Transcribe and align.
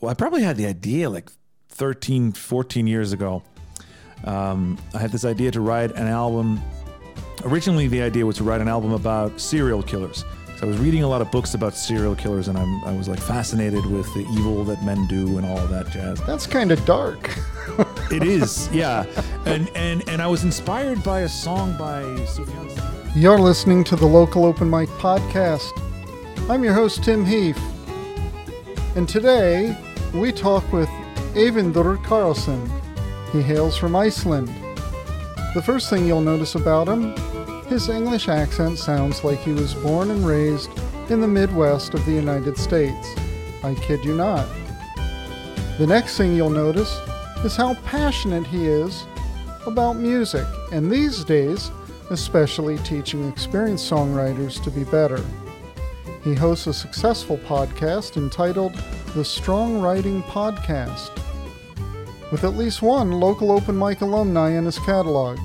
well, 0.00 0.10
I 0.10 0.14
probably 0.14 0.42
had 0.42 0.56
the 0.56 0.66
idea 0.66 1.10
like 1.10 1.30
13, 1.70 2.32
14 2.32 2.86
years 2.86 3.12
ago. 3.12 3.42
Um, 4.24 4.78
I 4.94 4.98
had 4.98 5.12
this 5.12 5.24
idea 5.24 5.50
to 5.52 5.60
write 5.60 5.92
an 5.92 6.06
album. 6.06 6.60
Originally, 7.44 7.86
the 7.88 8.02
idea 8.02 8.26
was 8.26 8.36
to 8.36 8.44
write 8.44 8.60
an 8.60 8.68
album 8.68 8.92
about 8.92 9.40
serial 9.40 9.82
killers. 9.82 10.24
So 10.58 10.66
I 10.66 10.70
was 10.70 10.78
reading 10.78 11.04
a 11.04 11.08
lot 11.08 11.20
of 11.20 11.30
books 11.30 11.54
about 11.54 11.74
serial 11.74 12.16
killers, 12.16 12.48
and 12.48 12.58
I'm, 12.58 12.82
I 12.82 12.96
was 12.96 13.06
like 13.08 13.20
fascinated 13.20 13.86
with 13.86 14.12
the 14.14 14.26
evil 14.32 14.64
that 14.64 14.82
men 14.84 15.06
do 15.06 15.38
and 15.38 15.46
all 15.46 15.64
that 15.68 15.88
jazz. 15.90 16.20
That's 16.22 16.48
kind 16.48 16.72
of 16.72 16.84
dark. 16.84 17.32
It 18.10 18.24
is, 18.24 18.68
yeah. 18.72 19.04
And 19.46 19.70
and 19.76 20.08
and 20.08 20.20
I 20.20 20.26
was 20.26 20.42
inspired 20.42 21.04
by 21.04 21.20
a 21.20 21.28
song 21.28 21.76
by 21.78 22.02
Sufjan. 22.02 23.12
You're 23.14 23.38
listening 23.38 23.84
to 23.84 23.94
the 23.94 24.06
Local 24.06 24.44
Open 24.44 24.68
Mic 24.68 24.88
Podcast. 24.90 25.70
I'm 26.50 26.64
your 26.64 26.74
host, 26.74 27.04
Tim 27.04 27.24
Heath. 27.24 27.60
And 28.96 29.08
today, 29.08 29.76
we 30.14 30.32
talk 30.32 30.72
with 30.72 30.88
Eyvindur 31.34 32.02
Karlsson. 32.04 32.68
He 33.30 33.42
hails 33.42 33.76
from 33.76 33.94
Iceland. 33.94 34.48
The 35.54 35.62
first 35.62 35.90
thing 35.90 36.06
you'll 36.06 36.20
notice 36.20 36.54
about 36.54 36.88
him, 36.88 37.14
his 37.66 37.88
English 37.88 38.28
accent 38.28 38.78
sounds 38.78 39.22
like 39.22 39.38
he 39.38 39.52
was 39.52 39.74
born 39.74 40.10
and 40.10 40.26
raised 40.26 40.70
in 41.10 41.20
the 41.20 41.28
Midwest 41.28 41.94
of 41.94 42.04
the 42.06 42.12
United 42.12 42.56
States. 42.56 43.14
I 43.62 43.74
kid 43.74 44.04
you 44.04 44.14
not. 44.14 44.46
The 45.78 45.86
next 45.86 46.16
thing 46.16 46.34
you'll 46.34 46.50
notice 46.50 46.98
is 47.44 47.54
how 47.54 47.74
passionate 47.84 48.46
he 48.46 48.66
is 48.66 49.04
about 49.66 49.96
music, 49.96 50.46
and 50.72 50.90
these 50.90 51.22
days, 51.24 51.70
especially 52.10 52.78
teaching 52.78 53.28
experienced 53.28 53.90
songwriters 53.90 54.62
to 54.64 54.70
be 54.70 54.84
better. 54.84 55.22
He 56.28 56.34
hosts 56.34 56.66
a 56.66 56.74
successful 56.74 57.38
podcast 57.38 58.18
entitled 58.18 58.74
The 59.14 59.24
Strong 59.24 59.80
Writing 59.80 60.22
Podcast, 60.24 61.08
with 62.30 62.44
at 62.44 62.54
least 62.54 62.82
one 62.82 63.12
local 63.12 63.50
open 63.50 63.78
mic 63.78 64.02
alumni 64.02 64.50
in 64.50 64.66
his 64.66 64.78
catalog. 64.78 65.38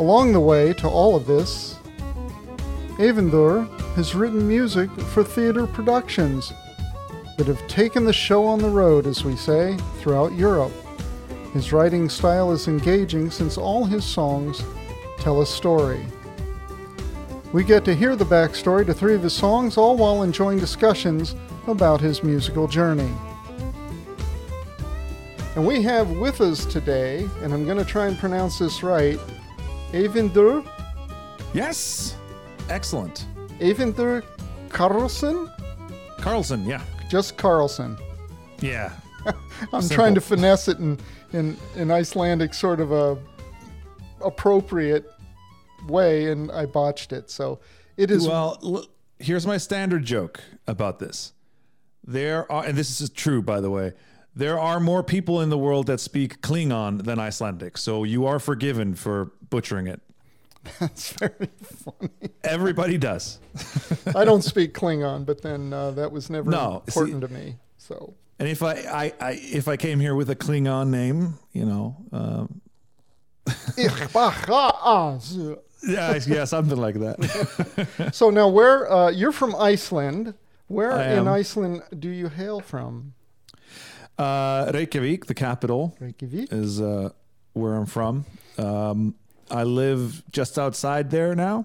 Along 0.00 0.32
the 0.32 0.40
way 0.40 0.72
to 0.72 0.88
all 0.88 1.14
of 1.14 1.28
this, 1.28 1.76
Eyvindur 2.98 3.68
has 3.94 4.16
written 4.16 4.48
music 4.48 4.90
for 4.90 5.22
theater 5.22 5.68
productions 5.68 6.52
that 7.38 7.46
have 7.46 7.64
taken 7.68 8.04
the 8.04 8.12
show 8.12 8.44
on 8.44 8.58
the 8.58 8.68
road, 8.68 9.06
as 9.06 9.22
we 9.22 9.36
say, 9.36 9.76
throughout 10.00 10.32
Europe. 10.32 10.72
His 11.52 11.72
writing 11.72 12.08
style 12.08 12.50
is 12.50 12.66
engaging 12.66 13.30
since 13.30 13.56
all 13.56 13.84
his 13.84 14.04
songs 14.04 14.64
tell 15.18 15.42
a 15.42 15.46
story. 15.46 16.04
We 17.52 17.64
get 17.64 17.84
to 17.86 17.94
hear 17.94 18.14
the 18.14 18.24
backstory 18.24 18.86
to 18.86 18.94
three 18.94 19.14
of 19.14 19.22
his 19.22 19.32
songs, 19.32 19.76
all 19.76 19.96
while 19.96 20.22
enjoying 20.22 20.58
discussions 20.60 21.34
about 21.66 22.00
his 22.00 22.22
musical 22.22 22.68
journey. 22.68 23.10
And 25.56 25.66
we 25.66 25.82
have 25.82 26.10
with 26.12 26.40
us 26.40 26.64
today, 26.64 27.28
and 27.42 27.52
I'm 27.52 27.64
going 27.64 27.76
to 27.78 27.84
try 27.84 28.06
and 28.06 28.16
pronounce 28.16 28.58
this 28.60 28.82
right, 28.82 29.18
Eyvindur, 29.92 30.64
Yes, 31.52 32.14
excellent. 32.68 33.26
Eyvindur 33.58 34.22
Karlsson? 34.68 35.52
Carlson, 36.18 36.64
yeah, 36.64 36.82
Just 37.10 37.36
Carlson. 37.36 37.98
yeah. 38.60 38.92
I'm 39.72 39.82
Simple. 39.82 39.88
trying 39.96 40.14
to 40.14 40.20
finesse 40.20 40.68
it 40.68 40.78
in, 40.78 40.96
in, 41.32 41.56
in 41.74 41.90
Icelandic 41.90 42.54
sort 42.54 42.78
of 42.78 42.92
a 42.92 43.18
appropriate 44.24 45.10
way, 45.86 46.30
and 46.30 46.50
I 46.52 46.66
botched 46.66 47.12
it. 47.12 47.30
So 47.30 47.60
it 47.96 48.10
is 48.10 48.26
Well, 48.26 48.86
here's 49.18 49.46
my 49.46 49.56
standard 49.56 50.04
joke 50.04 50.40
about 50.66 50.98
this. 50.98 51.32
There 52.06 52.50
are, 52.50 52.64
and 52.64 52.76
this 52.76 53.00
is 53.00 53.10
true, 53.10 53.42
by 53.42 53.60
the 53.60 53.70
way. 53.70 53.92
There 54.34 54.58
are 54.58 54.80
more 54.80 55.02
people 55.02 55.40
in 55.40 55.50
the 55.50 55.58
world 55.58 55.86
that 55.86 56.00
speak 56.00 56.40
Klingon 56.40 57.04
than 57.04 57.18
Icelandic, 57.18 57.76
so 57.76 58.04
you 58.04 58.26
are 58.26 58.38
forgiven 58.38 58.94
for 58.94 59.32
butchering 59.50 59.86
it. 59.86 60.00
that's 60.78 61.12
very 61.14 61.48
funny. 61.62 62.10
Everybody 62.44 62.96
does. 62.98 63.38
I 64.14 64.24
don't 64.24 64.42
speak 64.42 64.72
Klingon, 64.74 65.26
but 65.26 65.42
then 65.42 65.72
uh, 65.72 65.90
that 65.92 66.12
was 66.12 66.30
never 66.30 66.50
No, 66.50 66.82
see- 66.88 67.00
important 67.00 67.22
to 67.22 67.28
me. 67.28 67.56
So 67.78 68.14
And 68.38 68.48
if 68.48 68.62
I, 68.62 68.72
I, 68.74 69.12
I, 69.20 69.30
if 69.42 69.66
I 69.68 69.76
came 69.76 69.98
here 70.00 70.14
with 70.14 70.30
a 70.30 70.36
Klingon 70.36 70.88
name, 70.88 71.34
you 71.52 71.64
know, 71.64 71.96
um, 72.12 72.60
yeah, 75.86 76.18
yeah, 76.26 76.44
something 76.44 76.78
like 76.78 76.96
that. 76.96 78.10
so 78.12 78.30
now 78.30 78.48
where 78.48 78.90
uh, 78.90 79.10
you're 79.10 79.32
from 79.32 79.54
Iceland? 79.56 80.34
Where 80.68 80.92
I 80.92 81.12
in 81.12 81.18
am. 81.20 81.28
Iceland 81.28 81.82
do 81.98 82.08
you 82.08 82.28
hail 82.28 82.60
from? 82.60 83.14
Uh, 84.16 84.70
Reykjavik, 84.72 85.26
the 85.26 85.34
capital, 85.34 85.96
Reykjavik. 85.98 86.52
is 86.52 86.80
uh, 86.80 87.10
where 87.54 87.74
I'm 87.74 87.86
from. 87.86 88.24
Um, 88.58 89.14
I 89.50 89.64
live 89.64 90.22
just 90.30 90.56
outside 90.58 91.10
there 91.10 91.34
now, 91.34 91.64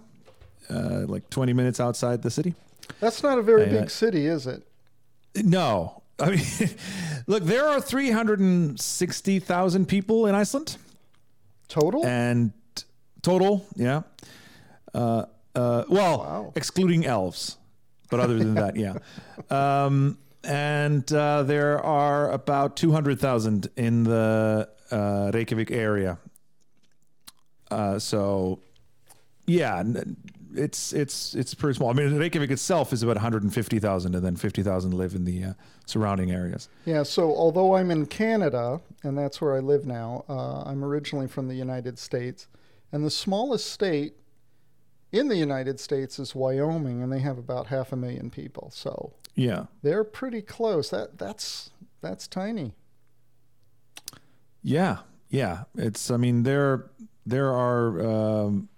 uh, 0.70 1.06
like 1.08 1.30
20 1.30 1.54
minutes 1.54 1.80
outside 1.80 2.24
the 2.24 2.32
city. 2.32 2.56
That's 3.00 3.22
not 3.22 3.38
a 3.38 3.44
very 3.44 3.66
I, 3.66 3.70
big 3.70 3.90
city, 3.92 4.26
is 4.26 4.48
it? 4.48 4.64
No, 5.36 6.02
I 6.20 6.32
mean, 6.32 6.46
look, 7.28 7.44
there 7.44 7.68
are 7.68 7.80
360,000 7.82 9.86
people 9.88 10.26
in 10.26 10.34
Iceland, 10.34 10.78
Total. 11.68 12.04
and 12.06 12.54
total, 13.26 13.66
yeah. 13.76 14.04
Uh, 14.94 15.26
uh, 15.56 15.84
well, 15.90 16.18
Wow. 16.20 16.54
excluding 16.56 17.06
elves, 17.06 17.58
but 18.10 18.20
other 18.20 18.38
than 18.38 18.54
that, 18.56 18.76
yeah. 18.76 18.98
Um, 19.50 20.18
and 20.44 21.12
uh, 21.12 21.44
there 21.44 21.84
are 21.84 22.32
about 22.32 22.78
200,000 22.78 23.68
in 23.78 24.04
the 24.04 24.70
uh, 24.92 25.32
Reykjavik 25.34 25.72
area. 25.72 26.18
Uh, 27.72 27.98
so, 28.00 28.60
yeah, 29.48 29.84
it's 30.54 30.94
it's 30.94 31.34
it's 31.36 31.54
pretty 31.56 31.76
small. 31.78 31.90
I 31.90 31.94
mean, 31.94 32.16
Reykjavik 32.16 32.52
itself 32.52 32.94
is 32.94 33.02
about 33.04 33.16
150,000, 33.16 34.16
and 34.16 34.24
then 34.24 34.36
50,000 34.36 34.92
live 34.94 35.16
in 35.16 35.26
the 35.26 35.44
uh, 35.44 35.54
surrounding 35.86 36.32
areas. 36.32 36.70
Yeah, 36.86 37.04
so 37.04 37.36
although 37.36 37.76
I'm 37.76 37.90
in 37.92 38.06
Canada, 38.06 38.80
and 39.04 39.18
that's 39.18 39.42
where 39.42 39.56
I 39.56 39.60
live 39.60 39.86
now, 39.86 40.24
uh, 40.30 40.64
I'm 40.66 40.84
originally 40.84 41.28
from 41.28 41.48
the 41.48 41.56
United 41.56 41.98
States. 41.98 42.48
And 42.92 43.06
the 43.06 43.12
smallest 43.12 43.72
state 43.72 44.14
in 45.12 45.28
the 45.28 45.36
United 45.36 45.80
States 45.80 46.20
is 46.20 46.36
Wyoming, 46.36 47.02
and 47.02 47.12
they 47.12 47.20
have 47.20 47.38
about 47.38 47.68
half 47.68 47.92
a 47.92 47.96
million 47.96 48.30
people. 48.30 48.72
So 48.74 49.14
Yeah, 49.36 49.66
they're 49.82 50.04
pretty 50.04 50.42
close. 50.42 50.90
That 50.90 51.18
that's 51.18 51.72
that's 52.02 52.28
tiny. 52.28 52.74
yeah, 54.62 55.00
yeah. 55.30 55.64
It's 55.76 56.10
I 56.12 56.18
mean 56.18 56.44
there 56.44 56.90
there 57.26 57.52
are 57.52 58.00
um, 58.06 58.70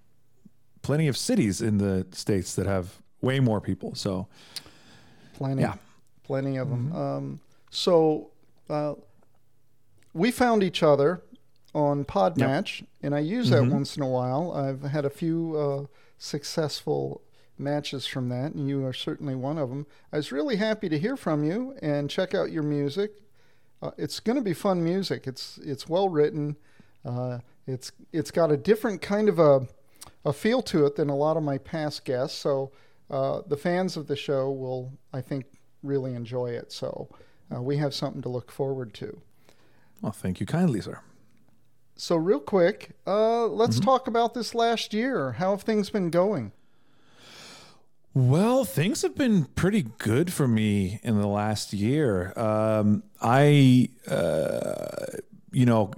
plenty 0.82 1.08
of 1.08 1.18
cities 1.18 1.62
in 1.62 1.78
the 1.78 2.08
states 2.12 2.56
that 2.56 2.66
have 2.66 3.02
way 3.22 3.40
more 3.40 3.62
people. 3.62 3.96
So 3.96 4.28
Plenty. 5.36 5.62
Yeah. 5.62 5.76
Plenty 6.24 6.58
of 6.58 6.70
them. 6.70 6.94
Um, 6.96 7.40
so 7.70 8.32
uh, 8.70 8.96
we 10.14 10.32
found 10.32 10.64
each 10.64 10.82
other 10.82 11.22
on 11.78 12.04
Podmatch, 12.06 12.84
and 13.04 13.14
I 13.14 13.20
use 13.20 13.52
that 13.52 13.62
Mhm. 13.62 13.72
once 13.72 13.96
in 13.98 14.02
a 14.02 14.08
while. 14.10 14.52
I've 14.52 14.82
had 14.82 15.06
a 15.06 15.12
few 15.12 15.56
uh, 15.56 15.86
successful 16.18 17.22
matches 17.58 18.08
from 18.08 18.30
that, 18.30 18.54
and 18.54 18.68
you 18.68 18.84
are 18.86 18.94
certainly 18.94 19.36
one 19.36 19.60
of 19.60 19.70
them. 19.70 19.86
I 20.12 20.18
was 20.18 20.32
really 20.32 20.56
happy 20.56 20.90
to 20.90 20.98
hear 20.98 21.16
from 21.16 21.44
you 21.44 21.76
and 21.82 22.10
check 22.10 22.34
out 22.34 22.52
your 22.52 22.64
music. 22.64 23.12
Uh, 23.82 23.92
it's 23.96 24.20
going 24.20 24.38
to 24.38 24.42
be 24.42 24.54
fun 24.54 24.84
music. 24.84 25.28
It's 25.28 25.60
it's 25.60 25.88
well 25.88 26.10
written. 26.10 26.56
Uh, 27.06 27.40
it's 27.68 27.92
it's 28.12 28.32
got 28.32 28.52
a 28.52 28.58
different 28.58 29.02
kind 29.04 29.30
of 29.30 29.38
a 29.38 29.68
a 30.26 30.34
feel 30.34 30.64
to 30.64 30.86
it 30.88 30.96
than 30.96 31.10
a 31.10 31.16
lot 31.16 31.38
of 31.38 31.44
my 31.44 31.60
past 31.60 32.06
guests. 32.06 32.38
So 32.38 32.72
uh, 33.12 33.42
the 33.48 33.56
fans 33.58 33.96
of 33.98 34.08
the 34.08 34.16
show 34.16 34.50
will, 34.52 34.94
I 35.14 35.22
think, 35.22 35.46
really 35.84 36.16
enjoy 36.16 36.48
it. 36.52 36.72
So 36.72 37.08
uh, 37.56 37.62
we 37.62 37.78
have 37.78 37.94
something 37.94 38.22
to 38.24 38.30
look 38.30 38.52
forward 38.52 38.94
to. 38.96 39.22
well, 40.02 40.12
thank 40.12 40.40
you 40.40 40.46
kindly, 40.48 40.82
sir. 40.82 41.00
So 41.98 42.16
real 42.16 42.40
quick, 42.40 42.92
uh, 43.08 43.48
let's 43.48 43.80
talk 43.80 44.08
about 44.08 44.36
this 44.36 44.54
last 44.54 44.94
year. 44.94 45.34
How 45.34 45.52
have 45.52 45.64
things 45.64 45.90
been 45.90 46.12
going? 46.12 46.52
Well, 48.14 48.66
things 48.66 49.02
have 49.02 49.16
been 49.16 49.46
pretty 49.46 49.88
good 49.98 50.32
for 50.32 50.48
me 50.48 51.00
in 51.04 51.20
the 51.20 51.28
last 51.28 51.74
year. 51.74 52.34
Um, 52.38 53.04
I, 53.22 53.90
uh, 54.08 55.18
you 55.52 55.66
know, 55.66 55.92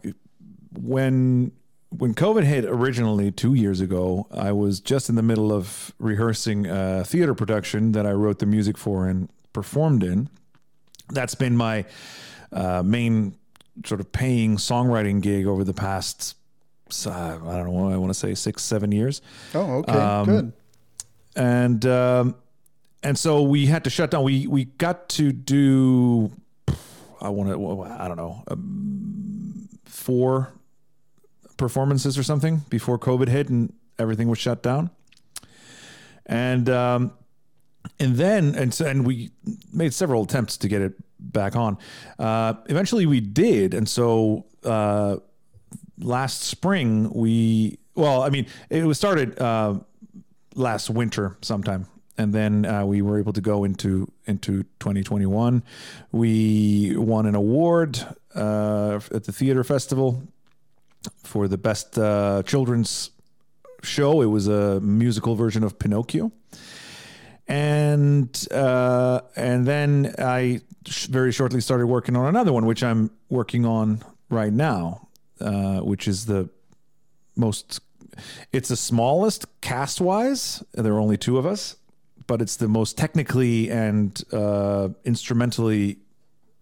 when 0.74 1.52
when 1.90 2.14
COVID 2.14 2.44
hit 2.44 2.66
originally 2.66 3.32
two 3.32 3.54
years 3.54 3.82
ago, 3.82 4.28
I 4.32 4.52
was 4.52 4.80
just 4.80 5.10
in 5.10 5.16
the 5.16 5.24
middle 5.24 5.52
of 5.52 5.94
rehearsing 5.98 6.66
a 6.66 7.04
theater 7.04 7.34
production 7.34 7.92
that 7.94 8.06
I 8.06 8.12
wrote 8.12 8.40
the 8.40 8.46
music 8.46 8.78
for 8.78 9.08
and 9.08 9.30
performed 9.54 10.04
in. 10.04 10.30
That's 11.10 11.36
been 11.36 11.58
my 11.58 11.86
uh, 12.52 12.84
main 12.84 13.36
sort 13.86 14.02
of 14.02 14.12
paying 14.12 14.58
songwriting 14.58 15.22
gig 15.22 15.46
over 15.48 15.64
the 15.64 15.74
past, 15.74 16.36
uh, 17.06 17.10
I 17.12 17.38
don't 17.58 17.74
know, 17.74 17.90
I 17.92 17.98
want 17.98 18.10
to 18.12 18.20
say 18.20 18.34
six, 18.36 18.64
seven 18.64 18.92
years 18.92 19.22
Oh, 19.54 19.78
okay, 19.78 19.92
Um, 19.94 20.26
good. 20.26 20.54
and 21.36 21.86
um, 21.86 22.36
and 23.04 23.18
so 23.18 23.42
we 23.44 23.66
had 23.68 23.84
to 23.86 23.90
shut 23.90 24.12
down. 24.12 24.24
We 24.24 24.48
we 24.48 24.66
got 24.66 25.08
to 25.10 25.32
do 25.32 26.32
I 27.22 27.30
want 27.30 27.50
to 27.50 27.84
I 27.84 28.08
don't 28.08 28.18
know 28.18 28.44
um, 28.50 29.70
four 29.86 30.52
performances 31.58 32.18
or 32.18 32.24
something 32.24 32.62
before 32.70 32.98
COVID 33.00 33.28
hit 33.28 33.50
and 33.50 33.74
everything 33.98 34.28
was 34.30 34.40
shut 34.40 34.64
down. 34.64 34.90
And 36.26 36.70
um, 36.70 37.14
and 38.00 38.16
then 38.16 38.56
and 38.56 38.74
so, 38.74 38.86
and 38.86 39.06
we 39.06 39.32
made 39.74 39.94
several 39.94 40.24
attempts 40.24 40.58
to 40.58 40.68
get 40.68 40.82
it 40.82 40.94
back 41.20 41.56
on. 41.56 41.78
Uh, 42.18 42.54
eventually, 42.68 43.06
we 43.06 43.20
did, 43.20 43.74
and 43.74 43.88
so 43.88 44.46
uh, 44.64 45.18
last 45.98 46.42
spring 46.42 47.12
we 47.14 47.78
well, 48.00 48.24
I 48.24 48.30
mean, 48.30 48.48
it 48.70 48.86
was 48.86 48.98
started 48.98 49.40
uh, 49.40 49.76
last 50.56 50.90
winter 50.90 51.38
sometime. 51.42 51.86
And 52.18 52.34
then 52.34 52.66
uh, 52.66 52.86
we 52.86 53.02
were 53.02 53.18
able 53.18 53.34
to 53.34 53.42
go 53.42 53.64
into 53.64 54.12
into 54.26 54.64
2021. 54.80 55.64
We 56.12 56.96
won 56.98 57.26
an 57.26 57.36
award 57.36 58.00
uh, 58.36 59.00
at 59.14 59.24
the 59.24 59.32
theater 59.32 59.64
festival 59.64 60.24
for 61.24 61.48
the 61.48 61.58
best 61.58 61.98
uh, 61.98 62.44
children's 62.44 63.12
show. 63.84 64.22
It 64.22 64.26
was 64.26 64.48
a 64.48 64.82
musical 64.82 65.36
version 65.36 65.64
of 65.64 65.80
Pinocchio, 65.80 66.34
and 67.50 68.48
uh, 68.52 69.22
and 69.36 69.66
then 69.66 70.14
I 70.20 70.62
sh- 70.86 71.08
very 71.08 71.32
shortly 71.32 71.60
started 71.62 71.88
working 71.88 72.16
on 72.16 72.28
another 72.28 72.54
one, 72.54 72.66
which 72.66 72.84
I'm 72.84 73.10
working 73.30 73.66
on 73.66 74.04
right 74.30 74.54
now, 74.54 75.08
uh, 75.42 75.80
which 75.80 76.08
is 76.08 76.28
the 76.28 76.50
most. 77.36 77.82
It's 78.54 78.70
the 78.70 78.76
smallest 78.76 79.46
cast 79.62 80.00
wise. 80.00 80.64
There 80.74 80.94
are 80.94 81.00
only 81.00 81.18
two 81.18 81.38
of 81.38 81.46
us, 81.46 81.76
but 82.28 82.42
it's 82.42 82.58
the 82.58 82.68
most 82.68 82.98
technically 82.98 83.72
and 83.72 84.22
uh, 84.32 84.90
instrumentally 85.04 85.98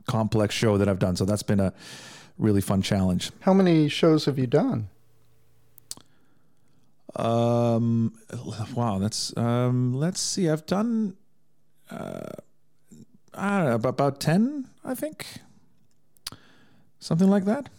complex 0.05 0.55
show 0.55 0.77
that 0.77 0.87
I've 0.87 0.99
done. 0.99 1.15
So 1.17 1.25
that's 1.25 1.43
been 1.43 1.59
a 1.59 1.73
really 2.37 2.61
fun 2.61 2.81
challenge. 2.81 3.31
How 3.41 3.53
many 3.53 3.89
shows 3.89 4.25
have 4.25 4.39
you 4.39 4.47
done? 4.47 4.87
Um, 7.15 8.13
wow, 8.75 8.99
that's 8.99 9.35
um, 9.37 9.93
let's 9.93 10.19
see. 10.19 10.49
I've 10.49 10.65
done 10.65 11.15
uh, 11.89 12.29
I 13.33 13.57
don't 13.57 13.67
know, 13.69 13.75
about, 13.75 13.89
about 13.89 14.19
ten, 14.19 14.67
I 14.83 14.93
think, 14.93 15.25
something 16.99 17.29
like 17.29 17.45
that. 17.45 17.69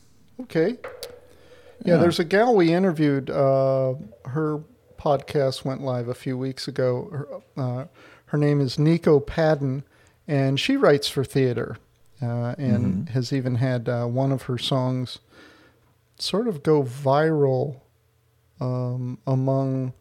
Okay. 0.42 0.78
Yeah, 1.84 1.94
Yeah. 1.94 1.96
there's 1.98 2.18
a 2.18 2.24
gal 2.24 2.54
we 2.54 2.72
interviewed. 2.72 3.30
Uh, 3.30 3.94
her 4.24 4.60
podcast 4.98 5.64
went 5.64 5.82
live 5.82 6.08
a 6.08 6.14
few 6.14 6.36
weeks 6.36 6.66
ago. 6.68 7.08
Her, 7.12 7.62
uh, 7.62 7.84
her 8.26 8.38
name 8.38 8.60
is 8.60 8.78
Nico 8.78 9.20
Padden, 9.20 9.84
and 10.26 10.58
she 10.58 10.76
writes 10.76 11.08
for 11.08 11.24
theater 11.24 11.76
uh, 12.20 12.54
and 12.58 13.08
has 13.10 13.32
even 13.32 13.56
had 13.56 13.88
uh, 13.88 14.06
one 14.06 14.32
of 14.32 14.42
her 14.42 14.58
songs 14.58 15.18
sort 16.18 16.48
of 16.48 16.62
go 16.64 16.82
viral 16.82 17.80
um, 18.60 19.18
among 19.26 19.92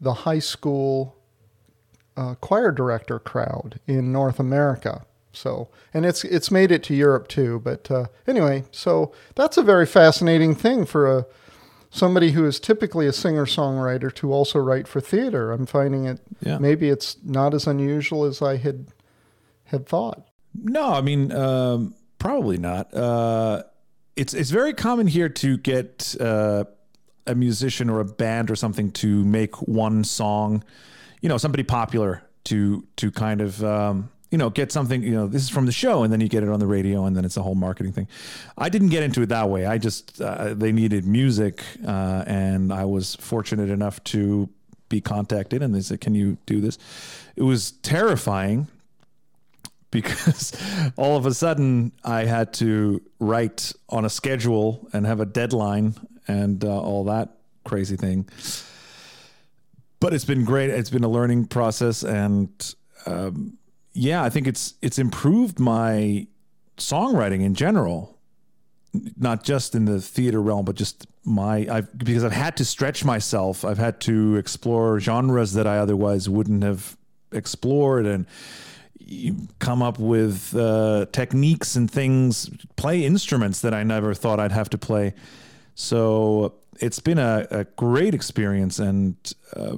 the 0.00 0.12
high 0.14 0.38
school 0.38 1.16
uh, 2.16 2.34
choir 2.36 2.72
director 2.72 3.18
crowd 3.18 3.80
in 3.86 4.12
North 4.12 4.38
America. 4.40 5.04
So, 5.32 5.68
and 5.94 6.04
it's 6.04 6.24
it's 6.24 6.50
made 6.50 6.72
it 6.72 6.82
to 6.84 6.94
Europe 6.94 7.28
too. 7.28 7.60
But 7.62 7.90
uh, 7.90 8.06
anyway, 8.26 8.64
so 8.72 9.12
that's 9.36 9.56
a 9.56 9.62
very 9.62 9.86
fascinating 9.86 10.54
thing 10.54 10.84
for 10.86 11.18
a 11.18 11.26
somebody 11.90 12.32
who 12.32 12.44
is 12.46 12.58
typically 12.60 13.06
a 13.06 13.12
singer 13.12 13.44
songwriter 13.46 14.12
to 14.14 14.32
also 14.32 14.58
write 14.58 14.86
for 14.88 15.00
theater. 15.00 15.52
I'm 15.52 15.66
finding 15.66 16.04
it 16.06 16.20
Yeah. 16.40 16.58
maybe 16.58 16.88
it's 16.88 17.16
not 17.24 17.52
as 17.54 17.66
unusual 17.66 18.24
as 18.24 18.42
I 18.42 18.56
had 18.56 18.86
had 19.64 19.86
thought. 19.86 20.26
No, 20.54 20.92
I 20.94 21.00
mean, 21.00 21.30
um, 21.32 21.94
probably 22.18 22.58
not. 22.58 22.92
Uh, 22.92 23.62
it's 24.16 24.34
it's 24.34 24.50
very 24.50 24.74
common 24.74 25.06
here 25.06 25.28
to 25.28 25.56
get 25.58 26.16
uh, 26.20 26.64
a 27.26 27.34
musician 27.34 27.90
or 27.90 28.00
a 28.00 28.04
band 28.04 28.50
or 28.50 28.56
something 28.56 28.90
to 28.92 29.24
make 29.24 29.56
one 29.62 30.04
song, 30.04 30.64
you 31.20 31.28
know, 31.28 31.38
somebody 31.38 31.62
popular 31.62 32.22
to 32.44 32.86
to 32.96 33.10
kind 33.10 33.40
of 33.40 33.62
um, 33.64 34.10
you 34.30 34.38
know 34.38 34.50
get 34.50 34.72
something. 34.72 35.02
You 35.02 35.12
know, 35.12 35.26
this 35.26 35.42
is 35.42 35.50
from 35.50 35.66
the 35.66 35.72
show, 35.72 36.02
and 36.02 36.12
then 36.12 36.20
you 36.20 36.28
get 36.28 36.42
it 36.42 36.48
on 36.48 36.60
the 36.60 36.66
radio, 36.66 37.04
and 37.04 37.16
then 37.16 37.24
it's 37.24 37.36
a 37.36 37.42
whole 37.42 37.54
marketing 37.54 37.92
thing. 37.92 38.08
I 38.56 38.68
didn't 38.68 38.88
get 38.88 39.02
into 39.02 39.22
it 39.22 39.26
that 39.26 39.48
way. 39.48 39.66
I 39.66 39.78
just 39.78 40.20
uh, 40.20 40.54
they 40.54 40.72
needed 40.72 41.06
music, 41.06 41.62
uh, 41.86 42.24
and 42.26 42.72
I 42.72 42.84
was 42.84 43.16
fortunate 43.16 43.70
enough 43.70 44.02
to 44.04 44.48
be 44.88 45.00
contacted, 45.00 45.62
and 45.62 45.74
they 45.74 45.80
said, 45.80 46.00
"Can 46.00 46.14
you 46.14 46.38
do 46.46 46.60
this?" 46.60 46.78
It 47.36 47.42
was 47.42 47.72
terrifying 47.72 48.68
because 49.90 50.52
all 50.96 51.16
of 51.16 51.26
a 51.26 51.34
sudden 51.34 51.92
I 52.04 52.24
had 52.24 52.52
to 52.54 53.02
write 53.18 53.72
on 53.88 54.04
a 54.04 54.10
schedule 54.10 54.88
and 54.92 55.06
have 55.06 55.20
a 55.20 55.26
deadline 55.26 55.94
and 56.26 56.64
uh, 56.64 56.80
all 56.80 57.04
that 57.04 57.36
crazy 57.64 57.96
thing. 57.96 58.28
But 59.98 60.14
it's 60.14 60.24
been 60.24 60.44
great. 60.44 60.70
It's 60.70 60.90
been 60.90 61.04
a 61.04 61.08
learning 61.08 61.46
process, 61.46 62.02
and 62.02 62.74
um, 63.04 63.58
yeah, 63.92 64.22
I 64.22 64.30
think 64.30 64.46
it's 64.46 64.74
it's 64.80 64.98
improved 64.98 65.58
my 65.58 66.26
songwriting 66.78 67.42
in 67.42 67.54
general, 67.54 68.18
not 69.18 69.44
just 69.44 69.74
in 69.74 69.84
the 69.84 70.00
theater 70.00 70.40
realm, 70.40 70.64
but 70.64 70.74
just 70.74 71.06
my 71.24 71.66
I've 71.70 71.98
because 71.98 72.24
I've 72.24 72.32
had 72.32 72.56
to 72.58 72.64
stretch 72.64 73.04
myself. 73.04 73.62
I've 73.62 73.76
had 73.78 74.00
to 74.02 74.36
explore 74.36 75.00
genres 75.00 75.52
that 75.52 75.66
I 75.66 75.76
otherwise 75.76 76.30
wouldn't 76.30 76.62
have 76.62 76.96
explored, 77.32 78.06
and 78.06 78.26
come 79.58 79.82
up 79.82 79.98
with 79.98 80.54
uh, 80.56 81.06
techniques 81.12 81.76
and 81.76 81.90
things, 81.90 82.48
play 82.76 83.04
instruments 83.04 83.60
that 83.62 83.74
I 83.74 83.82
never 83.82 84.14
thought 84.14 84.38
I'd 84.38 84.52
have 84.52 84.70
to 84.70 84.78
play. 84.78 85.14
So 85.74 86.54
it's 86.80 87.00
been 87.00 87.18
a, 87.18 87.46
a 87.50 87.64
great 87.64 88.14
experience, 88.14 88.78
and 88.78 89.16
uh, 89.54 89.76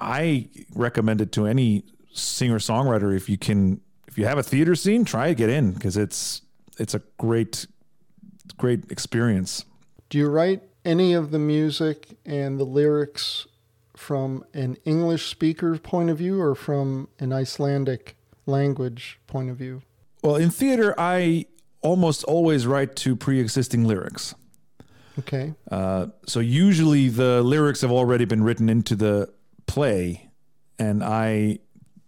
I 0.00 0.48
recommend 0.74 1.20
it 1.20 1.32
to 1.32 1.46
any 1.46 1.84
singer 2.12 2.58
songwriter 2.58 3.14
if 3.14 3.28
you 3.28 3.38
can. 3.38 3.80
If 4.06 4.16
you 4.16 4.24
have 4.26 4.38
a 4.38 4.42
theater 4.42 4.74
scene, 4.74 5.04
try 5.04 5.28
to 5.28 5.34
get 5.34 5.50
in 5.50 5.72
because 5.72 5.96
it's 5.96 6.42
it's 6.78 6.94
a 6.94 7.02
great 7.18 7.66
great 8.56 8.90
experience. 8.90 9.64
Do 10.08 10.18
you 10.18 10.28
write 10.28 10.62
any 10.84 11.12
of 11.12 11.30
the 11.30 11.38
music 11.38 12.16
and 12.24 12.58
the 12.58 12.64
lyrics 12.64 13.46
from 13.96 14.44
an 14.54 14.76
English 14.84 15.26
speaker's 15.26 15.80
point 15.80 16.08
of 16.08 16.18
view 16.18 16.40
or 16.40 16.54
from 16.54 17.08
an 17.18 17.32
Icelandic 17.32 18.17
language 18.48 19.20
point 19.26 19.50
of 19.50 19.56
view? 19.56 19.82
Well, 20.22 20.36
in 20.36 20.50
theater, 20.50 20.94
I 20.98 21.46
almost 21.80 22.24
always 22.24 22.66
write 22.66 22.96
to 22.96 23.14
pre-existing 23.14 23.84
lyrics. 23.84 24.34
Okay. 25.18 25.54
Uh, 25.70 26.06
so 26.26 26.40
usually 26.40 27.08
the 27.08 27.42
lyrics 27.42 27.82
have 27.82 27.92
already 27.92 28.24
been 28.24 28.42
written 28.42 28.68
into 28.68 28.96
the 28.96 29.32
play, 29.66 30.30
and 30.78 31.04
I 31.04 31.58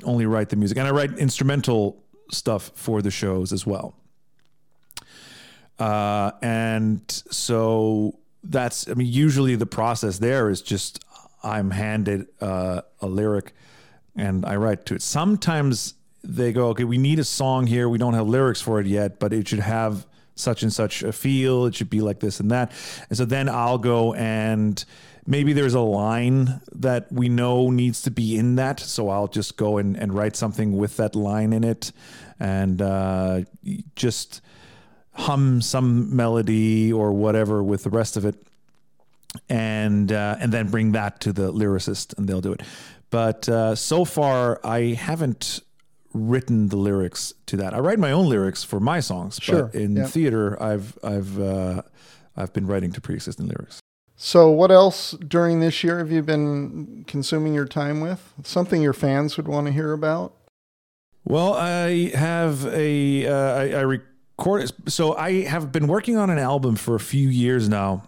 only 0.04 0.26
write 0.26 0.48
the 0.48 0.56
music, 0.56 0.78
and 0.78 0.88
I 0.88 0.90
write 0.90 1.18
instrumental 1.18 2.02
stuff 2.32 2.72
for 2.74 3.02
the 3.02 3.10
shows 3.10 3.52
as 3.52 3.66
well. 3.66 3.94
Uh, 5.78 6.32
and 6.42 7.02
so 7.30 8.18
that's, 8.44 8.88
I 8.88 8.94
mean, 8.94 9.06
usually 9.06 9.56
the 9.56 9.66
process 9.66 10.18
there 10.18 10.50
is 10.50 10.62
just 10.62 11.04
I'm 11.42 11.70
handed 11.70 12.26
uh, 12.40 12.82
a 13.00 13.06
lyric 13.06 13.54
and 14.14 14.44
I 14.44 14.56
write 14.56 14.84
to 14.86 14.94
it. 14.94 15.02
Sometimes 15.02 15.94
they 16.22 16.52
go, 16.52 16.68
okay, 16.68 16.84
we 16.84 16.98
need 16.98 17.18
a 17.18 17.24
song 17.24 17.66
here. 17.66 17.88
We 17.88 17.98
don't 17.98 18.14
have 18.14 18.28
lyrics 18.28 18.60
for 18.60 18.80
it 18.80 18.86
yet, 18.86 19.18
but 19.18 19.32
it 19.32 19.48
should 19.48 19.60
have 19.60 20.06
such 20.34 20.62
and 20.62 20.72
such 20.72 21.02
a 21.02 21.12
feel. 21.12 21.66
It 21.66 21.74
should 21.74 21.90
be 21.90 22.00
like 22.00 22.20
this 22.20 22.40
and 22.40 22.50
that. 22.50 22.72
And 23.08 23.16
so 23.16 23.24
then 23.24 23.48
I'll 23.48 23.78
go 23.78 24.14
and 24.14 24.82
maybe 25.26 25.52
there's 25.52 25.74
a 25.74 25.80
line 25.80 26.60
that 26.72 27.10
we 27.12 27.28
know 27.28 27.70
needs 27.70 28.02
to 28.02 28.10
be 28.10 28.36
in 28.36 28.56
that. 28.56 28.80
So 28.80 29.08
I'll 29.08 29.28
just 29.28 29.56
go 29.56 29.78
and, 29.78 29.96
and 29.96 30.12
write 30.12 30.36
something 30.36 30.76
with 30.76 30.96
that 30.96 31.14
line 31.14 31.52
in 31.52 31.64
it 31.64 31.92
and 32.38 32.80
uh, 32.80 33.42
just 33.96 34.40
hum 35.12 35.60
some 35.60 36.14
melody 36.14 36.92
or 36.92 37.12
whatever 37.12 37.62
with 37.62 37.82
the 37.82 37.90
rest 37.90 38.16
of 38.16 38.24
it 38.24 38.36
and 39.48 40.12
uh, 40.12 40.36
and 40.40 40.52
then 40.52 40.68
bring 40.68 40.92
that 40.92 41.20
to 41.20 41.32
the 41.32 41.52
lyricist 41.52 42.16
and 42.16 42.28
they'll 42.28 42.40
do 42.40 42.52
it. 42.52 42.62
But 43.10 43.48
uh, 43.48 43.74
so 43.74 44.04
far, 44.04 44.60
I 44.64 44.94
haven't 44.94 45.60
written 46.12 46.68
the 46.68 46.76
lyrics 46.76 47.32
to 47.46 47.56
that. 47.56 47.74
I 47.74 47.78
write 47.78 47.98
my 47.98 48.12
own 48.12 48.28
lyrics 48.28 48.64
for 48.64 48.80
my 48.80 49.00
songs, 49.00 49.38
Sure, 49.40 49.64
but 49.64 49.74
in 49.74 49.96
yeah. 49.96 50.06
theater, 50.06 50.60
I've 50.62 50.98
I've 51.02 51.40
uh, 51.40 51.82
I've 52.36 52.52
been 52.52 52.66
writing 52.66 52.92
to 52.92 53.00
pre-existing 53.00 53.46
lyrics. 53.46 53.80
So, 54.16 54.50
what 54.50 54.70
else 54.70 55.12
during 55.12 55.60
this 55.60 55.82
year 55.82 55.98
have 55.98 56.12
you 56.12 56.22
been 56.22 57.04
consuming 57.06 57.54
your 57.54 57.64
time 57.64 58.00
with? 58.00 58.34
Something 58.44 58.82
your 58.82 58.92
fans 58.92 59.36
would 59.36 59.48
want 59.48 59.66
to 59.66 59.72
hear 59.72 59.92
about? 59.92 60.34
Well, 61.24 61.54
I 61.54 62.10
have 62.14 62.66
a 62.66 63.26
uh, 63.26 63.54
I, 63.54 63.70
I 63.70 63.80
record 63.80 64.70
so 64.90 65.16
I 65.16 65.42
have 65.44 65.72
been 65.72 65.86
working 65.86 66.16
on 66.16 66.30
an 66.30 66.38
album 66.38 66.76
for 66.76 66.94
a 66.94 67.00
few 67.00 67.28
years 67.28 67.68
now. 67.68 68.02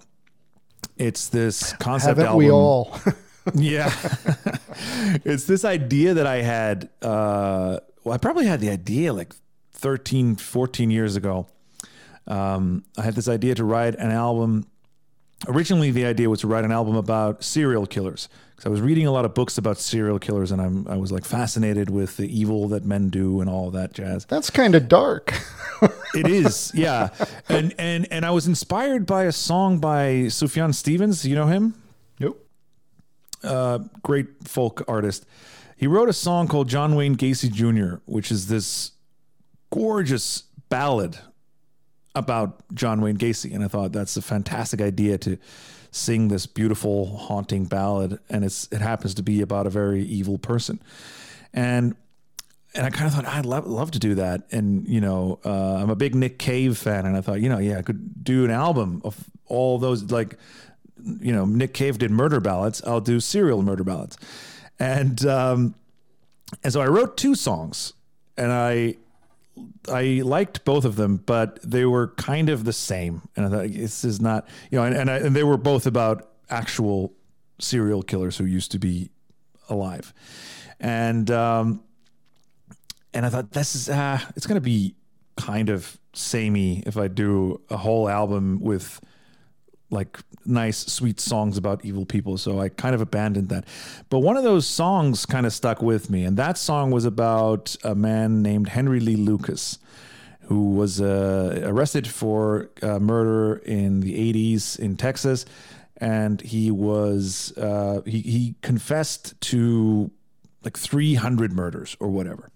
It's 0.97 1.29
this 1.29 1.73
concept 1.75 2.19
Haven't 2.19 2.27
album. 2.27 2.39
we 2.39 2.51
all? 2.51 2.97
yeah. 3.55 3.93
it's 5.25 5.45
this 5.45 5.65
idea 5.65 6.15
that 6.15 6.27
I 6.27 6.43
had. 6.43 6.91
Uh, 7.01 7.81
well, 8.05 8.15
I 8.15 8.19
probably 8.19 8.47
had 8.47 8.61
the 8.61 8.71
idea 8.71 9.13
like 9.13 9.35
13, 9.73 10.37
14 10.37 10.91
years 10.91 11.17
ago. 11.17 11.47
Um, 12.27 12.85
I 12.97 13.03
had 13.03 13.15
this 13.15 13.29
idea 13.29 13.55
to 13.57 13.65
write 13.65 13.95
an 13.97 14.11
album. 14.11 14.67
Originally, 15.49 15.91
the 15.91 16.05
idea 16.05 16.31
was 16.31 16.41
to 16.41 16.47
write 16.47 16.65
an 16.65 16.71
album 16.71 16.95
about 16.95 17.43
serial 17.43 17.87
killers 17.87 18.29
because 18.63 18.67
I 18.67 18.71
was 18.71 18.81
reading 18.81 19.09
a 19.09 19.11
lot 19.13 19.25
of 19.25 19.35
books 19.35 19.59
about 19.59 19.79
serial 19.79 20.21
killers, 20.21 20.53
and 20.53 20.63
I'm 20.63 20.87
I 20.87 20.97
was 20.97 21.11
like 21.11 21.25
fascinated 21.25 21.91
with 21.91 22.17
the 22.17 22.27
evil 22.27 22.69
that 22.69 22.85
men 22.85 23.09
do 23.09 23.41
and 23.41 23.51
all 23.51 23.73
that 23.73 23.93
jazz. 23.93 24.25
That's 24.25 24.51
kind 24.51 24.77
of 24.77 24.87
dark. 24.89 25.35
it 26.15 26.29
is, 26.29 26.71
yeah. 26.75 27.09
And 27.49 27.75
and 27.77 28.07
and 28.13 28.25
I 28.25 28.31
was 28.31 28.47
inspired 28.47 29.05
by 29.05 29.25
a 29.25 29.33
song 29.33 29.79
by 29.79 30.27
Sufjan 30.29 30.75
Stevens. 30.75 31.27
You 31.27 31.35
know 31.35 31.47
him? 31.47 31.75
Nope. 32.21 32.49
Uh, 33.43 33.79
great 34.05 34.29
folk 34.45 34.85
artist. 34.87 35.27
He 35.83 35.89
wrote 35.89 36.09
a 36.09 36.13
song 36.13 36.47
called 36.47 36.69
John 36.69 36.95
Wayne 36.95 37.17
Gacy 37.17 37.51
Jr., 37.51 37.97
which 38.05 38.31
is 38.31 38.47
this 38.47 38.93
gorgeous 39.73 40.45
ballad 40.69 41.19
about 42.15 42.63
John 42.73 43.01
Wayne 43.01 43.17
Gacy. 43.17 43.53
And 43.53 43.65
I 43.65 43.67
thought 43.67 43.91
that's 43.91 44.17
a 44.17 44.23
fantastic 44.23 44.81
idea 44.81 45.19
to 45.19 45.39
sing 45.91 46.29
this 46.29 46.47
beautiful, 46.47 47.17
haunting 47.17 47.65
ballad. 47.65 48.21
And 48.31 48.45
it's 48.45 48.69
it 48.71 48.81
happens 48.81 49.13
to 49.15 49.25
be 49.25 49.41
about 49.41 49.67
a 49.67 49.71
very 49.71 50.05
evil 50.05 50.39
person. 50.39 50.81
And 51.53 51.97
and 52.77 52.87
I 52.87 52.91
kind 52.91 53.09
of 53.09 53.15
thought 53.15 53.27
I'd 53.27 53.45
love, 53.45 53.67
love 53.67 53.91
to 53.91 53.99
do 53.99 54.15
that. 54.15 54.43
And 54.53 54.87
you 54.87 55.01
know, 55.01 55.41
uh, 55.45 55.79
I'm 55.83 55.91
a 55.91 55.97
big 55.97 56.15
Nick 56.15 56.39
Cave 56.39 56.79
fan, 56.79 57.07
and 57.07 57.17
I 57.17 57.23
thought, 57.23 57.41
you 57.41 57.49
know, 57.49 57.59
yeah, 57.59 57.79
I 57.79 57.83
could 57.83 58.23
do 58.23 58.45
an 58.45 58.53
album 58.53 59.03
of 59.05 59.29
all 59.47 59.81
those 59.81 60.13
like, 60.13 60.39
you 61.21 61.33
know, 61.33 61.45
Nick 61.45 61.75
Cave 61.75 61.99
did 61.99 62.13
murder 62.13 62.39
ballads. 62.39 62.85
I'll 62.85 63.01
do 63.01 63.19
serial 63.19 63.63
murder 63.63 63.83
ballads, 63.83 64.17
and 64.79 65.25
um, 65.27 65.75
and 66.63 66.73
so 66.73 66.81
I 66.81 66.87
wrote 66.87 67.17
two 67.17 67.35
songs, 67.35 67.93
and 68.37 68.53
I 68.53 68.97
I 69.89 70.23
liked 70.25 70.65
both 70.65 70.85
of 70.85 70.97
them, 70.97 71.19
but 71.19 71.61
they 71.63 71.85
were 71.85 72.09
kind 72.09 72.49
of 72.49 72.65
the 72.65 72.73
same. 72.73 73.23
And 73.37 73.47
I 73.47 73.49
thought 73.49 73.69
this 73.73 74.05
is 74.05 74.21
not, 74.21 74.49
you 74.71 74.79
know, 74.79 74.85
and 74.85 74.97
and, 74.97 75.11
I, 75.11 75.17
and 75.19 75.37
they 75.37 75.45
were 75.45 75.57
both 75.57 75.87
about 75.87 76.29
actual 76.51 77.13
serial 77.59 78.03
killers 78.03 78.37
who 78.37 78.45
used 78.45 78.73
to 78.73 78.79
be 78.79 79.11
alive, 79.69 80.13
and 80.81 81.31
um, 81.31 81.83
and 83.15 83.27
I 83.27 83.29
thought 83.29 83.53
this 83.53 83.75
is 83.75 83.89
uh, 83.89 84.21
it's 84.37 84.47
going 84.47 84.57
to 84.57 84.61
be 84.61 84.95
kind 85.37 85.71
of 85.71 85.99
samey 86.15 86.83
if 86.87 86.97
I 86.97 87.09
do 87.09 87.61
a 87.71 87.77
whole 87.77 88.09
album 88.09 88.61
with 88.61 89.01
like 89.93 90.19
nice 90.45 90.79
sweet 90.79 91.21
songs 91.21 91.57
about 91.57 91.85
evil 91.85 92.05
people 92.05 92.37
so 92.37 92.59
i 92.59 92.69
kind 92.69 92.95
of 92.95 93.01
abandoned 93.01 93.49
that. 93.49 93.65
But 94.11 94.21
one 94.21 94.37
of 94.37 94.43
those 94.43 94.67
songs 94.67 95.25
kind 95.25 95.47
of 95.47 95.53
stuck 95.53 95.81
with 95.83 96.11
me 96.11 96.25
and 96.25 96.37
that 96.37 96.59
song 96.59 96.91
was 96.91 97.05
about 97.05 97.77
a 97.85 97.95
man 97.95 98.43
named 98.43 98.69
henry 98.69 99.01
lee 99.01 99.17
lucas 99.17 99.79
who 100.47 100.71
was 100.71 101.01
uh, 101.01 101.63
arrested 101.65 102.09
for 102.09 102.71
uh, 102.83 102.99
murder 102.99 103.63
in 103.65 104.01
the 104.01 104.33
80s 104.33 104.79
in 104.79 104.97
texas 104.97 105.47
and 105.99 106.41
he 106.41 106.71
was 106.73 107.57
uh, 107.57 108.03
he, 108.05 108.21
he 108.21 108.55
confessed 108.61 109.41
to 109.41 110.11
like 110.65 110.77
300 110.77 111.53
murders 111.53 111.97
or 112.01 112.09
whatever. 112.09 112.51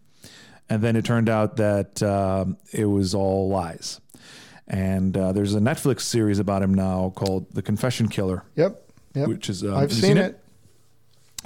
And 0.69 0.83
then 0.83 0.97
it 0.97 1.05
turned 1.05 1.28
out 1.28 1.57
that 1.57 2.02
um, 2.02 2.59
it 2.73 2.87
was 2.87 3.14
all 3.14 3.49
lies 3.49 4.00
and 4.69 5.17
uh, 5.17 5.33
there's 5.33 5.55
a 5.55 5.61
Netflix 5.61 6.03
series 6.03 6.39
about 6.39 6.63
him 6.63 6.75
now 6.75 7.13
called 7.15 7.53
The 7.53 7.63
Confession 7.63 8.09
Killer. 8.09 8.45
Yep. 8.57 8.83
Yep. 9.15 9.29
Which 9.29 9.49
is 9.49 9.65
uh, 9.65 9.77
I've 9.77 9.93
seen, 9.93 10.19
it? 10.19 10.25
it. 10.33 10.41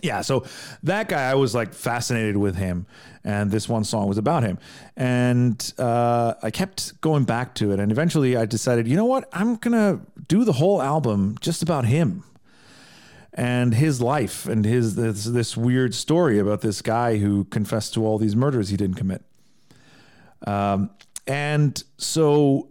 Yeah, 0.03 0.23
so 0.23 0.45
that 0.83 1.09
guy, 1.09 1.31
I 1.31 1.35
was 1.35 1.55
like 1.55 1.75
fascinated 1.75 2.37
with 2.37 2.57
him, 2.57 2.87
and 3.23 3.51
this 3.51 3.69
one 3.69 3.85
song 3.85 4.09
was 4.09 4.19
about 4.19 4.43
him, 4.43 4.59
and 4.97 5.73
uh, 5.79 6.35
I 6.43 6.51
kept 6.51 7.01
going 7.01 7.25
back 7.25 7.55
to 7.57 7.73
it, 7.73 7.79
and 7.79 7.93
eventually 7.93 8.37
I 8.37 8.47
decided, 8.47 8.89
you 8.89 8.97
know 8.97 9.05
what, 9.05 9.29
I'm 9.33 9.57
gonna 9.57 10.01
do 10.27 10.45
the 10.45 10.55
whole 10.55 10.81
album 10.81 11.37
just 11.41 11.63
about 11.63 11.85
him 11.85 12.25
and 13.33 13.75
his 13.75 14.01
life 14.01 14.47
and 14.47 14.65
his 14.65 14.97
this, 14.97 15.25
this 15.25 15.57
weird 15.57 15.95
story 15.95 16.39
about 16.39 16.63
this 16.63 16.83
guy 16.83 17.19
who 17.19 17.45
confessed 17.45 17.95
to 17.95 18.05
all 18.05 18.19
these 18.19 18.35
murders 18.35 18.71
he 18.71 18.77
didn't 18.77 18.97
commit. 18.97 19.23
Um, 20.47 20.91
and 21.27 21.83
so 21.97 22.69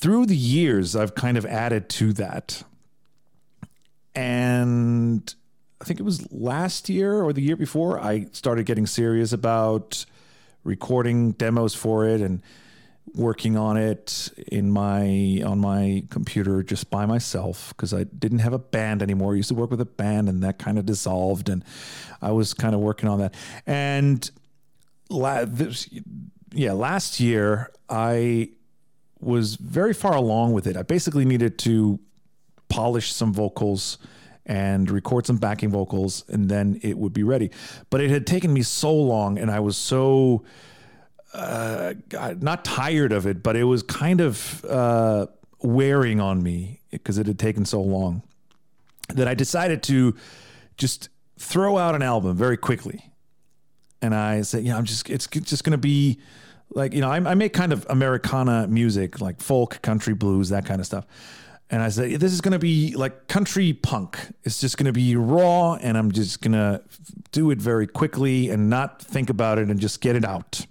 through 0.00 0.26
the 0.26 0.36
years, 0.36 0.96
I've 0.96 1.14
kind 1.14 1.36
of 1.36 1.44
added 1.44 1.88
to 1.90 2.12
that. 2.14 2.62
And 4.14 5.34
I 5.80 5.84
think 5.84 6.00
it 6.00 6.02
was 6.02 6.30
last 6.32 6.88
year 6.88 7.22
or 7.22 7.32
the 7.32 7.42
year 7.42 7.56
before, 7.56 8.00
I 8.00 8.26
started 8.32 8.66
getting 8.66 8.86
serious 8.86 9.32
about 9.32 10.04
recording 10.64 11.32
demos 11.32 11.74
for 11.74 12.06
it 12.06 12.20
and 12.20 12.42
working 13.14 13.56
on 13.56 13.76
it 13.76 14.30
in 14.48 14.70
my 14.70 15.42
on 15.44 15.58
my 15.58 16.04
computer 16.10 16.62
just 16.62 16.90
by 16.90 17.06
myself 17.06 17.70
because 17.70 17.92
I 17.92 18.04
didn't 18.04 18.38
have 18.40 18.52
a 18.52 18.58
band 18.58 19.02
anymore. 19.02 19.32
I 19.32 19.36
used 19.36 19.48
to 19.48 19.54
work 19.54 19.70
with 19.70 19.80
a 19.80 19.86
band 19.86 20.28
and 20.28 20.42
that 20.42 20.58
kind 20.58 20.78
of 20.78 20.86
dissolved 20.86 21.48
and 21.48 21.64
I 22.22 22.32
was 22.32 22.54
kind 22.54 22.74
of 22.74 22.80
working 22.80 23.08
on 23.08 23.18
that. 23.18 23.34
And 23.66 24.30
la- 25.08 25.44
this, 25.44 25.88
yeah, 26.52 26.72
last 26.72 27.20
year 27.20 27.70
I 27.88 28.50
was 29.20 29.56
very 29.56 29.94
far 29.94 30.14
along 30.14 30.52
with 30.52 30.66
it. 30.66 30.76
I 30.76 30.82
basically 30.82 31.24
needed 31.24 31.58
to 31.60 32.00
polish 32.68 33.12
some 33.12 33.32
vocals 33.32 33.98
and 34.46 34.90
record 34.90 35.26
some 35.26 35.36
backing 35.36 35.70
vocals, 35.70 36.24
and 36.28 36.48
then 36.48 36.80
it 36.82 36.98
would 36.98 37.12
be 37.12 37.22
ready. 37.22 37.50
But 37.90 38.00
it 38.00 38.10
had 38.10 38.26
taken 38.26 38.52
me 38.52 38.62
so 38.62 38.94
long, 38.94 39.38
and 39.38 39.50
I 39.50 39.60
was 39.60 39.76
so 39.76 40.44
uh, 41.34 41.94
not 42.38 42.64
tired 42.64 43.12
of 43.12 43.26
it, 43.26 43.42
but 43.42 43.56
it 43.56 43.64
was 43.64 43.82
kind 43.82 44.20
of 44.20 44.64
uh, 44.64 45.26
wearing 45.60 46.20
on 46.20 46.42
me 46.42 46.80
because 46.90 47.18
it 47.18 47.26
had 47.26 47.38
taken 47.38 47.64
so 47.64 47.80
long 47.80 48.22
that 49.08 49.28
I 49.28 49.34
decided 49.34 49.82
to 49.84 50.16
just 50.76 51.08
throw 51.38 51.78
out 51.78 51.94
an 51.94 52.02
album 52.02 52.36
very 52.36 52.56
quickly. 52.56 53.12
And 54.02 54.14
I 54.14 54.42
said, 54.42 54.64
yeah, 54.64 54.76
I'm 54.76 54.84
just, 54.84 55.08
it's 55.10 55.26
just 55.26 55.62
going 55.62 55.72
to 55.72 55.78
be 55.78 56.18
like 56.72 56.92
you 56.94 57.00
know 57.00 57.10
I, 57.10 57.16
I, 57.16 57.34
make 57.34 57.52
kind 57.52 57.72
of 57.72 57.86
Americana 57.88 58.66
music, 58.68 59.20
like 59.20 59.40
folk, 59.40 59.80
country, 59.82 60.14
blues, 60.14 60.50
that 60.50 60.64
kind 60.64 60.80
of 60.80 60.86
stuff. 60.86 61.06
And 61.72 61.82
I 61.82 61.88
said, 61.88 62.18
this 62.18 62.32
is 62.32 62.40
going 62.40 62.52
to 62.52 62.58
be 62.58 62.96
like 62.96 63.28
country 63.28 63.72
punk. 63.72 64.18
It's 64.42 64.60
just 64.60 64.76
going 64.76 64.86
to 64.86 64.92
be 64.92 65.14
raw, 65.14 65.74
and 65.74 65.96
I'm 65.96 66.10
just 66.10 66.42
going 66.42 66.52
to 66.52 66.82
do 67.30 67.52
it 67.52 67.58
very 67.58 67.86
quickly 67.86 68.50
and 68.50 68.68
not 68.68 69.00
think 69.00 69.30
about 69.30 69.58
it 69.58 69.68
and 69.68 69.78
just 69.78 70.00
get 70.00 70.16
it 70.16 70.24
out. 70.24 70.66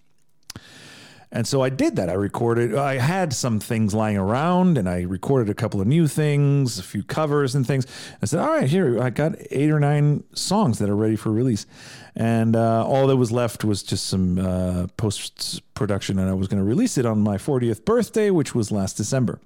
And 1.32 1.46
so 1.46 1.62
I 1.62 1.70
did 1.70 1.96
that. 1.98 2.10
I 2.10 2.14
recorded, 2.14 2.76
I 2.76 2.98
had 2.98 3.34
some 3.34 3.60
things 3.60 3.94
lying 3.94 4.18
around 4.18 4.80
and 4.80 4.90
I 4.90 5.02
recorded 5.02 5.50
a 5.50 5.54
couple 5.54 5.80
of 5.80 5.86
new 5.86 6.08
things, 6.08 6.80
a 6.80 6.84
few 6.84 7.04
covers 7.04 7.54
and 7.54 7.68
things. 7.68 7.86
I 8.22 8.26
said, 8.26 8.40
all 8.40 8.50
right, 8.50 8.68
here, 8.68 9.00
I 9.02 9.12
got 9.12 9.36
eight 9.52 9.70
or 9.70 9.80
nine 9.80 10.24
songs 10.34 10.80
that 10.80 10.90
are 10.90 10.96
ready 10.96 11.16
for 11.16 11.32
release. 11.32 11.68
And 12.16 12.56
uh, 12.56 12.84
all 12.84 13.06
that 13.08 13.18
was 13.18 13.32
left 13.32 13.64
was 13.64 13.84
just 13.84 14.08
some 14.08 14.40
uh, 14.40 14.88
post 14.98 15.62
production. 15.76 16.18
And 16.18 16.28
I 16.28 16.34
was 16.34 16.48
going 16.48 16.58
to 16.58 16.68
release 16.68 16.98
it 16.98 17.06
on 17.06 17.20
my 17.20 17.38
40th 17.38 17.86
birthday, 17.86 18.32
which 18.32 18.56
was 18.56 18.72
last 18.72 18.98
December. 18.98 19.40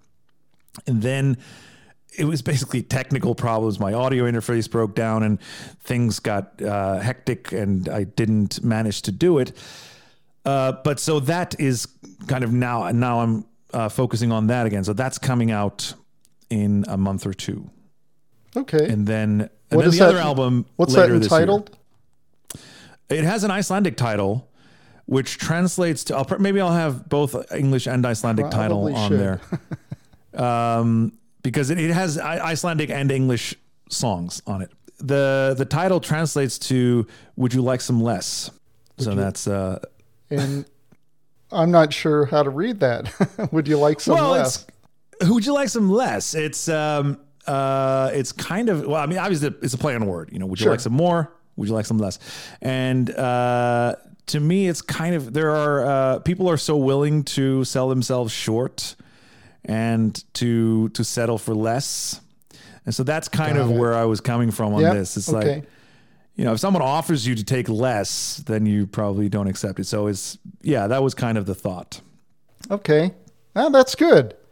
And 0.88 1.02
then 1.02 1.38
it 2.18 2.26
was 2.26 2.42
basically 2.42 2.82
technical 2.82 3.36
problems. 3.36 3.78
My 3.78 3.92
audio 3.92 4.24
interface 4.24 4.72
broke 4.72 4.96
down 4.96 5.24
and 5.24 5.42
things 5.82 6.20
got 6.20 6.62
uh, 6.62 7.00
hectic 7.00 7.52
and 7.52 7.90
I 7.90 8.06
didn't 8.06 8.64
manage 8.64 9.02
to 9.04 9.12
do 9.12 9.40
it. 9.40 9.52
Uh, 10.46 10.74
but 10.84 11.00
so 11.00 11.20
that 11.22 11.60
is 11.60 11.88
kind 12.28 12.44
of 12.44 12.52
now. 12.52 12.90
Now 12.92 13.20
I'm 13.22 13.46
uh, 13.74 13.90
focusing 13.90 14.32
on 14.32 14.48
that 14.48 14.66
again. 14.66 14.84
So 14.84 14.94
that's 14.94 15.18
coming 15.18 15.52
out 15.52 15.94
in 16.50 16.86
a 16.88 16.98
month 16.98 17.26
or 17.26 17.34
two. 17.34 17.70
Okay. 18.56 18.86
And 18.88 19.08
then, 19.08 19.50
and 19.72 19.82
then 19.82 19.90
the 19.90 19.98
that, 19.98 20.10
other 20.10 20.20
album. 20.20 20.66
What's 20.76 20.94
that 20.94 21.10
entitled? 21.10 21.76
It 23.10 23.24
has 23.24 23.44
an 23.44 23.52
Icelandic 23.52 23.98
title, 23.98 24.50
which 25.06 25.38
translates 25.38 26.04
to. 26.06 26.16
I'll, 26.16 26.28
maybe 26.40 26.62
I'll 26.62 26.72
have 26.72 27.10
both 27.10 27.36
English 27.52 27.88
and 27.88 28.06
Icelandic 28.06 28.50
Probably 28.50 28.94
title 28.94 28.96
on 28.96 29.10
should. 29.10 29.20
there, 29.20 29.42
um, 30.44 31.18
because 31.42 31.70
it, 31.70 31.80
it 31.80 31.92
has 31.92 32.18
Icelandic 32.18 32.90
and 32.90 33.12
English 33.12 33.56
songs 33.90 34.42
on 34.48 34.62
it. 34.62 34.72
the 35.00 35.56
The 35.58 35.66
title 35.66 36.00
translates 36.00 36.58
to 36.60 37.08
"Would 37.36 37.54
you 37.54 37.62
like 37.62 37.82
some 37.82 38.02
less?" 38.02 38.50
Would 38.98 39.04
so 39.04 39.10
you? 39.12 39.18
that's 39.18 39.48
uh, 39.48 39.80
and 40.40 40.66
I'm 41.52 41.72
not 41.72 41.94
sure 41.94 42.26
how 42.26 42.44
to 42.44 42.50
read 42.50 42.80
that. 42.82 43.50
would 43.52 43.68
you 43.68 43.78
like 43.78 44.00
some 44.00 44.16
well, 44.16 44.32
less? 44.32 44.66
Would 45.22 45.46
you 45.46 45.54
like 45.54 45.70
some 45.70 45.90
less? 45.92 46.34
It's 46.36 46.68
um 46.68 47.20
uh 47.48 48.10
it's 48.14 48.32
kind 48.32 48.70
of 48.70 48.86
well, 48.86 49.02
I 49.02 49.06
mean, 49.06 49.20
obviously 49.20 49.54
it's 49.62 49.74
a 49.74 49.78
play 49.78 49.96
on 49.96 50.06
word. 50.06 50.30
You 50.32 50.40
know, 50.40 50.46
would 50.48 50.60
you 50.60 50.64
sure. 50.66 50.74
like 50.74 50.80
some 50.80 50.94
more? 50.94 51.32
Would 51.56 51.68
you 51.70 51.76
like 51.76 51.86
some 51.86 52.00
less? 52.00 52.18
And 52.62 53.10
uh, 53.12 53.96
to 54.28 54.40
me, 54.40 54.68
it's 54.68 54.82
kind 54.82 55.14
of 55.16 55.34
there 55.34 55.52
are 55.52 55.86
uh, 55.86 56.20
people 56.20 56.50
are 56.50 56.58
so 56.58 56.76
willing 56.78 57.24
to 57.26 57.64
sell 57.64 57.90
themselves 57.90 58.34
short 58.34 58.96
and 59.66 60.24
to 60.34 60.90
to 60.90 61.04
settle 61.04 61.38
for 61.38 61.54
less 61.56 62.20
And 62.86 62.94
so 62.94 63.04
that's 63.04 63.30
kind 63.30 63.56
Got 63.56 63.66
of 63.66 63.72
it. 63.72 63.78
where 63.80 63.94
I 63.94 64.06
was 64.06 64.20
coming 64.20 64.52
from 64.52 64.74
on 64.74 64.82
Yep, 64.82 64.94
this. 64.94 65.16
It's 65.18 65.30
okay. 65.32 65.56
like, 65.56 65.66
you 66.36 66.44
know, 66.46 66.54
if 66.54 66.60
someone 66.60 66.82
offers 66.82 67.28
you 67.28 67.36
to 67.36 67.44
take 67.44 67.70
less, 67.70 68.38
then 68.38 68.66
you 68.66 68.88
probably 68.88 69.30
don't 69.30 69.48
accept 69.48 69.80
it. 69.80 69.86
So 69.86 70.08
it's, 70.08 70.38
yeah, 70.62 70.88
that 70.88 71.04
was 71.04 71.14
kind 71.14 71.38
of 71.38 71.46
the 71.46 71.56
thought. 71.56 72.02
Okay. 72.72 73.14
Ah, 73.56 73.70
that's 73.70 73.96
good. 73.96 74.36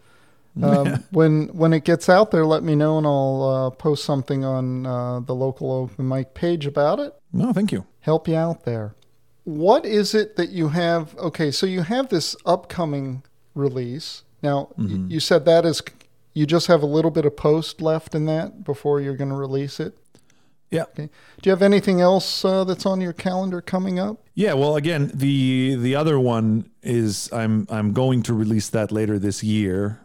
Um, 0.61 1.05
when 1.11 1.47
when 1.53 1.71
it 1.71 1.85
gets 1.85 2.09
out 2.09 2.31
there, 2.31 2.45
let 2.45 2.61
me 2.61 2.75
know, 2.75 2.97
and 2.97 3.07
I'll 3.07 3.41
uh, 3.41 3.69
post 3.69 4.03
something 4.03 4.43
on 4.43 4.85
uh, 4.85 5.21
the 5.21 5.33
local 5.33 5.71
open 5.71 6.09
mic 6.09 6.33
page 6.33 6.65
about 6.65 6.99
it. 6.99 7.13
No, 7.31 7.53
thank 7.53 7.71
you. 7.71 7.85
Help 8.01 8.27
you 8.27 8.35
out 8.35 8.65
there. 8.65 8.93
What 9.45 9.85
is 9.85 10.13
it 10.13 10.35
that 10.35 10.49
you 10.49 10.67
have? 10.67 11.17
Okay, 11.17 11.51
so 11.51 11.65
you 11.65 11.83
have 11.83 12.09
this 12.09 12.35
upcoming 12.45 13.23
release. 13.55 14.23
Now, 14.43 14.71
Mm-hmm. 14.77 15.09
you 15.09 15.21
said 15.21 15.45
that 15.45 15.65
is 15.65 15.81
you 16.33 16.45
just 16.45 16.67
have 16.67 16.83
a 16.83 16.85
little 16.85 17.11
bit 17.11 17.25
of 17.25 17.37
post 17.37 17.81
left 17.81 18.13
in 18.13 18.25
that 18.25 18.65
before 18.65 18.99
you're 18.99 19.15
going 19.15 19.29
to 19.29 19.37
release 19.37 19.79
it. 19.79 19.97
Yeah. 20.71 20.83
Okay. 20.83 21.09
Do 21.41 21.49
you 21.49 21.51
have 21.51 21.61
anything 21.61 21.99
else 21.99 22.45
uh, 22.45 22.63
that's 22.63 22.85
on 22.85 23.01
your 23.01 23.11
calendar 23.11 23.61
coming 23.61 23.99
up? 23.99 24.25
Yeah, 24.33 24.53
well, 24.53 24.77
again, 24.77 25.11
the 25.13 25.75
the 25.75 25.95
other 25.95 26.17
one 26.17 26.71
is 26.81 27.31
I'm 27.33 27.67
I'm 27.69 27.91
going 27.91 28.23
to 28.23 28.33
release 28.33 28.69
that 28.69 28.91
later 28.91 29.19
this 29.19 29.43
year. 29.43 29.99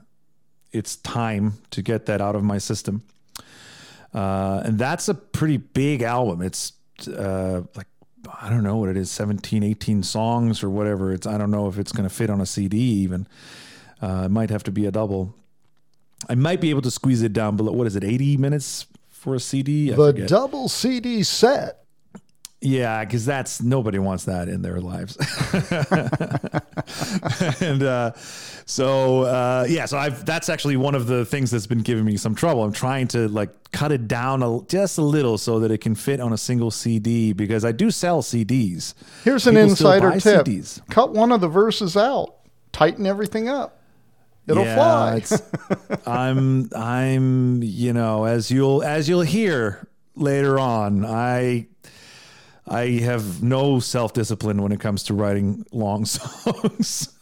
It's 0.72 0.96
time 0.96 1.54
to 1.70 1.82
get 1.82 2.06
that 2.06 2.20
out 2.20 2.34
of 2.34 2.42
my 2.42 2.58
system, 2.58 3.02
uh, 4.12 4.62
and 4.64 4.76
that's 4.76 5.08
a 5.08 5.14
pretty 5.14 5.56
big 5.56 6.02
album. 6.02 6.42
It's 6.42 6.72
uh, 7.06 7.62
like 7.76 7.86
I 8.42 8.50
don't 8.50 8.64
know 8.64 8.76
what 8.76 8.88
it 8.88 8.96
is, 8.96 9.08
17, 9.12 9.62
18 9.62 10.02
songs 10.02 10.64
or 10.64 10.68
whatever. 10.68 11.12
It's 11.12 11.28
I 11.28 11.38
don't 11.38 11.52
know 11.52 11.68
if 11.68 11.78
it's 11.78 11.92
going 11.92 12.08
to 12.08 12.14
fit 12.14 12.28
on 12.28 12.40
a 12.40 12.46
CD 12.46 12.76
even. 12.76 13.28
Uh, 14.02 14.24
it 14.26 14.30
might 14.30 14.50
have 14.50 14.64
to 14.64 14.72
be 14.72 14.84
a 14.84 14.90
double. 14.90 15.32
I 16.28 16.34
might 16.34 16.60
be 16.60 16.70
able 16.70 16.82
to 16.82 16.90
squeeze 16.90 17.22
it 17.22 17.32
down 17.32 17.56
below. 17.56 17.70
What 17.70 17.86
is 17.86 17.94
it, 17.94 18.02
eighty 18.02 18.36
minutes 18.36 18.86
for 19.26 19.34
a 19.34 19.40
CD? 19.40 19.92
I 19.92 19.96
the 19.96 20.12
forget. 20.12 20.28
double 20.28 20.68
CD 20.68 21.24
set. 21.24 21.82
Yeah, 22.60 23.04
because 23.04 23.26
that's 23.26 23.60
nobody 23.60 23.98
wants 23.98 24.24
that 24.26 24.48
in 24.48 24.62
their 24.62 24.80
lives. 24.80 25.16
and 27.60 27.82
uh, 27.82 28.12
so 28.66 29.22
uh, 29.22 29.66
yeah, 29.68 29.84
so 29.86 29.98
I've 29.98 30.24
that's 30.24 30.48
actually 30.48 30.76
one 30.76 30.94
of 30.94 31.08
the 31.08 31.24
things 31.24 31.50
that's 31.50 31.66
been 31.66 31.82
giving 31.82 32.04
me 32.04 32.16
some 32.16 32.36
trouble. 32.36 32.62
I'm 32.62 32.72
trying 32.72 33.08
to 33.08 33.26
like 33.28 33.50
cut 33.72 33.90
it 33.90 34.06
down 34.06 34.44
a, 34.44 34.60
just 34.68 34.96
a 34.96 35.02
little 35.02 35.38
so 35.38 35.58
that 35.60 35.72
it 35.72 35.78
can 35.78 35.96
fit 35.96 36.20
on 36.20 36.32
a 36.32 36.38
single 36.38 36.70
CD 36.70 37.32
because 37.32 37.64
I 37.64 37.72
do 37.72 37.90
sell 37.90 38.22
CDs. 38.22 38.94
Here's 39.24 39.46
an 39.48 39.54
People 39.56 39.70
insider 39.70 40.12
tip: 40.20 40.46
CDs. 40.46 40.80
cut 40.88 41.12
one 41.12 41.32
of 41.32 41.40
the 41.40 41.48
verses 41.48 41.96
out, 41.96 42.36
tighten 42.72 43.06
everything 43.06 43.48
up. 43.48 43.75
It'll 44.48 44.64
yeah, 44.64 45.18
fly. 45.18 45.98
I'm 46.06 46.68
I'm 46.74 47.62
you 47.62 47.92
know 47.92 48.24
as 48.24 48.50
you'll 48.50 48.82
as 48.82 49.08
you'll 49.08 49.22
hear 49.22 49.88
later 50.14 50.58
on, 50.58 51.04
I 51.04 51.66
I 52.66 52.86
have 53.02 53.42
no 53.42 53.80
self 53.80 54.12
discipline 54.12 54.62
when 54.62 54.72
it 54.72 54.80
comes 54.80 55.02
to 55.04 55.14
writing 55.14 55.64
long 55.72 56.04
songs. 56.16 57.12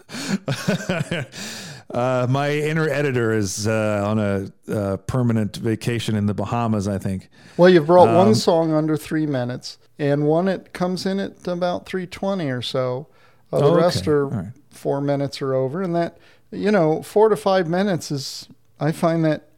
uh, 1.90 2.26
my 2.28 2.50
inner 2.50 2.88
editor 2.88 3.32
is 3.32 3.66
uh, 3.66 4.02
on 4.06 4.18
a 4.18 4.52
uh, 4.72 4.96
permanent 4.98 5.56
vacation 5.56 6.16
in 6.16 6.26
the 6.26 6.34
Bahamas, 6.34 6.88
I 6.88 6.98
think. 6.98 7.28
Well, 7.56 7.68
you've 7.68 7.86
brought 7.86 8.08
Um, 8.08 8.14
one 8.16 8.34
song 8.34 8.72
under 8.72 8.96
three 8.96 9.26
minutes, 9.26 9.78
and 9.98 10.26
one 10.26 10.48
it 10.48 10.72
comes 10.72 11.06
in 11.06 11.20
at 11.20 11.46
about 11.46 11.86
three 11.86 12.06
twenty 12.06 12.50
or 12.50 12.62
so. 12.62 13.08
Uh, 13.52 13.58
the 13.60 13.64
Oh, 13.66 13.76
rest 13.76 14.08
are 14.08 14.26
right. 14.26 14.46
four 14.70 15.00
minutes 15.00 15.40
or 15.40 15.54
over, 15.54 15.82
and 15.82 15.94
that 15.94 16.18
you 16.54 16.70
know 16.70 17.02
four 17.02 17.28
to 17.28 17.36
five 17.36 17.68
minutes 17.68 18.10
is 18.10 18.48
I 18.80 18.92
find 18.92 19.24
that 19.24 19.48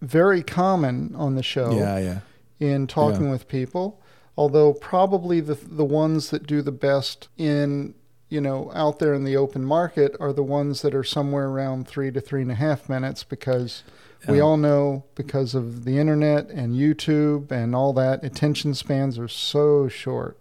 very 0.00 0.42
common 0.42 1.14
on 1.16 1.34
the 1.36 1.42
show 1.42 1.76
Yeah, 1.76 1.98
yeah. 1.98 2.18
in 2.60 2.86
talking 2.86 3.30
with 3.30 3.48
people. 3.48 4.00
Although 4.36 4.72
probably 4.74 5.40
the 5.40 5.54
the 5.54 5.84
ones 5.84 6.30
that 6.30 6.46
do 6.46 6.62
the 6.62 6.72
best 6.72 7.28
in 7.36 7.94
you 8.28 8.40
know 8.40 8.70
out 8.74 8.98
there 8.98 9.12
in 9.14 9.24
the 9.24 9.36
open 9.36 9.64
market 9.64 10.16
are 10.18 10.32
the 10.32 10.42
ones 10.42 10.82
that 10.82 10.94
are 10.94 11.04
somewhere 11.04 11.48
around 11.48 11.86
three 11.86 12.10
to 12.10 12.20
three 12.20 12.42
and 12.42 12.50
a 12.50 12.54
half 12.56 12.88
minutes 12.88 13.24
because 13.24 13.82
we 14.28 14.38
all 14.40 14.56
know 14.56 15.04
because 15.16 15.52
of 15.54 15.84
the 15.84 15.98
internet 15.98 16.48
and 16.48 16.76
YouTube 16.76 17.50
and 17.50 17.74
all 17.74 17.92
that 17.92 18.22
attention 18.24 18.72
spans 18.72 19.18
are 19.18 19.26
so 19.28 19.88
short 19.88 20.38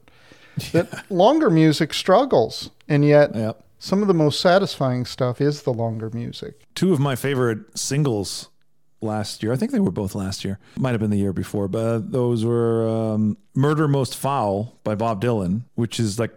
that 0.71 1.03
longer 1.11 1.49
music 1.49 1.91
struggles 1.93 2.69
and 2.87 3.03
yet 3.03 3.33
Yep. 3.35 3.63
Some 3.81 4.03
of 4.03 4.07
the 4.07 4.13
most 4.13 4.39
satisfying 4.39 5.05
stuff 5.05 5.41
is 5.41 5.63
the 5.63 5.73
longer 5.73 6.11
music. 6.13 6.61
two 6.75 6.93
of 6.93 6.99
my 6.99 7.15
favorite 7.15 7.77
singles 7.77 8.49
last 9.01 9.41
year. 9.41 9.51
I 9.51 9.55
think 9.55 9.71
they 9.71 9.79
were 9.79 9.91
both 9.91 10.13
last 10.13 10.45
year. 10.45 10.59
Might 10.77 10.91
have 10.91 10.99
been 10.99 11.09
the 11.09 11.17
year 11.17 11.33
before, 11.33 11.67
but 11.67 12.11
those 12.11 12.45
were 12.45 12.87
um, 12.87 13.37
"Murder 13.55 13.87
Most 13.87 14.15
Foul" 14.15 14.77
by 14.83 14.93
Bob 14.93 15.19
Dylan, 15.19 15.63
which 15.73 15.99
is 15.99 16.19
like, 16.19 16.31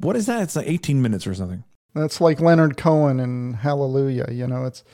what 0.00 0.14
is 0.14 0.26
that? 0.26 0.42
It's 0.42 0.54
like 0.54 0.68
18 0.68 1.02
minutes 1.02 1.26
or 1.26 1.34
something. 1.34 1.64
That's 1.92 2.20
like 2.20 2.40
Leonard 2.40 2.76
Cohen 2.76 3.18
and 3.18 3.56
Hallelujah, 3.56 4.28
you 4.30 4.46
know, 4.46 4.64
it's 4.64 4.84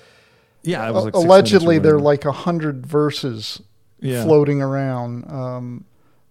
Yeah, 0.63 0.89
it 0.89 0.93
was 0.93 1.05
like 1.05 1.15
six 1.15 1.25
minutes 1.25 1.25
or 1.25 1.29
allegedly 1.29 1.79
they're 1.79 1.99
like 1.99 2.25
a 2.25 2.33
hundred 2.33 2.87
verses 2.87 3.61
yeah. 4.01 4.25
floating 4.25 4.63
around. 4.63 5.31
Um, 5.31 5.85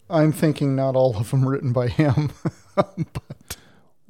I'm 0.10 0.32
thinking 0.32 0.76
not 0.76 0.96
all 0.96 1.18
of 1.18 1.30
them 1.30 1.48
written 1.48 1.72
by 1.72 1.88
him. 1.88 2.32
but 2.76 3.58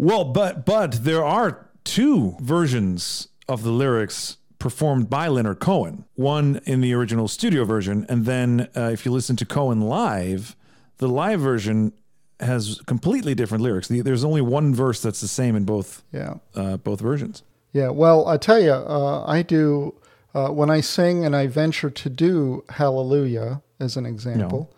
Well, 0.02 0.24
but 0.26 0.66
but 0.66 1.04
there 1.04 1.24
are 1.24 1.68
two 1.84 2.36
versions 2.42 3.28
of 3.48 3.62
the 3.62 3.70
lyrics 3.72 4.38
performed 4.58 5.10
by 5.12 5.28
Leonard 5.28 5.60
Cohen. 5.60 6.06
One 6.16 6.60
in 6.66 6.82
the 6.82 6.92
original 6.94 7.28
studio 7.28 7.66
version, 7.66 8.08
and 8.10 8.26
then 8.26 8.68
uh, 8.76 8.90
if 8.92 9.06
you 9.06 9.12
listen 9.12 9.36
to 9.36 9.46
Cohen 9.46 9.82
live, 9.82 10.56
the 10.98 11.08
live 11.08 11.40
version 11.40 11.94
has 12.40 12.82
completely 12.88 13.36
different 13.36 13.64
lyrics. 13.64 13.88
The- 13.88 14.02
There's 14.02 14.24
only 14.24 14.42
one 14.42 14.74
verse 14.74 15.00
that's 15.04 15.22
the 15.22 15.28
same 15.28 15.56
in 15.56 15.66
both 15.66 16.04
yeah, 16.12 16.36
uh, 16.56 16.78
both 16.78 17.00
versions. 17.00 17.44
yeah. 17.72 17.90
Well, 17.90 18.28
I 18.28 18.38
tell 18.38 18.60
you, 18.60 18.72
uh, 18.74 19.24
I 19.28 19.44
do 19.44 19.94
uh, 20.34 20.48
when 20.50 20.72
I 20.72 20.82
sing 20.82 21.26
and 21.26 21.36
I 21.36 21.46
venture 21.46 21.92
to 21.92 22.10
do 22.10 22.64
Hallelujah 22.70 23.62
as 23.80 23.98
an 23.98 24.08
example. 24.08 24.74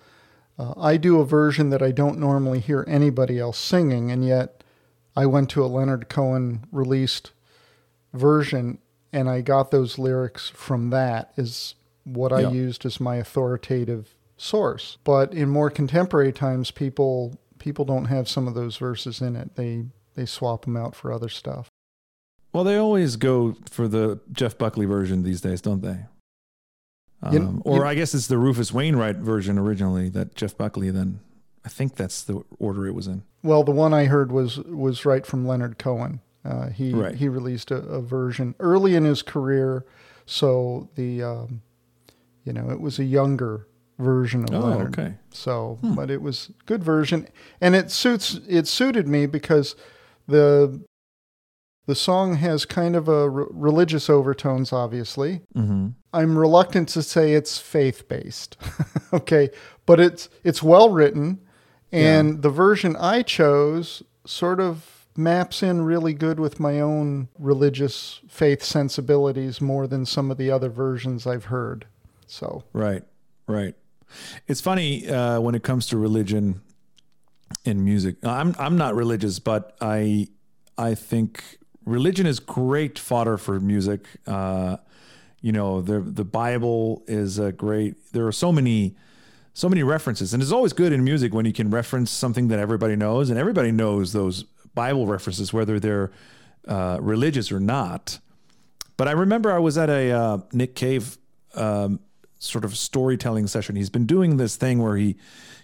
Uh, 0.59 0.73
I 0.77 0.97
do 0.97 1.19
a 1.21 1.25
version 1.25 1.69
that 1.69 1.81
I 1.81 1.91
don't 1.91 2.19
normally 2.19 2.59
hear 2.59 2.83
anybody 2.89 3.39
else 3.39 3.57
singing, 3.57 4.11
and 4.11 4.25
yet 4.25 4.62
I 5.15 5.25
went 5.25 5.49
to 5.51 5.63
a 5.63 5.67
Leonard 5.67 6.09
Cohen 6.09 6.65
released 6.71 7.31
version, 8.13 8.79
and 9.11 9.29
I 9.29 9.41
got 9.41 9.71
those 9.71 9.97
lyrics 9.99 10.49
from 10.49 10.89
that. 10.91 11.33
Is 11.37 11.75
what 12.03 12.33
I 12.33 12.41
used 12.51 12.85
as 12.85 12.99
my 12.99 13.15
authoritative 13.17 14.13
source. 14.37 14.97
But 15.03 15.33
in 15.33 15.49
more 15.49 15.69
contemporary 15.69 16.33
times, 16.33 16.71
people 16.71 17.37
people 17.59 17.85
don't 17.85 18.05
have 18.05 18.27
some 18.27 18.47
of 18.47 18.55
those 18.55 18.77
verses 18.77 19.21
in 19.21 19.35
it. 19.35 19.55
They 19.55 19.85
they 20.15 20.25
swap 20.25 20.65
them 20.65 20.75
out 20.77 20.95
for 20.95 21.11
other 21.11 21.29
stuff. 21.29 21.69
Well, 22.51 22.63
they 22.63 22.77
always 22.77 23.15
go 23.15 23.55
for 23.69 23.87
the 23.87 24.19
Jeff 24.31 24.57
Buckley 24.57 24.85
version 24.85 25.23
these 25.23 25.41
days, 25.41 25.59
don't 25.61 25.81
they? 25.81 26.05
Um, 27.23 27.33
You- 27.33 27.61
or 27.65 27.77
you- 27.77 27.83
I 27.85 27.95
guess 27.95 28.13
it's 28.13 28.27
the 28.27 28.37
Rufus 28.37 28.71
Wainwright 28.71 29.15
version 29.17 29.57
originally 29.57 30.09
that 30.09 30.35
Jeff 30.35 30.55
Buckley 30.57 30.89
then. 30.91 31.19
I 31.65 31.69
think 31.69 31.95
that's 31.95 32.23
the 32.23 32.43
order 32.59 32.85
it 32.87 32.93
was 32.93 33.07
in. 33.07 33.23
Well, 33.41 33.63
the 33.63 33.71
one 33.71 33.93
I 33.93 34.05
heard 34.05 34.31
was 34.31 34.57
was 34.59 35.05
right 35.05 35.25
from 35.25 35.47
Leonard 35.47 35.77
Cohen. 35.77 36.19
Uh, 36.45 36.69
he 36.69 36.93
Right. 36.93 37.15
he 37.15 37.29
released 37.29 37.71
a, 37.71 37.77
a 37.77 38.01
version 38.01 38.53
early 38.59 38.95
in 38.95 39.05
his 39.05 39.21
career, 39.21 39.85
so 40.25 40.89
the 40.95 41.23
um, 41.23 41.61
you 42.43 42.51
know 42.53 42.69
it 42.69 42.81
was 42.81 42.99
a 42.99 43.05
younger 43.05 43.67
version 43.99 44.43
of 44.43 44.53
Oh, 44.53 44.59
Leonard. 44.67 44.97
okay. 44.99 45.15
So, 45.29 45.79
but 45.81 46.09
it 46.11 46.21
was 46.21 46.51
good 46.65 46.83
version, 46.83 47.27
and 47.61 47.75
it 47.75 47.91
suits 47.91 48.39
it 48.47 48.67
suited 48.67 49.07
me 49.07 49.25
because 49.25 49.75
the 50.27 50.81
the 51.85 51.95
song 51.95 52.35
has 52.35 52.65
kind 52.65 52.95
of 52.95 53.07
a 53.07 53.29
re- 53.29 53.45
religious 53.51 54.09
overtones. 54.09 54.73
Obviously, 54.73 55.41
Mm-hmm. 55.55 55.89
I'm 56.13 56.37
reluctant 56.37 56.89
to 56.89 57.01
say 57.03 57.33
it's 57.33 57.57
faith 57.57 58.07
based, 58.07 58.57
okay, 59.13 59.49
but 59.85 59.99
it's 60.01 60.27
it's 60.43 60.61
well 60.63 60.89
written, 60.89 61.39
and 61.93 62.41
the 62.41 62.49
version 62.49 62.95
I 62.95 63.21
chose 63.21 64.03
sort 64.25 64.59
of 64.59 65.07
maps 65.15 65.61
in 65.61 65.81
really 65.81 66.13
good 66.13 66.39
with 66.39 66.59
my 66.59 66.79
own 66.79 67.27
religious 67.37 68.19
faith 68.27 68.63
sensibilities 68.63 69.61
more 69.61 69.85
than 69.87 70.05
some 70.05 70.31
of 70.31 70.37
the 70.37 70.49
other 70.49 70.69
versions 70.69 71.27
I've 71.27 71.45
heard. 71.45 71.85
So, 72.25 72.63
Right, 72.73 73.03
right. 73.47 73.75
It's 74.47 74.61
funny 74.61 75.07
uh, 75.07 75.39
when 75.39 75.55
it 75.55 75.63
comes 75.63 75.87
to 75.87 75.97
religion 75.97 76.61
and 77.65 77.83
music. 77.83 78.15
I'm 78.23 78.55
I'm 78.59 78.77
not 78.77 78.95
religious, 78.95 79.39
but 79.39 79.75
I 79.81 80.27
I 80.77 80.95
think 80.95 81.59
religion 81.85 82.25
is 82.25 82.39
great 82.39 82.99
fodder 82.99 83.37
for 83.37 83.59
music. 83.59 84.05
Uh, 84.27 84.77
you 85.41 85.51
know, 85.51 85.81
the 85.81 85.99
the 85.99 86.25
Bible 86.25 87.03
is 87.07 87.39
a 87.39 87.51
great. 87.51 88.13
There 88.13 88.27
are 88.27 88.31
so 88.31 88.51
many 88.51 88.95
so 89.53 89.69
many 89.69 89.83
references, 89.83 90.33
and 90.33 90.41
it's 90.41 90.51
always 90.51 90.73
good 90.73 90.91
in 90.91 91.03
music 91.03 91.33
when 91.33 91.45
you 91.45 91.53
can 91.53 91.69
reference 91.69 92.09
something 92.09 92.47
that 92.47 92.59
everybody 92.59 92.95
knows, 92.95 93.29
and 93.29 93.37
everybody 93.37 93.71
knows 93.71 94.13
those 94.13 94.43
Bible 94.73 95.05
references, 95.05 95.53
whether 95.53 95.79
they're 95.79 96.11
uh, 96.67 96.97
religious 97.01 97.51
or 97.51 97.59
not. 97.59 98.19
But 98.97 99.07
I 99.07 99.11
remember 99.11 99.51
I 99.51 99.59
was 99.59 99.77
at 99.77 99.89
a 99.89 100.11
uh, 100.11 100.37
Nick 100.51 100.75
Cave 100.75 101.17
um, 101.55 101.99
sort 102.39 102.65
of 102.65 102.75
storytelling 102.75 103.47
session. 103.47 103.75
He's 103.75 103.89
been 103.89 104.05
doing 104.05 104.37
this 104.37 104.55
thing 104.55 104.81
where 104.81 104.97
he 104.97 105.15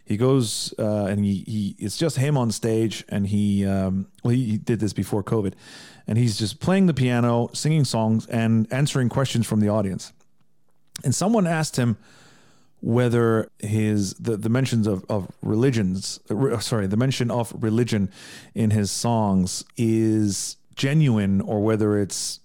he 0.05 0.17
goes 0.17 0.73
uh, 0.79 1.05
and 1.05 1.23
he, 1.23 1.43
he 1.45 1.75
it's 1.77 1.95
just 1.95 2.17
him 2.17 2.35
on 2.35 2.51
stage 2.51 3.05
and 3.09 3.27
he 3.27 3.65
um, 3.65 4.07
well 4.23 4.33
he, 4.33 4.45
he 4.45 4.57
did 4.57 4.79
this 4.79 4.91
before 4.91 5.23
COVID 5.23 5.53
and 6.07 6.17
he's 6.17 6.39
just 6.39 6.59
playing 6.59 6.87
the 6.87 6.93
piano, 6.93 7.49
singing 7.53 7.85
songs 7.85 8.25
and 8.25 8.71
answering 8.73 9.09
questions 9.09 9.45
from 9.45 9.59
the 9.59 9.69
audience. 9.69 10.11
And 11.03 11.13
someone 11.13 11.45
asked 11.45 11.75
him 11.75 11.97
whether 12.81 13.49
his 13.59 14.13
the, 14.13 14.37
the 14.37 14.49
mentions 14.49 14.87
of, 14.87 15.03
of 15.09 15.27
religions 15.41 16.19
uh, 16.29 16.59
sorry 16.59 16.87
the 16.87 16.97
mention 16.97 17.29
of 17.29 17.53
religion 17.61 18.09
in 18.55 18.71
his 18.71 18.89
songs 18.89 19.65
is 19.77 20.57
genuine 20.75 21.41
or 21.41 21.61
whether 21.61 21.97
it's 21.97 22.39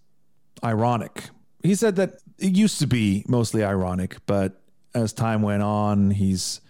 ironic 0.64 1.30
he 1.62 1.74
said 1.74 1.96
that 1.96 2.18
it 2.38 2.54
used 2.56 2.78
to 2.80 2.86
be 2.86 3.24
mostly 3.26 3.64
ironic, 3.64 4.18
but 4.26 4.60
as 4.94 5.12
time 5.12 5.42
went 5.42 5.62
on, 5.62 6.10
he's 6.10 6.60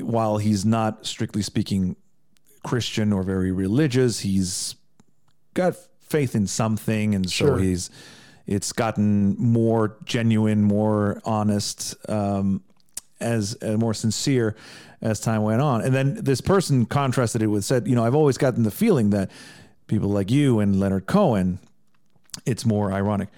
while 0.00 0.38
he's 0.38 0.64
not 0.64 1.06
strictly 1.06 1.42
speaking 1.42 1.96
Christian 2.64 3.12
or 3.12 3.22
very 3.22 3.52
religious, 3.52 4.20
he's 4.20 4.74
got 5.54 5.76
faith 6.00 6.34
in 6.34 6.46
something, 6.46 7.14
and 7.14 7.26
so 7.30 7.46
Sure. 7.46 7.58
he's 7.58 7.90
it's 8.46 8.72
gotten 8.72 9.36
more 9.38 9.96
genuine, 10.04 10.62
more 10.62 11.20
honest, 11.24 11.96
um, 12.08 12.62
as 13.20 13.56
uh, 13.62 13.76
more 13.76 13.94
sincere 13.94 14.54
as 15.00 15.20
time 15.20 15.42
went 15.42 15.60
on. 15.60 15.82
And 15.82 15.94
then 15.94 16.14
this 16.22 16.40
person 16.40 16.86
contrasted 16.86 17.42
it 17.42 17.48
with 17.48 17.64
said, 17.64 17.86
you 17.86 17.94
know, 17.94 18.04
I've 18.04 18.14
always 18.14 18.38
gotten 18.38 18.62
the 18.62 18.70
feeling 18.70 19.10
that 19.10 19.30
people 19.86 20.10
like 20.10 20.30
you 20.30 20.60
and 20.60 20.78
Leonard 20.78 21.06
Cohen, 21.06 21.58
it's 22.44 22.64
more 22.64 22.92
ironic. 22.92 23.28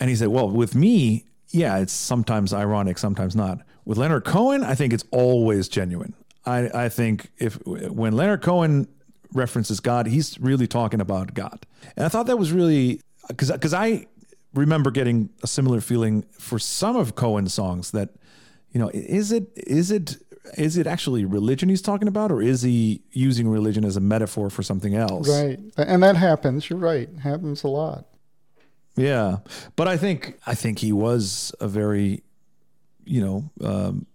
And 0.00 0.08
he 0.08 0.16
said, 0.16 0.28
well, 0.28 0.48
with 0.48 0.74
me, 0.74 1.24
yeah, 1.50 1.78
it's 1.78 1.92
sometimes 1.92 2.52
ironic, 2.52 2.98
sometimes 2.98 3.34
not. 3.34 3.60
With 3.84 3.98
Leonard 3.98 4.24
Cohen, 4.24 4.62
I 4.62 4.74
think 4.74 4.92
it's 4.92 5.04
always 5.10 5.68
genuine. 5.68 6.14
I, 6.44 6.84
I 6.84 6.88
think 6.88 7.30
if 7.38 7.54
when 7.66 8.12
Leonard 8.12 8.42
Cohen 8.42 8.86
references 9.32 9.80
God, 9.80 10.06
he's 10.06 10.38
really 10.40 10.66
talking 10.66 11.00
about 11.00 11.34
God. 11.34 11.66
And 11.96 12.04
I 12.04 12.08
thought 12.08 12.26
that 12.26 12.38
was 12.38 12.52
really 12.52 13.00
because 13.28 13.50
because 13.50 13.74
I 13.74 14.06
remember 14.58 14.90
getting 14.90 15.30
a 15.42 15.46
similar 15.46 15.80
feeling 15.80 16.24
for 16.32 16.58
some 16.58 16.96
of 16.96 17.14
Cohen's 17.14 17.54
songs 17.54 17.92
that 17.92 18.10
you 18.72 18.80
know 18.80 18.90
is 18.92 19.32
it 19.32 19.50
is 19.56 19.90
it 19.90 20.16
is 20.56 20.76
it 20.76 20.86
actually 20.86 21.24
religion 21.24 21.68
he's 21.68 21.82
talking 21.82 22.08
about 22.08 22.32
or 22.32 22.40
is 22.40 22.62
he 22.62 23.02
using 23.12 23.48
religion 23.48 23.84
as 23.84 23.96
a 23.96 24.00
metaphor 24.00 24.50
for 24.50 24.62
something 24.62 24.94
else? 24.94 25.28
Right. 25.28 25.58
And 25.76 26.02
that 26.02 26.16
happens. 26.16 26.70
You're 26.70 26.78
right. 26.78 27.08
happens 27.22 27.64
a 27.64 27.68
lot. 27.68 28.06
Yeah, 28.96 29.38
but 29.76 29.86
I 29.86 29.96
think 29.96 30.38
I 30.46 30.54
think 30.54 30.80
he 30.80 30.92
was 30.92 31.52
a 31.60 31.68
very, 31.68 32.24
you 33.04 33.20
know, 33.24 33.50
um, 33.62 34.06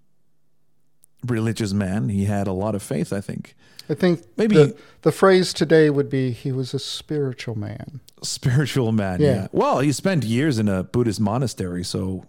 religious 1.26 1.74
man. 1.74 2.10
He 2.10 2.26
had 2.26 2.48
a 2.48 2.52
lot 2.54 2.76
of 2.76 2.84
faith. 2.84 3.12
I 3.14 3.22
think 3.22 3.56
I 3.90 3.94
think 3.96 4.24
Maybe- 4.38 4.56
the, 4.56 4.78
the 5.02 5.12
phrase 5.12 5.54
today 5.54 5.90
would 5.90 6.10
be 6.10 6.32
he 6.32 6.52
was 6.52 6.74
a 6.74 6.80
spiritual 6.80 7.56
man. 7.58 8.00
spiritual 8.24 8.92
man. 8.92 9.20
Yeah. 9.22 9.34
Yeah. 9.34 9.48
Well, 9.52 9.80
he 9.80 9.92
spent 9.92 10.24
years 10.24 10.58
in 10.60 10.68
a 10.70 10.84
Buddhist 10.84 11.20
monastery, 11.20 11.84
so 11.84 12.26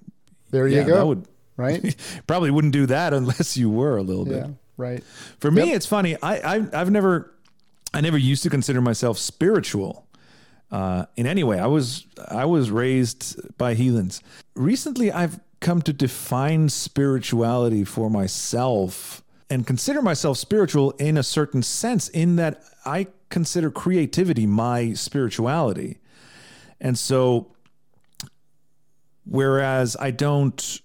There 0.51 0.67
yeah, 0.67 0.81
you 0.81 0.87
go. 0.89 0.95
that 0.97 1.07
would 1.07 1.29
right? 1.57 1.97
probably 2.27 2.51
wouldn't 2.51 2.73
do 2.73 2.87
that 2.87 3.13
unless 3.15 3.57
you 3.57 3.71
were 3.71 3.97
a 3.97 4.03
little 4.03 4.25
bit. 4.25 4.47
Right. 4.77 5.05
For 5.39 5.51
me, 5.53 5.73
it's 5.73 5.87
funny. 5.87 6.17
I, 6.21 6.57
I 6.57 6.67
I've 6.73 6.91
never 6.91 7.33
I 7.93 8.01
never 8.01 8.19
used 8.19 8.43
to 8.43 8.51
consider 8.51 8.81
myself 8.81 9.19
spiritual 9.19 10.09
uh, 10.73 11.07
in 11.15 11.27
any 11.29 11.45
way. 11.45 11.61
I 11.61 11.67
was 11.69 12.05
I 12.27 12.45
was 12.47 12.73
raised 12.73 13.57
by 13.57 13.75
heathens. 13.75 14.21
Recently, 14.57 15.13
I've 15.13 15.39
come 15.61 15.83
to 15.83 15.93
define 15.93 16.69
spirituality 16.69 17.85
for 17.85 18.11
myself 18.11 19.23
and 19.51 19.67
consider 19.67 20.03
myself 20.03 20.39
spiritual 20.39 20.93
in 20.93 21.17
a 21.17 21.23
certain 21.23 21.63
sense. 21.63 22.09
In 22.09 22.37
that 22.37 22.63
I 22.85 23.09
consider 23.29 23.71
creativity 23.71 24.47
my 24.47 24.95
spirituality, 24.95 25.99
and 26.81 26.99
so 26.99 27.53
whereas 29.25 29.97
I 29.99 30.11
don't 30.11 30.81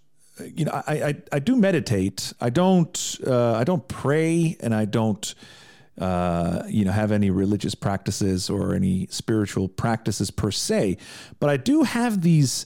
you 0.55 0.65
know 0.65 0.71
I, 0.87 0.93
I 0.93 1.15
I 1.33 1.39
do 1.39 1.55
meditate 1.55 2.33
I 2.39 2.49
don't 2.49 3.17
uh, 3.25 3.53
I 3.53 3.63
don't 3.63 3.87
pray 3.87 4.57
and 4.59 4.73
I 4.73 4.85
don't 4.85 5.35
uh, 5.99 6.63
you 6.67 6.85
know 6.85 6.91
have 6.91 7.11
any 7.11 7.29
religious 7.29 7.75
practices 7.75 8.49
or 8.49 8.73
any 8.73 9.07
spiritual 9.07 9.67
practices 9.67 10.31
per 10.31 10.51
se 10.51 10.97
but 11.39 11.49
I 11.49 11.57
do 11.57 11.83
have 11.83 12.21
these 12.21 12.65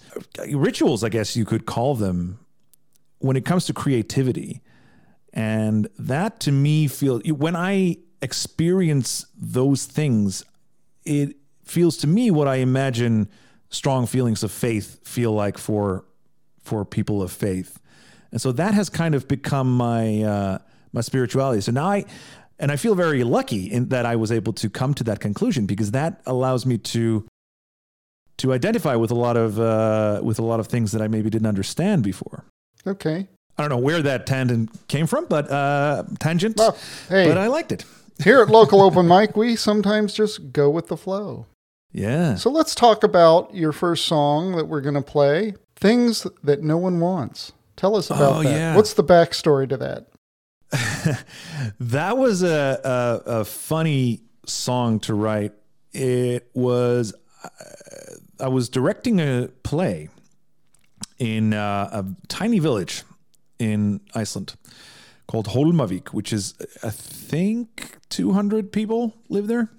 rituals 0.52 1.04
I 1.04 1.10
guess 1.10 1.36
you 1.36 1.46
could 1.46 1.66
call 1.66 1.96
them 1.96 2.40
when 3.20 3.36
it 3.36 3.46
comes 3.46 3.66
to 3.66 3.74
creativity 3.74 4.62
and 5.34 5.88
that 5.98 6.40
to 6.42 6.52
me 6.52 6.88
feels 6.88 7.24
when 7.32 7.56
I 7.56 7.98
experience 8.22 9.26
those 9.36 9.86
things 9.86 10.44
it 11.06 11.36
feels 11.64 11.98
to 11.98 12.08
me 12.08 12.32
what 12.32 12.48
I 12.48 12.56
imagine 12.56 13.30
strong 13.70 14.06
feelings 14.06 14.44
of 14.44 14.52
faith 14.52 15.00
feel 15.08 15.32
like 15.32 15.58
for 15.58 16.06
for 16.62 16.86
people 16.86 17.22
of 17.22 17.32
faith, 17.32 17.80
and 18.32 18.42
so 18.42 18.52
that 18.54 18.74
has 18.74 18.90
kind 18.90 19.16
of 19.16 19.28
become 19.28 19.76
my 19.76 20.24
uh, 20.24 20.58
my 20.94 21.02
spirituality. 21.02 21.62
So 21.62 21.72
now 21.72 21.88
I 21.88 22.06
and 22.60 22.72
I 22.72 22.76
feel 22.76 22.96
very 22.96 23.24
lucky 23.24 23.66
in 23.72 23.90
that 23.90 24.06
I 24.06 24.16
was 24.16 24.32
able 24.32 24.54
to 24.54 24.70
come 24.70 24.94
to 24.96 25.04
that 25.06 25.20
conclusion 25.20 25.66
because 25.66 25.92
that 25.92 26.22
allows 26.26 26.66
me 26.66 26.78
to 26.80 27.26
to 28.38 28.52
identify 28.54 28.96
with 28.96 29.12
a 29.12 29.16
lot 29.16 29.38
of 29.38 29.60
uh, 29.60 30.22
with 30.24 30.40
a 30.40 30.44
lot 30.44 30.60
of 30.60 30.68
things 30.68 30.92
that 30.92 31.02
I 31.02 31.08
maybe 31.08 31.30
didn't 31.30 31.48
understand 31.48 32.04
before. 32.04 32.46
Okay. 32.86 33.28
I 33.58 33.62
don't 33.62 33.70
know 33.70 33.78
where 33.78 34.02
that 34.02 34.26
tangent 34.26 34.72
came 34.88 35.06
from, 35.06 35.26
but 35.26 35.50
uh, 35.52 36.04
tangent. 36.20 36.58
Well, 36.58 36.76
hey, 37.10 37.28
but 37.28 37.38
I 37.38 37.48
liked 37.48 37.72
it. 37.72 37.86
here 38.24 38.42
at 38.42 38.50
Local 38.50 38.82
Open 38.82 39.08
Mic, 39.08 39.36
we 39.38 39.56
sometimes 39.56 40.14
just 40.14 40.52
go 40.52 40.70
with 40.70 40.88
the 40.88 40.98
flow. 40.98 41.46
Yeah. 41.92 42.34
So 42.36 42.50
let's 42.50 42.74
talk 42.74 43.04
about 43.04 43.54
your 43.54 43.72
first 43.72 44.06
song 44.06 44.56
that 44.56 44.66
we're 44.66 44.82
going 44.82 44.96
to 44.96 45.02
play 45.04 45.54
Things 45.76 46.26
That 46.44 46.64
No 46.64 46.78
One 46.78 47.00
Wants. 47.00 47.52
Tell 47.76 47.96
us 47.96 48.10
about 48.10 48.38
Oh, 48.38 48.44
that. 48.44 48.50
yeah. 48.50 48.76
What's 48.76 48.94
the 48.96 49.04
backstory 49.04 49.70
to 49.70 49.78
that? 49.78 50.08
that 51.80 52.18
was 52.18 52.42
a, 52.42 52.80
a 52.84 53.40
a 53.40 53.46
funny 53.46 54.22
song 54.46 55.00
to 55.02 55.14
write. 55.14 55.54
It 55.92 56.50
was 56.54 57.14
uh, 57.44 58.16
I 58.40 58.48
was 58.48 58.70
directing 58.70 59.20
a 59.20 59.50
play 59.64 60.10
in 61.20 61.54
uh, 61.54 61.90
a 61.92 62.06
tiny 62.28 62.60
village 62.60 63.04
in 63.60 64.02
Iceland 64.16 64.56
called 65.28 65.48
Holmavik, 65.48 66.10
which 66.10 66.34
is 66.34 66.56
I 66.84 66.90
think 66.90 67.98
200 68.10 68.72
people 68.72 69.14
live 69.30 69.48
there. 69.48 69.70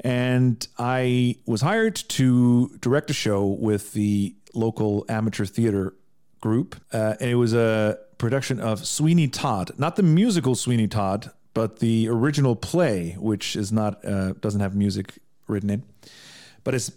And 0.00 0.66
I 0.78 1.36
was 1.46 1.60
hired 1.62 1.96
to 1.96 2.76
direct 2.80 3.08
a 3.10 3.14
show 3.14 3.46
with 3.46 3.92
the 3.92 4.34
local 4.52 5.06
amateur 5.08 5.46
theater 5.46 5.94
group. 6.40 6.76
Uh, 6.92 7.14
and 7.20 7.30
it 7.30 7.36
was 7.36 7.54
a 7.54 7.98
production 8.22 8.60
of 8.60 8.86
Sweeney 8.86 9.26
Todd, 9.26 9.72
not 9.78 9.96
the 9.96 10.02
musical 10.04 10.54
Sweeney 10.54 10.86
Todd, 10.86 11.32
but 11.54 11.80
the 11.80 12.08
original 12.08 12.54
play, 12.54 13.16
which 13.18 13.56
is 13.56 13.72
not 13.72 14.02
uh, 14.04 14.32
doesn't 14.34 14.60
have 14.60 14.76
music 14.76 15.14
written 15.48 15.68
in, 15.68 15.82
but 16.62 16.72
it's 16.72 16.92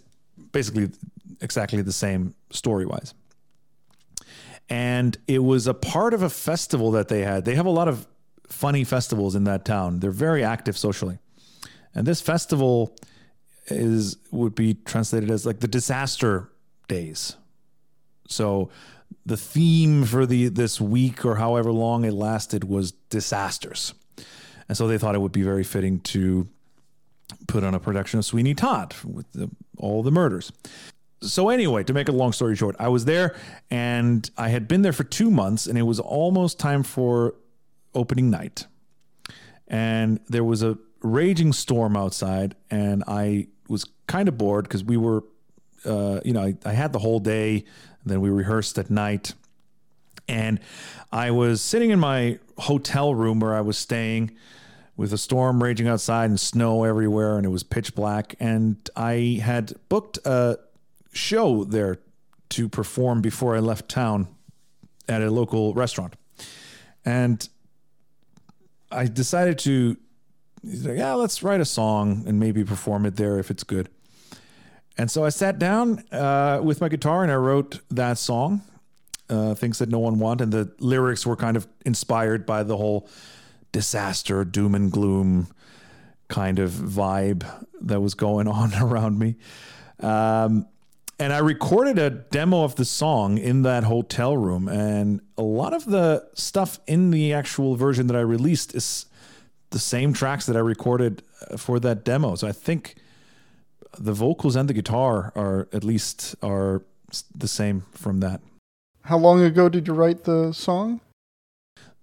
basically 0.52 0.88
exactly 1.40 1.82
the 1.82 1.92
same 1.92 2.36
story 2.50 2.86
wise. 2.86 3.12
And 4.68 5.18
it 5.26 5.40
was 5.40 5.66
a 5.66 5.74
part 5.74 6.14
of 6.14 6.22
a 6.22 6.30
festival 6.30 6.92
that 6.92 7.08
they 7.08 7.22
had. 7.22 7.44
They 7.44 7.56
have 7.56 7.66
a 7.66 7.70
lot 7.70 7.88
of 7.88 8.06
funny 8.48 8.84
festivals 8.84 9.34
in 9.34 9.42
that 9.44 9.64
town. 9.64 9.98
They're 9.98 10.12
very 10.12 10.44
active 10.44 10.78
socially. 10.78 11.18
And 11.92 12.06
this 12.06 12.20
festival 12.20 12.96
is 13.66 14.16
would 14.30 14.54
be 14.54 14.74
translated 14.74 15.28
as 15.28 15.44
like 15.44 15.58
the 15.58 15.68
disaster 15.68 16.52
days. 16.86 17.36
So 18.28 18.70
the 19.26 19.36
theme 19.36 20.04
for 20.04 20.24
the 20.24 20.48
this 20.48 20.80
week 20.80 21.24
or 21.24 21.34
however 21.34 21.72
long 21.72 22.04
it 22.04 22.12
lasted 22.12 22.64
was 22.64 22.92
disasters. 23.10 23.92
And 24.68 24.78
so 24.78 24.86
they 24.86 24.98
thought 24.98 25.14
it 25.14 25.20
would 25.20 25.32
be 25.32 25.42
very 25.42 25.64
fitting 25.64 26.00
to 26.00 26.48
put 27.48 27.64
on 27.64 27.74
a 27.74 27.80
production 27.80 28.20
of 28.20 28.24
Sweeney 28.24 28.54
Todd 28.54 28.94
with 29.04 29.30
the, 29.32 29.50
all 29.78 30.02
the 30.04 30.12
murders. 30.12 30.52
So 31.22 31.48
anyway, 31.48 31.82
to 31.84 31.92
make 31.92 32.08
a 32.08 32.12
long 32.12 32.32
story 32.32 32.54
short, 32.54 32.76
I 32.78 32.88
was 32.88 33.04
there 33.04 33.34
and 33.68 34.28
I 34.36 34.48
had 34.48 34.68
been 34.68 34.82
there 34.82 34.92
for 34.92 35.04
2 35.04 35.30
months 35.30 35.66
and 35.66 35.76
it 35.76 35.82
was 35.82 35.98
almost 35.98 36.60
time 36.60 36.84
for 36.84 37.34
opening 37.94 38.30
night. 38.30 38.66
And 39.66 40.20
there 40.28 40.44
was 40.44 40.62
a 40.62 40.78
raging 41.02 41.52
storm 41.52 41.96
outside 41.96 42.54
and 42.70 43.02
I 43.08 43.48
was 43.68 43.86
kind 44.06 44.28
of 44.28 44.38
bored 44.38 44.64
because 44.64 44.84
we 44.84 44.96
were 44.96 45.24
uh, 45.86 46.20
you 46.24 46.32
know, 46.32 46.42
I, 46.42 46.54
I 46.64 46.72
had 46.72 46.92
the 46.92 46.98
whole 46.98 47.20
day, 47.20 47.64
then 48.10 48.20
we 48.20 48.30
rehearsed 48.30 48.78
at 48.78 48.90
night. 48.90 49.34
And 50.28 50.60
I 51.12 51.30
was 51.30 51.60
sitting 51.60 51.90
in 51.90 52.00
my 52.00 52.38
hotel 52.58 53.14
room 53.14 53.40
where 53.40 53.54
I 53.54 53.60
was 53.60 53.78
staying 53.78 54.32
with 54.96 55.12
a 55.12 55.18
storm 55.18 55.62
raging 55.62 55.86
outside 55.86 56.30
and 56.30 56.40
snow 56.40 56.84
everywhere, 56.84 57.36
and 57.36 57.44
it 57.44 57.50
was 57.50 57.62
pitch 57.62 57.94
black. 57.94 58.34
And 58.40 58.76
I 58.96 59.40
had 59.42 59.74
booked 59.88 60.18
a 60.24 60.58
show 61.12 61.64
there 61.64 61.98
to 62.50 62.68
perform 62.68 63.20
before 63.20 63.56
I 63.56 63.60
left 63.60 63.88
town 63.88 64.28
at 65.08 65.22
a 65.22 65.30
local 65.30 65.74
restaurant, 65.74 66.14
and 67.04 67.48
I 68.90 69.06
decided 69.06 69.58
to, 69.60 69.96
yeah, 70.62 71.14
let's 71.14 71.42
write 71.42 71.60
a 71.60 71.64
song 71.64 72.24
and 72.26 72.40
maybe 72.40 72.64
perform 72.64 73.06
it 73.06 73.16
there 73.16 73.38
if 73.38 73.50
it's 73.50 73.64
good. 73.64 73.88
And 74.98 75.10
so 75.10 75.24
I 75.24 75.28
sat 75.28 75.58
down 75.58 76.04
uh, 76.10 76.60
with 76.62 76.80
my 76.80 76.88
guitar 76.88 77.22
and 77.22 77.30
I 77.30 77.36
wrote 77.36 77.80
that 77.90 78.18
song, 78.18 78.62
uh, 79.28 79.54
Things 79.54 79.78
That 79.78 79.90
No 79.90 79.98
One 79.98 80.18
Want. 80.18 80.40
And 80.40 80.52
the 80.52 80.72
lyrics 80.78 81.26
were 81.26 81.36
kind 81.36 81.56
of 81.56 81.66
inspired 81.84 82.46
by 82.46 82.62
the 82.62 82.76
whole 82.76 83.08
disaster, 83.72 84.44
doom 84.44 84.74
and 84.74 84.90
gloom 84.90 85.48
kind 86.28 86.58
of 86.58 86.70
vibe 86.70 87.46
that 87.82 88.00
was 88.00 88.14
going 88.14 88.48
on 88.60 88.74
around 88.74 89.18
me. 89.18 89.36
Um, 90.00 90.66
and 91.18 91.32
I 91.32 91.38
recorded 91.38 91.98
a 91.98 92.10
demo 92.10 92.64
of 92.64 92.76
the 92.76 92.84
song 92.84 93.38
in 93.38 93.62
that 93.62 93.84
hotel 93.84 94.36
room. 94.36 94.68
And 94.68 95.20
a 95.38 95.42
lot 95.42 95.72
of 95.72 95.86
the 95.86 96.26
stuff 96.34 96.78
in 96.86 97.10
the 97.10 97.32
actual 97.32 97.74
version 97.76 98.06
that 98.08 98.16
I 98.16 98.20
released 98.20 98.74
is 98.74 99.06
the 99.70 99.78
same 99.78 100.12
tracks 100.12 100.46
that 100.46 100.56
I 100.56 100.60
recorded 100.60 101.22
uh, 101.50 101.56
for 101.56 101.80
that 101.80 102.04
demo. 102.04 102.34
So 102.34 102.46
I 102.46 102.52
think 102.52 102.96
the 103.98 104.12
vocals 104.12 104.56
and 104.56 104.68
the 104.68 104.74
guitar 104.74 105.32
are 105.34 105.68
at 105.72 105.82
least 105.84 106.34
are 106.42 106.82
the 107.34 107.48
same 107.48 107.84
from 107.92 108.20
that. 108.20 108.40
How 109.02 109.18
long 109.18 109.42
ago 109.42 109.68
did 109.68 109.86
you 109.86 109.92
write 109.94 110.24
the 110.24 110.52
song? 110.52 111.00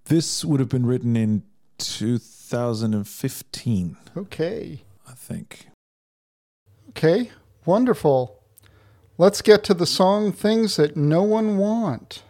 This 0.06 0.46
would 0.46 0.60
have 0.60 0.69
been 0.69 0.86
written 0.86 1.15
in 1.15 1.43
2015. 1.78 3.98
Okay. 4.15 4.84
I 5.08 5.13
think. 5.13 5.67
Okay. 6.89 7.32
Wonderful. 7.65 8.39
Let's 9.17 9.41
get 9.41 9.63
to 9.65 9.74
the 9.74 9.86
song 9.86 10.32
Things 10.32 10.78
That 10.78 10.96
No 10.98 11.24
One 11.24 11.58
Want. 11.58 12.24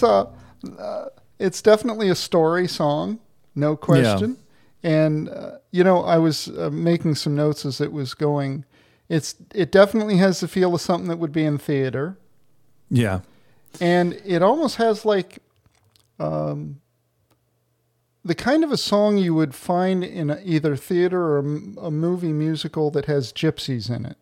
That's 0.00 0.32
uh, 0.78 0.78
uh, 0.78 1.08
it's 1.38 1.62
definitely 1.62 2.08
a 2.08 2.14
story 2.14 2.68
song, 2.68 3.18
no 3.54 3.76
question. 3.76 4.36
Yeah. 4.82 4.90
And 4.90 5.28
uh, 5.28 5.58
you 5.70 5.84
know, 5.84 6.02
I 6.02 6.18
was 6.18 6.48
uh, 6.48 6.70
making 6.72 7.14
some 7.16 7.34
notes 7.34 7.64
as 7.64 7.80
it 7.80 7.92
was 7.92 8.14
going. 8.14 8.64
It's 9.08 9.34
it 9.54 9.72
definitely 9.72 10.16
has 10.18 10.40
the 10.40 10.48
feel 10.48 10.74
of 10.74 10.80
something 10.80 11.08
that 11.08 11.18
would 11.18 11.32
be 11.32 11.44
in 11.44 11.58
theater. 11.58 12.16
Yeah, 12.90 13.20
and 13.80 14.20
it 14.24 14.42
almost 14.42 14.76
has 14.76 15.04
like 15.04 15.38
um, 16.18 16.80
the 18.24 18.34
kind 18.34 18.64
of 18.64 18.72
a 18.72 18.76
song 18.76 19.18
you 19.18 19.34
would 19.34 19.54
find 19.54 20.04
in 20.04 20.30
a, 20.30 20.40
either 20.44 20.76
theater 20.76 21.20
or 21.20 21.38
a, 21.38 21.42
a, 21.86 21.90
movie 21.90 22.32
musical 22.32 22.90
that 22.90 23.06
has 23.06 23.32
gypsies 23.32 23.94
in 23.94 24.06
it. 24.06 24.16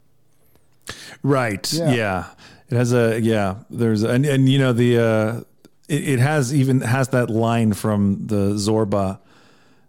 Right. 1.22 1.70
Yeah. 1.72 1.90
yeah. 1.90 2.26
It 2.70 2.76
has 2.76 2.92
a 2.92 3.20
yeah. 3.20 3.56
There's 3.70 4.02
and 4.02 4.26
and 4.26 4.48
you 4.48 4.58
know 4.58 4.72
the 4.72 4.98
uh, 4.98 5.40
it, 5.88 6.08
it 6.08 6.18
has 6.18 6.54
even 6.54 6.80
has 6.82 7.08
that 7.08 7.30
line 7.30 7.72
from 7.72 8.26
the 8.26 8.54
Zorba 8.54 9.18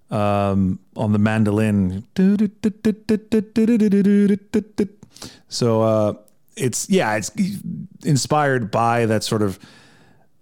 um, 0.09 0.79
on 0.95 1.11
the 1.11 1.19
mandolin. 1.19 2.05
So 5.49 5.81
uh, 5.81 6.13
it's 6.55 6.89
yeah, 6.89 7.15
it's 7.15 7.31
inspired 8.03 8.71
by 8.71 9.05
that 9.05 9.23
sort 9.23 9.41
of 9.41 9.59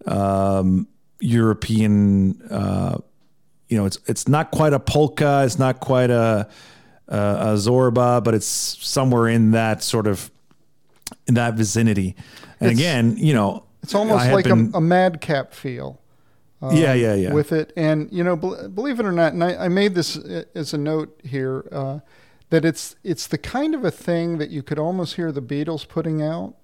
um, 0.05 0.87
European. 1.19 2.41
Uh, 2.49 2.99
you 3.67 3.77
know, 3.77 3.85
it's 3.85 3.99
it's 4.07 4.27
not 4.27 4.51
quite 4.51 4.73
a 4.73 4.79
polka, 4.79 5.43
it's 5.45 5.59
not 5.59 5.79
quite 5.79 6.09
a, 6.09 6.47
a, 7.07 7.17
a 7.17 7.53
Zorba, 7.55 8.23
but 8.23 8.33
it's 8.33 8.47
somewhere 8.47 9.27
in 9.27 9.51
that 9.51 9.83
sort 9.83 10.07
of 10.07 10.31
in 11.27 11.33
that 11.33 11.55
vicinity. 11.55 12.15
And 12.59 12.71
it's, 12.71 12.79
again, 12.79 13.17
you 13.17 13.33
know, 13.33 13.63
it's 13.83 13.95
almost 13.95 14.29
like 14.31 14.45
been, 14.45 14.71
a, 14.73 14.77
a, 14.77 14.81
madcap 14.81 15.53
feel. 15.53 15.99
Um, 16.61 16.75
yeah, 16.75 16.93
yeah, 16.93 17.13
yeah. 17.13 17.33
With 17.33 17.51
it, 17.51 17.71
and 17.77 18.11
you 18.11 18.23
know, 18.23 18.35
believe 18.35 18.99
it 18.99 19.05
or 19.05 19.11
not, 19.11 19.33
and 19.33 19.43
I, 19.43 19.65
I, 19.65 19.67
made 19.67 19.93
this 19.95 20.17
as 20.55 20.73
a 20.73 20.77
note 20.77 21.19
here. 21.23 21.65
Uh, 21.71 21.99
that 22.49 22.63
it's 22.63 22.95
it's 23.03 23.27
the 23.27 23.37
kind 23.37 23.75
of 23.75 23.83
a 23.83 23.91
thing 23.91 24.37
that 24.37 24.49
you 24.49 24.63
could 24.63 24.79
almost 24.79 25.15
hear 25.15 25.31
the 25.31 25.41
Beatles 25.41 25.87
putting 25.87 26.21
out. 26.21 26.55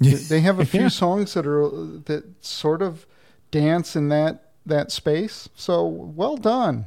They 0.00 0.40
have 0.40 0.58
a 0.58 0.66
few 0.66 0.82
Yeah. 0.82 0.88
songs 0.88 1.34
that 1.34 1.46
are 1.46 1.68
that 2.06 2.24
sort 2.44 2.82
of 2.82 3.06
dance 3.50 3.94
in 3.94 4.08
that 4.08 4.50
that 4.66 4.90
space. 4.90 5.48
So 5.54 5.86
well 5.86 6.36
done. 6.36 6.86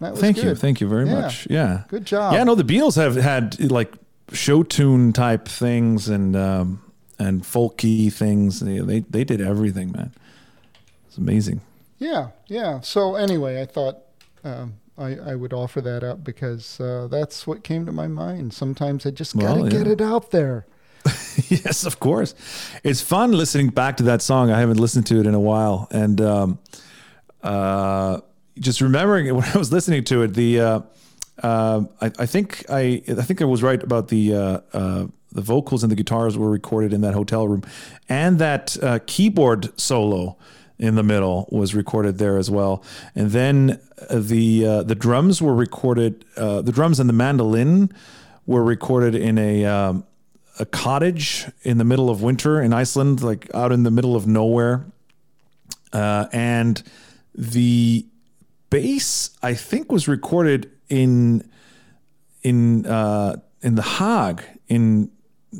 That 0.00 0.12
was 0.12 0.20
Thank 0.20 0.36
good. 0.36 0.44
you, 0.44 0.54
thank 0.54 0.80
you 0.80 0.88
very 0.88 1.06
Yeah. 1.06 1.20
much. 1.20 1.46
Yeah, 1.50 1.82
Good 1.88 2.04
job. 2.06 2.34
yeah. 2.34 2.44
No, 2.44 2.54
the 2.54 2.64
Beatles 2.64 2.96
have 2.96 3.16
had 3.16 3.60
like 3.70 3.92
show 4.32 4.62
tune 4.62 5.12
type 5.12 5.46
things 5.48 6.08
and 6.08 6.34
um, 6.34 6.80
and 7.18 7.42
folky 7.42 8.12
things. 8.12 8.60
They, 8.60 8.78
they 8.78 9.00
they 9.00 9.24
did 9.24 9.40
everything, 9.40 9.92
man. 9.92 10.12
It's 11.06 11.18
amazing. 11.18 11.60
Yeah, 11.98 12.28
yeah. 12.46 12.80
So 12.80 13.14
anyway, 13.14 13.60
I 13.62 13.66
thought 13.66 13.98
um, 14.44 14.74
I, 14.98 15.16
I 15.16 15.34
would 15.34 15.52
offer 15.52 15.80
that 15.80 16.04
up 16.04 16.24
because 16.24 16.80
uh, 16.80 17.08
that's 17.10 17.46
what 17.46 17.64
came 17.64 17.86
to 17.86 17.92
my 17.92 18.06
mind. 18.06 18.52
Sometimes 18.52 19.06
I 19.06 19.10
just 19.10 19.36
gotta 19.36 19.62
Well, 19.62 19.70
get 19.70 19.86
it 19.86 20.00
out 20.00 20.30
there. 20.30 20.66
yes, 21.48 21.86
of 21.86 22.00
course. 22.00 22.34
It's 22.82 23.00
fun 23.00 23.32
listening 23.32 23.68
back 23.68 23.96
to 23.98 24.02
that 24.04 24.22
song. 24.22 24.50
I 24.50 24.58
haven't 24.58 24.80
listened 24.80 25.06
to 25.06 25.20
it 25.20 25.26
in 25.26 25.34
a 25.34 25.40
while, 25.40 25.86
and 25.90 26.20
um, 26.20 26.58
uh, 27.42 28.20
just 28.58 28.80
remembering 28.80 29.26
it 29.26 29.32
when 29.36 29.44
I 29.44 29.58
was 29.58 29.72
listening 29.72 30.04
to 30.04 30.22
it. 30.22 30.34
The 30.34 30.60
uh, 30.60 30.80
uh, 31.42 31.84
I, 32.00 32.06
I 32.18 32.26
think 32.26 32.64
I 32.68 33.02
I 33.08 33.22
think 33.22 33.42
I 33.42 33.44
was 33.44 33.62
right 33.62 33.82
about 33.82 34.08
the 34.08 34.34
uh, 34.34 34.60
uh, 34.72 35.06
the 35.36 35.42
vocals 35.42 35.82
and 35.84 35.92
the 35.92 35.96
guitars 35.96 36.36
were 36.36 36.50
recorded 36.50 36.92
in 36.92 37.02
that 37.02 37.14
hotel 37.14 37.46
room, 37.46 37.62
and 38.08 38.38
that 38.38 38.76
uh, 38.82 38.98
keyboard 39.06 39.78
solo 39.78 40.36
in 40.78 40.94
the 40.94 41.02
middle 41.02 41.48
was 41.50 41.74
recorded 41.74 42.18
there 42.18 42.36
as 42.36 42.50
well. 42.50 42.82
And 43.14 43.30
then 43.30 43.80
uh, 44.10 44.18
the 44.18 44.66
uh, 44.66 44.82
the 44.82 44.94
drums 44.94 45.40
were 45.40 45.54
recorded. 45.54 46.24
Uh, 46.36 46.62
the 46.62 46.72
drums 46.72 46.98
and 46.98 47.08
the 47.08 47.14
mandolin 47.14 47.92
were 48.46 48.64
recorded 48.64 49.14
in 49.14 49.38
a 49.38 49.64
um, 49.64 50.04
a 50.58 50.66
cottage 50.66 51.46
in 51.62 51.78
the 51.78 51.84
middle 51.84 52.10
of 52.10 52.22
winter 52.22 52.60
in 52.60 52.72
Iceland, 52.72 53.22
like 53.22 53.54
out 53.54 53.72
in 53.72 53.82
the 53.82 53.90
middle 53.90 54.16
of 54.16 54.26
nowhere. 54.26 54.86
Uh, 55.92 56.26
and 56.32 56.82
the 57.34 58.06
bass, 58.70 59.30
I 59.42 59.54
think, 59.54 59.92
was 59.92 60.08
recorded 60.08 60.70
in 60.88 61.48
in 62.42 62.86
uh, 62.86 63.36
in 63.62 63.74
the 63.74 63.82
Hague 63.82 64.42
in 64.68 65.10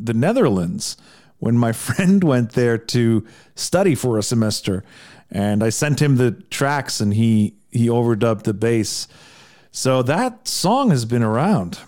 the 0.05 0.15
Netherlands 0.15 0.97
when 1.39 1.57
my 1.57 1.73
friend 1.87 2.23
went 2.25 2.53
there 2.53 2.79
to 2.79 3.27
study 3.55 3.95
for 3.95 4.19
a 4.19 4.23
semester, 4.23 4.85
and 5.31 5.63
I 5.63 5.71
sent 5.71 6.01
him 6.01 6.17
the 6.17 6.33
tracks, 6.51 7.01
and 7.01 7.15
he 7.15 7.55
he 7.71 7.89
overdubbed 7.89 8.45
the 8.45 8.55
bass. 8.55 9.09
So 9.71 10.03
that 10.03 10.49
song 10.49 10.91
has 10.91 11.05
been 11.05 11.23
around. 11.23 11.81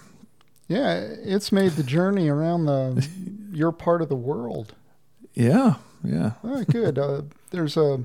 Yeah, 0.69 0.95
it's 0.99 1.51
made 1.51 1.73
the 1.73 1.83
journey 1.83 2.29
around 2.29 2.67
the 2.67 3.09
your 3.53 3.73
part 3.73 4.03
of 4.03 4.09
the 4.09 4.17
world. 4.17 4.75
Yeah, 5.35 5.77
yeah. 6.05 6.33
Oh, 6.45 6.65
good. 6.65 6.99
Uh, 6.99 7.23
there's 7.51 7.77
a. 7.77 8.05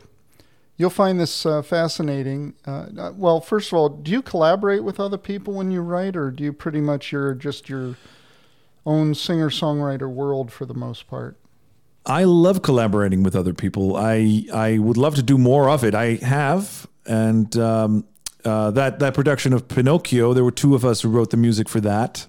You'll 0.77 0.89
find 0.89 1.19
this 1.19 1.45
uh, 1.45 1.61
fascinating. 1.61 2.55
Uh, 2.65 2.87
uh, 2.97 3.11
well, 3.15 3.41
first 3.41 3.71
of 3.71 3.77
all, 3.77 3.89
do 3.89 4.11
you 4.11 4.21
collaborate 4.23 4.83
with 4.83 4.99
other 4.99 5.19
people 5.19 5.53
when 5.53 5.71
you 5.71 5.81
write, 5.81 6.15
or 6.15 6.31
do 6.31 6.43
you 6.43 6.51
pretty 6.53 6.81
much 6.81 7.11
you're 7.11 7.35
just 7.35 7.69
your 7.69 7.95
own 8.85 9.13
singer 9.15 9.49
songwriter 9.49 10.09
world 10.09 10.51
for 10.51 10.65
the 10.65 10.73
most 10.73 11.07
part? 11.07 11.37
I 12.05 12.25
love 12.25 12.61
collaborating 12.61 13.23
with 13.23 13.35
other 13.35 13.53
people. 13.53 13.95
I 13.95 14.45
I 14.53 14.77
would 14.77 14.97
love 14.97 15.15
to 15.15 15.23
do 15.23 15.37
more 15.37 15.69
of 15.69 15.83
it. 15.83 15.95
I 15.95 16.15
have, 16.15 16.87
and 17.05 17.55
um, 17.57 18.05
uh, 18.43 18.71
that 18.71 18.99
that 18.99 19.13
production 19.13 19.53
of 19.53 19.67
Pinocchio, 19.67 20.33
there 20.33 20.43
were 20.43 20.51
two 20.51 20.75
of 20.75 20.83
us 20.83 21.01
who 21.01 21.09
wrote 21.09 21.29
the 21.29 21.37
music 21.37 21.69
for 21.69 21.79
that. 21.81 22.27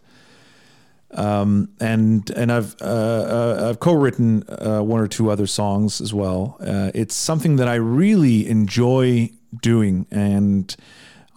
Um, 1.10 1.70
and 1.80 2.28
and 2.30 2.50
I've 2.52 2.74
uh, 2.80 2.84
uh, 2.84 3.66
I've 3.70 3.80
co-written 3.80 4.44
uh, 4.48 4.80
one 4.80 5.00
or 5.00 5.06
two 5.06 5.30
other 5.30 5.46
songs 5.46 6.00
as 6.00 6.12
well. 6.12 6.56
Uh, 6.60 6.90
it's 6.94 7.14
something 7.14 7.56
that 7.56 7.68
I 7.68 7.76
really 7.76 8.48
enjoy 8.48 9.30
doing, 9.60 10.06
and 10.10 10.74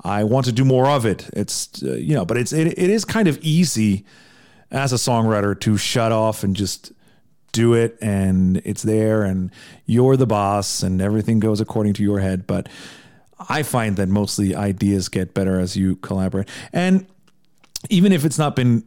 I 0.03 0.23
want 0.23 0.45
to 0.45 0.51
do 0.51 0.65
more 0.65 0.87
of 0.87 1.05
it. 1.05 1.29
It's 1.33 1.83
uh, 1.83 1.93
you 1.93 2.15
know, 2.15 2.25
but 2.25 2.37
it's 2.37 2.53
it, 2.53 2.67
it 2.67 2.89
is 2.89 3.05
kind 3.05 3.27
of 3.27 3.37
easy 3.41 4.05
as 4.71 4.93
a 4.93 4.97
songwriter 4.97 5.59
to 5.61 5.77
shut 5.77 6.11
off 6.11 6.43
and 6.43 6.55
just 6.55 6.91
do 7.51 7.73
it 7.73 7.97
and 8.01 8.57
it's 8.65 8.83
there 8.83 9.23
and 9.23 9.51
you're 9.85 10.17
the 10.17 10.27
boss 10.27 10.83
and 10.83 11.01
everything 11.01 11.39
goes 11.39 11.61
according 11.61 11.93
to 11.93 12.03
your 12.03 12.19
head. 12.19 12.45
But 12.45 12.69
i 13.49 13.61
find 13.61 13.97
that 13.97 14.09
mostly 14.09 14.55
ideas 14.55 15.09
get 15.09 15.33
better 15.33 15.59
as 15.59 15.77
you 15.77 15.95
collaborate. 15.97 16.49
And 16.73 17.05
even 17.89 18.11
if 18.11 18.25
it's 18.25 18.39
not 18.39 18.55
been 18.55 18.83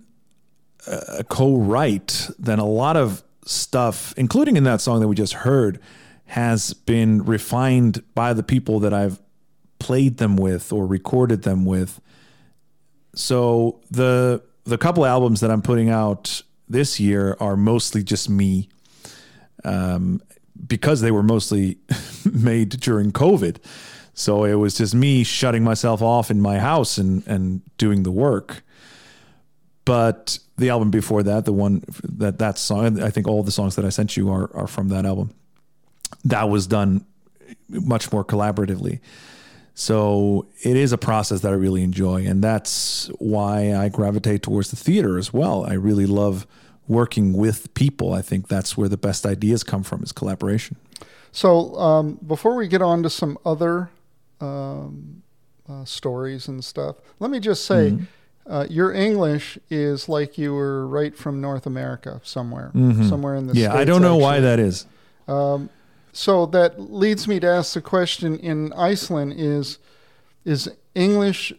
a 0.86 1.24
co-write 1.24 2.28
then 2.38 2.58
a 2.58 2.64
lot 2.64 2.96
of 2.96 3.22
stuff 3.44 4.14
including 4.16 4.56
in 4.56 4.64
that 4.64 4.80
song 4.80 4.98
that 5.00 5.08
we 5.08 5.14
just 5.14 5.34
heard 5.34 5.78
has 6.24 6.72
been 6.72 7.22
refined 7.24 8.02
by 8.14 8.32
the 8.32 8.42
people 8.42 8.80
that 8.80 8.94
i've 8.94 9.20
played 9.80 10.18
them 10.18 10.36
with 10.36 10.72
or 10.72 10.86
recorded 10.86 11.42
them 11.42 11.64
with. 11.64 12.00
So 13.16 13.80
the 13.90 14.40
the 14.70 14.78
couple 14.78 15.04
albums 15.04 15.40
that 15.40 15.50
I'm 15.50 15.62
putting 15.62 15.90
out 15.90 16.42
this 16.68 16.98
year 16.98 17.36
are 17.40 17.56
mostly 17.56 18.02
just 18.02 18.30
me, 18.30 18.68
um, 19.64 20.22
because 20.66 21.00
they 21.00 21.10
were 21.10 21.22
mostly 21.22 21.78
made 22.32 22.70
during 22.80 23.12
COVID. 23.12 23.58
So 24.14 24.44
it 24.44 24.54
was 24.54 24.76
just 24.76 24.94
me 24.94 25.24
shutting 25.24 25.64
myself 25.64 26.02
off 26.02 26.30
in 26.30 26.40
my 26.40 26.58
house 26.58 26.98
and 26.98 27.26
and 27.26 27.62
doing 27.76 28.02
the 28.02 28.10
work. 28.10 28.62
But 29.84 30.38
the 30.56 30.70
album 30.70 30.90
before 30.90 31.22
that, 31.24 31.44
the 31.44 31.52
one 31.52 31.82
that 32.04 32.38
that 32.38 32.58
song, 32.58 33.02
I 33.02 33.10
think 33.10 33.26
all 33.26 33.42
the 33.42 33.50
songs 33.50 33.76
that 33.76 33.84
I 33.84 33.88
sent 33.88 34.16
you 34.16 34.30
are 34.30 34.54
are 34.54 34.66
from 34.66 34.88
that 34.88 35.04
album. 35.04 35.34
That 36.24 36.48
was 36.48 36.66
done 36.66 37.04
much 37.68 38.12
more 38.12 38.24
collaboratively. 38.24 39.00
So 39.74 40.46
it 40.62 40.76
is 40.76 40.92
a 40.92 40.98
process 40.98 41.40
that 41.40 41.52
I 41.52 41.54
really 41.54 41.82
enjoy, 41.82 42.26
and 42.26 42.42
that's 42.42 43.08
why 43.18 43.74
I 43.74 43.88
gravitate 43.88 44.42
towards 44.42 44.70
the 44.70 44.76
theater 44.76 45.16
as 45.18 45.32
well. 45.32 45.64
I 45.64 45.74
really 45.74 46.06
love 46.06 46.46
working 46.86 47.32
with 47.32 47.72
people. 47.74 48.12
I 48.12 48.20
think 48.20 48.48
that's 48.48 48.76
where 48.76 48.88
the 48.88 48.96
best 48.96 49.24
ideas 49.24 49.62
come 49.62 49.82
from 49.82 50.02
is 50.02 50.12
collaboration. 50.12 50.76
So 51.32 51.76
um, 51.76 52.18
before 52.26 52.56
we 52.56 52.68
get 52.68 52.82
on 52.82 53.02
to 53.04 53.10
some 53.10 53.38
other 53.44 53.90
um, 54.40 55.22
uh, 55.68 55.84
stories 55.84 56.48
and 56.48 56.64
stuff, 56.64 56.96
let 57.18 57.30
me 57.30 57.40
just 57.40 57.64
say. 57.64 57.98
Uh, 58.46 58.66
your 58.68 58.92
English 58.92 59.58
is 59.68 60.08
like 60.08 60.36
you 60.36 60.52
were 60.52 60.84
right 60.88 61.16
from 61.16 61.40
North 61.40 61.66
America 61.66 62.20
somewhere, 62.24 62.72
somewhere 63.06 63.36
in 63.36 63.46
the 63.46 63.54
yeah, 63.54 63.72
I 63.72 63.84
don't 63.84 64.02
know 64.02 64.16
why 64.16 64.38
actually. 64.38 64.46
that 64.46 64.58
is. 64.58 64.86
So 66.12 66.46
that 66.46 66.80
leads 66.80 67.28
me 67.28 67.40
to 67.40 67.46
ask 67.46 67.74
the 67.74 67.80
question 67.80 68.38
in 68.38 68.72
Iceland 68.72 69.34
is 69.36 69.78
is 70.44 70.70
English 70.94 71.52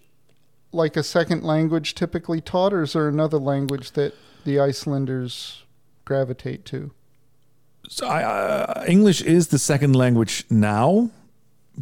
like 0.71 0.97
a 0.97 1.03
second 1.03 1.43
language 1.43 1.95
typically 1.95 2.41
taught 2.41 2.73
or 2.73 2.83
is 2.83 2.93
there 2.93 3.07
another 3.07 3.37
language 3.37 3.91
that 3.91 4.13
the 4.43 4.59
Icelanders 4.59 5.63
gravitate 6.05 6.65
to? 6.65 6.91
So 7.87 8.07
I, 8.07 8.23
uh, 8.23 8.85
English 8.87 9.21
is 9.21 9.49
the 9.49 9.59
second 9.59 9.95
language 9.95 10.45
now, 10.49 11.09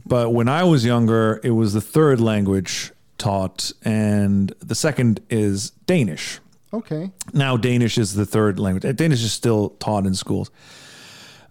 but 0.05 0.31
when 0.31 0.47
I 0.47 0.63
was 0.63 0.85
younger, 0.85 1.39
it 1.43 1.51
was 1.51 1.73
the 1.73 1.81
third 1.81 2.19
language 2.19 2.91
taught, 3.17 3.71
and 3.83 4.53
the 4.59 4.75
second 4.75 5.19
is 5.29 5.71
Danish. 5.85 6.39
Okay. 6.73 7.11
Now 7.33 7.57
Danish 7.57 7.97
is 7.97 8.15
the 8.15 8.25
third 8.25 8.59
language. 8.59 8.95
Danish 8.95 9.23
is 9.23 9.33
still 9.33 9.69
taught 9.79 10.05
in 10.05 10.15
schools. 10.15 10.49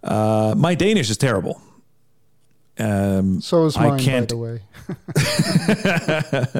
Uh, 0.03 0.53
my 0.57 0.75
Danish 0.75 1.09
is 1.09 1.17
terrible. 1.17 1.61
Um, 2.77 3.41
So 3.41 3.65
is 3.65 3.75
I 3.75 3.81
mine 3.89 3.97
by 3.97 4.03
can't- 4.03 4.29
the 4.29 4.37
way. 4.37 4.61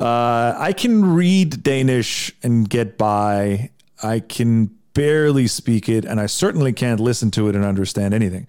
uh, 0.00 0.54
I 0.58 0.72
can 0.76 1.14
read 1.14 1.62
Danish 1.62 2.32
and 2.42 2.68
get 2.68 2.96
by. 2.98 3.70
I 4.02 4.20
can 4.20 4.70
barely 4.94 5.46
speak 5.46 5.88
it, 5.88 6.04
and 6.04 6.20
I 6.20 6.26
certainly 6.26 6.72
can't 6.72 7.00
listen 7.00 7.30
to 7.32 7.48
it 7.48 7.54
and 7.56 7.64
understand 7.64 8.14
anything. 8.14 8.46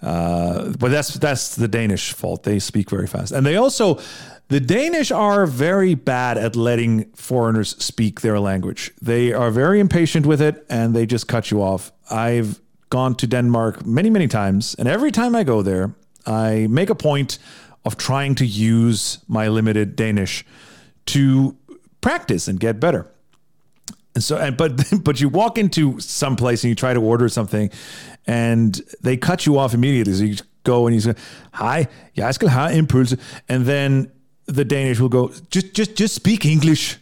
Uh, 0.00 0.70
but 0.78 0.90
that's 0.90 1.14
that's 1.14 1.54
the 1.56 1.68
Danish 1.68 2.12
fault. 2.12 2.42
They 2.42 2.58
speak 2.58 2.90
very 2.90 3.06
fast, 3.06 3.32
and 3.32 3.46
they 3.46 3.56
also 3.56 4.00
the 4.48 4.60
Danish 4.60 5.10
are 5.12 5.46
very 5.46 5.94
bad 5.94 6.36
at 6.38 6.56
letting 6.56 7.04
foreigners 7.14 7.76
speak 7.82 8.20
their 8.20 8.38
language. 8.40 8.90
They 9.00 9.32
are 9.32 9.50
very 9.50 9.78
impatient 9.80 10.26
with 10.26 10.40
it, 10.42 10.64
and 10.68 10.94
they 10.94 11.06
just 11.06 11.26
cut 11.28 11.50
you 11.50 11.62
off. 11.62 11.92
I've 12.10 12.60
gone 12.92 13.14
to 13.14 13.26
Denmark 13.26 13.86
many 13.86 14.10
many 14.10 14.28
times, 14.28 14.76
and 14.78 14.88
every 14.88 15.10
time 15.10 15.40
I 15.40 15.44
go 15.44 15.62
there, 15.62 15.94
I 16.26 16.66
make 16.68 16.90
a 16.90 16.94
point 16.94 17.38
of 17.84 17.96
trying 17.96 18.34
to 18.36 18.44
use 18.44 19.18
my 19.28 19.48
limited 19.48 19.96
Danish 19.96 20.44
to 21.06 21.56
practice 22.00 22.50
and 22.50 22.60
get 22.60 22.78
better. 22.78 23.06
And 24.14 24.22
so, 24.22 24.36
and 24.36 24.56
but 24.56 24.72
but 25.04 25.20
you 25.20 25.30
walk 25.30 25.58
into 25.58 25.98
some 26.00 26.36
place 26.36 26.64
and 26.64 26.68
you 26.68 26.74
try 26.74 26.94
to 26.94 27.00
order 27.00 27.28
something, 27.28 27.70
and 28.26 28.80
they 29.02 29.16
cut 29.16 29.46
you 29.46 29.58
off 29.58 29.74
immediately. 29.74 30.14
So 30.14 30.24
you 30.24 30.36
go 30.64 30.86
and 30.86 30.94
you 30.94 31.00
say, 31.00 31.14
"Hi, 31.52 31.86
jeg 32.14 32.34
skal 32.34 32.48
have 32.48 32.76
en 32.76 32.86
pølse," 32.86 33.16
and 33.48 33.64
then 33.66 34.10
the 34.46 34.64
Danish 34.64 35.00
will 35.00 35.08
go, 35.08 35.30
"Just 35.50 35.74
just 35.78 36.00
just 36.00 36.14
speak 36.14 36.44
English." 36.44 36.98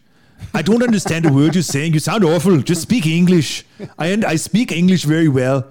I 0.55 0.63
don't 0.63 0.83
understand 0.83 1.27
a 1.27 1.33
word 1.33 1.55
you're 1.55 1.63
saying. 1.63 1.93
You 1.93 2.01
sound 2.01 2.25
awful. 2.25 2.63
Just 2.63 2.83
speak 2.83 3.07
English. 3.07 3.65
I 3.99 4.07
I 4.35 4.37
speak 4.39 4.73
English 4.73 5.05
very 5.07 5.29
well. 5.29 5.63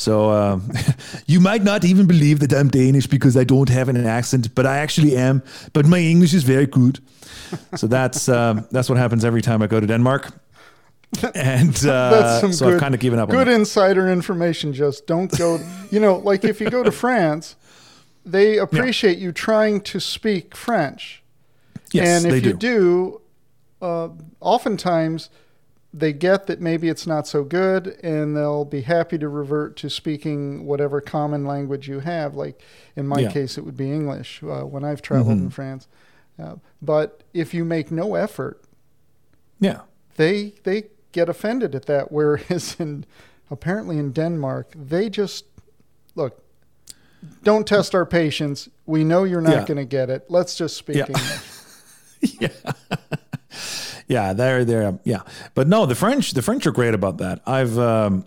So 0.00 0.30
um, 0.30 0.72
you 1.26 1.40
might 1.40 1.62
not 1.62 1.84
even 1.84 2.06
believe 2.06 2.40
that 2.40 2.52
I'm 2.54 2.68
Danish 2.68 3.06
because 3.06 3.36
I 3.36 3.44
don't 3.44 3.68
have 3.68 3.90
an 3.90 4.06
accent, 4.06 4.54
but 4.54 4.64
I 4.64 4.78
actually 4.78 5.14
am. 5.14 5.42
But 5.74 5.86
my 5.86 5.98
English 5.98 6.32
is 6.32 6.42
very 6.42 6.66
good. 6.66 7.00
So 7.76 7.86
that's 7.86 8.28
um, 8.28 8.66
that's 8.70 8.88
what 8.88 8.98
happens 8.98 9.24
every 9.24 9.42
time 9.42 9.62
I 9.62 9.66
go 9.66 9.78
to 9.80 9.86
Denmark. 9.86 10.32
And 11.34 11.76
uh, 11.84 12.40
so 12.52 12.66
good, 12.66 12.74
I've 12.74 12.80
kind 12.80 12.94
of 12.94 13.00
given 13.00 13.18
up. 13.18 13.28
Good 13.28 13.48
insider 13.48 14.08
information. 14.08 14.72
Just 14.72 15.08
don't 15.08 15.36
go. 15.36 15.58
You 15.90 15.98
know, 15.98 16.18
like 16.18 16.44
if 16.44 16.60
you 16.60 16.70
go 16.70 16.84
to 16.84 16.92
France, 16.92 17.56
they 18.24 18.58
appreciate 18.58 19.18
yeah. 19.18 19.24
you 19.24 19.32
trying 19.32 19.80
to 19.80 19.98
speak 19.98 20.56
French. 20.56 21.22
Yes, 21.92 22.06
and 22.06 22.26
if 22.26 22.42
they 22.42 22.48
you 22.48 22.54
do, 22.54 23.20
do 23.80 23.86
uh, 23.86 24.08
oftentimes 24.40 25.30
they 25.92 26.12
get 26.12 26.46
that 26.46 26.60
maybe 26.60 26.88
it's 26.88 27.06
not 27.06 27.26
so 27.26 27.42
good 27.42 27.98
and 28.02 28.36
they'll 28.36 28.64
be 28.64 28.82
happy 28.82 29.18
to 29.18 29.28
revert 29.28 29.76
to 29.76 29.90
speaking 29.90 30.64
whatever 30.64 31.00
common 31.00 31.44
language 31.44 31.88
you 31.88 32.00
have. 32.00 32.34
Like 32.36 32.60
in 32.96 33.06
my 33.08 33.20
Yeah. 33.20 33.30
case, 33.32 33.58
it 33.58 33.64
would 33.64 33.76
be 33.76 33.90
English 33.92 34.40
uh, 34.42 34.62
when 34.62 34.84
I've 34.84 35.02
traveled 35.02 35.36
Mm-hmm. 35.36 35.46
in 35.46 35.50
France. 35.50 35.88
Uh, 36.38 36.56
but 36.80 37.22
if 37.34 37.52
you 37.54 37.64
make 37.64 37.90
no 37.90 38.14
effort, 38.14 38.62
yeah, 39.58 39.80
they 40.16 40.54
they 40.62 40.84
get 41.12 41.28
offended 41.28 41.74
at 41.74 41.86
that. 41.86 42.10
Whereas 42.12 42.76
in 42.78 43.04
apparently 43.50 43.98
in 43.98 44.12
Denmark, 44.12 44.72
they 44.76 45.10
just 45.10 45.44
look. 46.14 46.44
Don't 47.42 47.66
test 47.66 47.94
our 47.94 48.06
patience. 48.06 48.70
We 48.86 49.04
know 49.04 49.24
you're 49.24 49.42
not 49.42 49.52
Yeah. 49.52 49.64
going 49.66 49.76
to 49.88 49.96
get 49.98 50.08
it. 50.08 50.30
Let's 50.30 50.54
just 50.54 50.76
speak 50.76 50.96
Yeah. 50.96 51.06
English. 51.08 51.42
yeah, 52.40 52.72
they're 54.32 54.64
they're 54.64 54.98
yeah. 55.04 55.22
But 55.54 55.68
no, 55.68 55.86
the 55.86 55.94
French 55.94 56.32
the 56.32 56.42
French 56.42 56.66
are 56.66 56.72
great 56.72 56.94
about 56.94 57.18
that. 57.18 57.40
I've 57.46 57.78
um, 57.78 58.24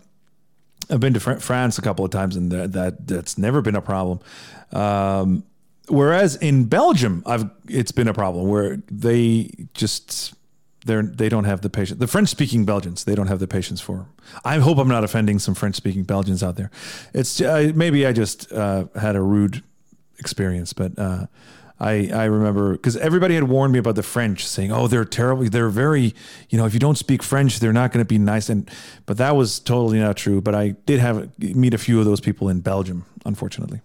I've 0.90 1.00
been 1.00 1.14
to 1.14 1.20
Fr- 1.20 1.34
France 1.34 1.78
a 1.78 1.82
couple 1.82 2.06
of 2.06 2.12
times, 2.12 2.36
and 2.36 2.52
that, 2.52 2.72
that 2.72 3.08
that's 3.08 3.38
never 3.38 3.62
been 3.62 3.76
a 3.76 3.82
problem. 3.82 4.20
Um, 4.72 5.44
whereas 5.90 6.38
in 6.38 6.66
Belgium, 6.66 7.22
I've 7.26 7.50
it's 7.68 7.92
been 7.92 8.08
a 8.08 8.14
problem 8.14 8.48
where 8.48 8.78
they 8.90 9.52
just 9.74 10.34
they're 10.86 11.04
they 11.04 11.28
don't 11.28 11.46
have 11.46 11.62
the 11.62 11.70
patience. 11.70 12.00
The 12.00 12.08
French 12.08 12.30
speaking 12.30 12.64
Belgians 12.64 13.04
they 13.04 13.16
don't 13.16 13.28
have 13.28 13.40
the 13.40 13.48
patience 13.48 13.82
for. 13.82 14.08
I 14.46 14.60
hope 14.60 14.78
I'm 14.78 14.88
not 14.88 15.04
offending 15.04 15.38
some 15.40 15.54
French 15.54 15.76
speaking 15.76 16.04
Belgians 16.04 16.44
out 16.44 16.56
there. 16.56 16.72
It's 17.14 17.42
uh, 17.42 17.74
maybe 17.76 18.06
I 18.06 18.14
just 18.14 18.52
uh, 18.54 18.86
had 18.96 19.16
a 19.18 19.22
rude 19.22 19.64
experience, 20.18 20.72
but. 20.72 20.98
Uh, 20.98 21.26
I, 21.80 22.10
I 22.14 22.26
remember 22.26 22.74
because 22.74 22.96
everybody 22.98 23.36
had 23.36 23.46
warned 23.46 23.74
me 23.74 23.80
about 23.80 23.96
the 23.96 24.04
French, 24.04 24.46
saying, 24.48 24.72
"Oh, 24.72 24.88
they're 24.88 25.04
terrible. 25.06 25.44
They're 25.46 25.70
very, 25.70 26.14
you 26.50 26.58
know, 26.58 26.66
if 26.66 26.74
you 26.74 26.80
don't 26.80 26.98
speak 26.98 27.22
French, 27.24 27.60
they're 27.60 27.74
not 27.74 27.92
going 27.92 28.04
to 28.06 28.08
be 28.08 28.18
nice." 28.18 28.48
And 28.50 28.70
but 29.06 29.18
that 29.18 29.36
was 29.36 29.60
totally 29.60 30.00
not 30.00 30.16
true. 30.16 30.40
But 30.40 30.56
I 30.56 30.70
did 30.86 31.00
have 31.00 31.38
meet 31.40 31.74
a 31.74 31.78
few 31.78 32.00
of 32.00 32.06
those 32.06 32.22
people 32.22 32.48
in 32.48 32.62
Belgium, 32.62 33.06
unfortunately. 33.26 33.82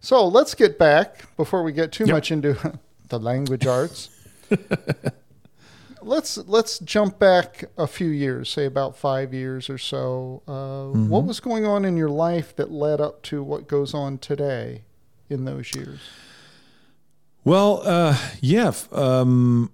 So 0.00 0.26
let's 0.26 0.54
get 0.54 0.78
back 0.78 1.34
before 1.36 1.62
we 1.62 1.72
get 1.72 1.92
too 1.92 2.04
Yep. 2.04 2.12
much 2.14 2.32
into 2.32 2.78
the 3.08 3.18
language 3.20 3.66
arts. 3.66 4.10
let's 6.02 6.36
let's 6.38 6.78
jump 6.80 7.18
back 7.18 7.64
a 7.78 7.86
few 7.86 8.08
years, 8.08 8.50
say 8.50 8.66
about 8.66 8.96
five 8.96 9.32
years 9.32 9.70
or 9.70 9.78
so. 9.78 10.42
Uh, 10.48 10.86
What 11.08 11.24
was 11.24 11.40
going 11.40 11.64
on 11.64 11.84
in 11.84 11.96
your 11.96 12.10
life 12.10 12.54
that 12.56 12.70
led 12.70 13.00
up 13.00 13.22
to 13.24 13.42
what 13.42 13.68
goes 13.68 13.94
on 13.94 14.18
today 14.18 14.82
in 15.30 15.44
those 15.44 15.74
years? 15.74 16.00
Well, 17.44 17.82
uh, 17.84 18.16
yeah. 18.40 18.72
Um, 18.92 19.70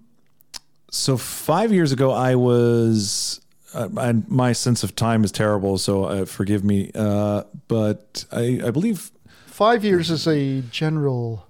so 0.91 1.17
five 1.17 1.71
years 1.71 1.91
ago, 1.91 2.11
I 2.11 2.35
was, 2.35 3.41
uh, 3.73 3.89
and 3.97 4.27
my 4.29 4.53
sense 4.53 4.83
of 4.83 4.95
time 4.95 5.23
is 5.23 5.31
terrible, 5.31 5.77
so 5.77 6.05
uh, 6.05 6.25
forgive 6.25 6.63
me. 6.63 6.91
Uh, 6.95 7.43
but 7.67 8.25
I, 8.31 8.61
I 8.65 8.71
believe, 8.71 9.11
Five 9.45 9.83
years 9.83 10.09
is 10.09 10.25
a 10.25 10.61
general 10.71 11.45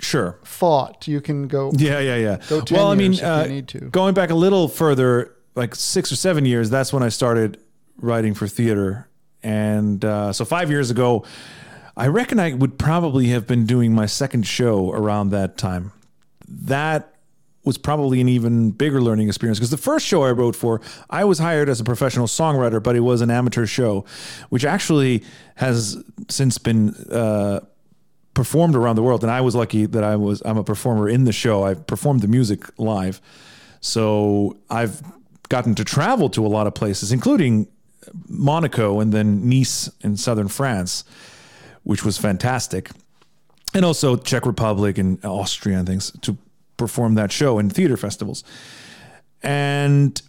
sure. 0.00 0.40
thought. 0.44 1.06
You 1.06 1.20
can 1.20 1.46
go. 1.46 1.70
Yeah, 1.76 2.00
yeah, 2.00 2.16
yeah. 2.16 2.38
Go 2.48 2.60
10 2.60 2.76
well, 2.76 2.88
I 2.88 2.96
mean, 2.96 3.20
uh, 3.20 3.46
need 3.46 3.68
to. 3.68 3.78
going 3.78 4.12
back 4.12 4.30
a 4.30 4.34
little 4.34 4.66
further, 4.66 5.32
like 5.54 5.76
six 5.76 6.10
or 6.10 6.16
seven 6.16 6.44
years, 6.44 6.68
that's 6.68 6.92
when 6.92 7.04
I 7.04 7.08
started 7.08 7.58
writing 7.98 8.34
for 8.34 8.48
theater. 8.48 9.08
And 9.44 10.04
uh, 10.04 10.32
so 10.32 10.44
five 10.44 10.68
years 10.68 10.90
ago, 10.90 11.24
I 11.96 12.08
reckon 12.08 12.38
I 12.38 12.52
would 12.52 12.78
probably 12.78 13.28
have 13.28 13.46
been 13.46 13.64
doing 13.64 13.94
my 13.94 14.06
second 14.06 14.46
show 14.46 14.92
around 14.92 15.30
that 15.30 15.56
time. 15.56 15.92
That 16.46 17.14
was 17.64 17.78
probably 17.78 18.20
an 18.20 18.28
even 18.28 18.70
bigger 18.70 19.00
learning 19.00 19.26
experience 19.26 19.58
because 19.58 19.70
the 19.70 19.76
first 19.76 20.06
show 20.06 20.22
I 20.22 20.30
wrote 20.30 20.54
for, 20.54 20.80
I 21.10 21.24
was 21.24 21.40
hired 21.40 21.68
as 21.68 21.80
a 21.80 21.84
professional 21.84 22.26
songwriter, 22.26 22.80
but 22.80 22.94
it 22.94 23.00
was 23.00 23.22
an 23.22 23.30
amateur 23.30 23.66
show, 23.66 24.04
which 24.50 24.64
actually 24.64 25.24
has 25.56 26.02
since 26.28 26.58
been 26.58 26.94
uh, 27.10 27.60
performed 28.34 28.76
around 28.76 28.94
the 28.94 29.02
world. 29.02 29.24
And 29.24 29.32
I 29.32 29.40
was 29.40 29.56
lucky 29.56 29.86
that 29.86 30.04
I 30.04 30.14
was 30.14 30.42
I'm 30.44 30.58
a 30.58 30.64
performer 30.64 31.08
in 31.08 31.24
the 31.24 31.32
show. 31.32 31.64
I 31.64 31.74
performed 31.74 32.20
the 32.20 32.28
music 32.28 32.66
live, 32.78 33.20
so 33.80 34.56
I've 34.70 35.02
gotten 35.48 35.74
to 35.74 35.84
travel 35.84 36.28
to 36.30 36.46
a 36.46 36.48
lot 36.48 36.68
of 36.68 36.74
places, 36.74 37.10
including 37.10 37.66
Monaco 38.28 39.00
and 39.00 39.12
then 39.12 39.48
Nice 39.48 39.90
in 40.02 40.16
southern 40.16 40.48
France, 40.48 41.02
which 41.86 42.04
was 42.04 42.18
fantastic. 42.18 42.90
And 43.72 43.84
also 43.84 44.16
Czech 44.16 44.44
Republic 44.44 44.98
and 44.98 45.24
Austria 45.24 45.78
and 45.78 45.86
things 45.86 46.10
to 46.22 46.36
perform 46.76 47.14
that 47.14 47.30
show 47.30 47.60
in 47.60 47.70
theater 47.70 47.96
festivals. 47.96 48.42
And 49.40 50.20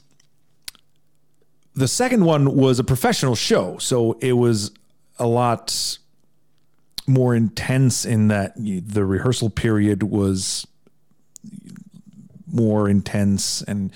the 1.73 1.87
second 1.87 2.25
one 2.25 2.55
was 2.55 2.77
a 2.77 2.83
professional 2.83 3.33
show, 3.33 3.79
so 3.79 4.19
it 4.19 4.33
was 4.33 4.71
a 5.17 5.25
lot 5.25 5.97
more 7.07 7.33
intense 7.33 8.05
in 8.05 8.27
that 8.27 8.53
the 8.55 9.03
rehearsal 9.03 9.49
period 9.49 10.03
was 10.03 10.67
more 12.45 12.87
intense 12.87 13.63
and 13.63 13.91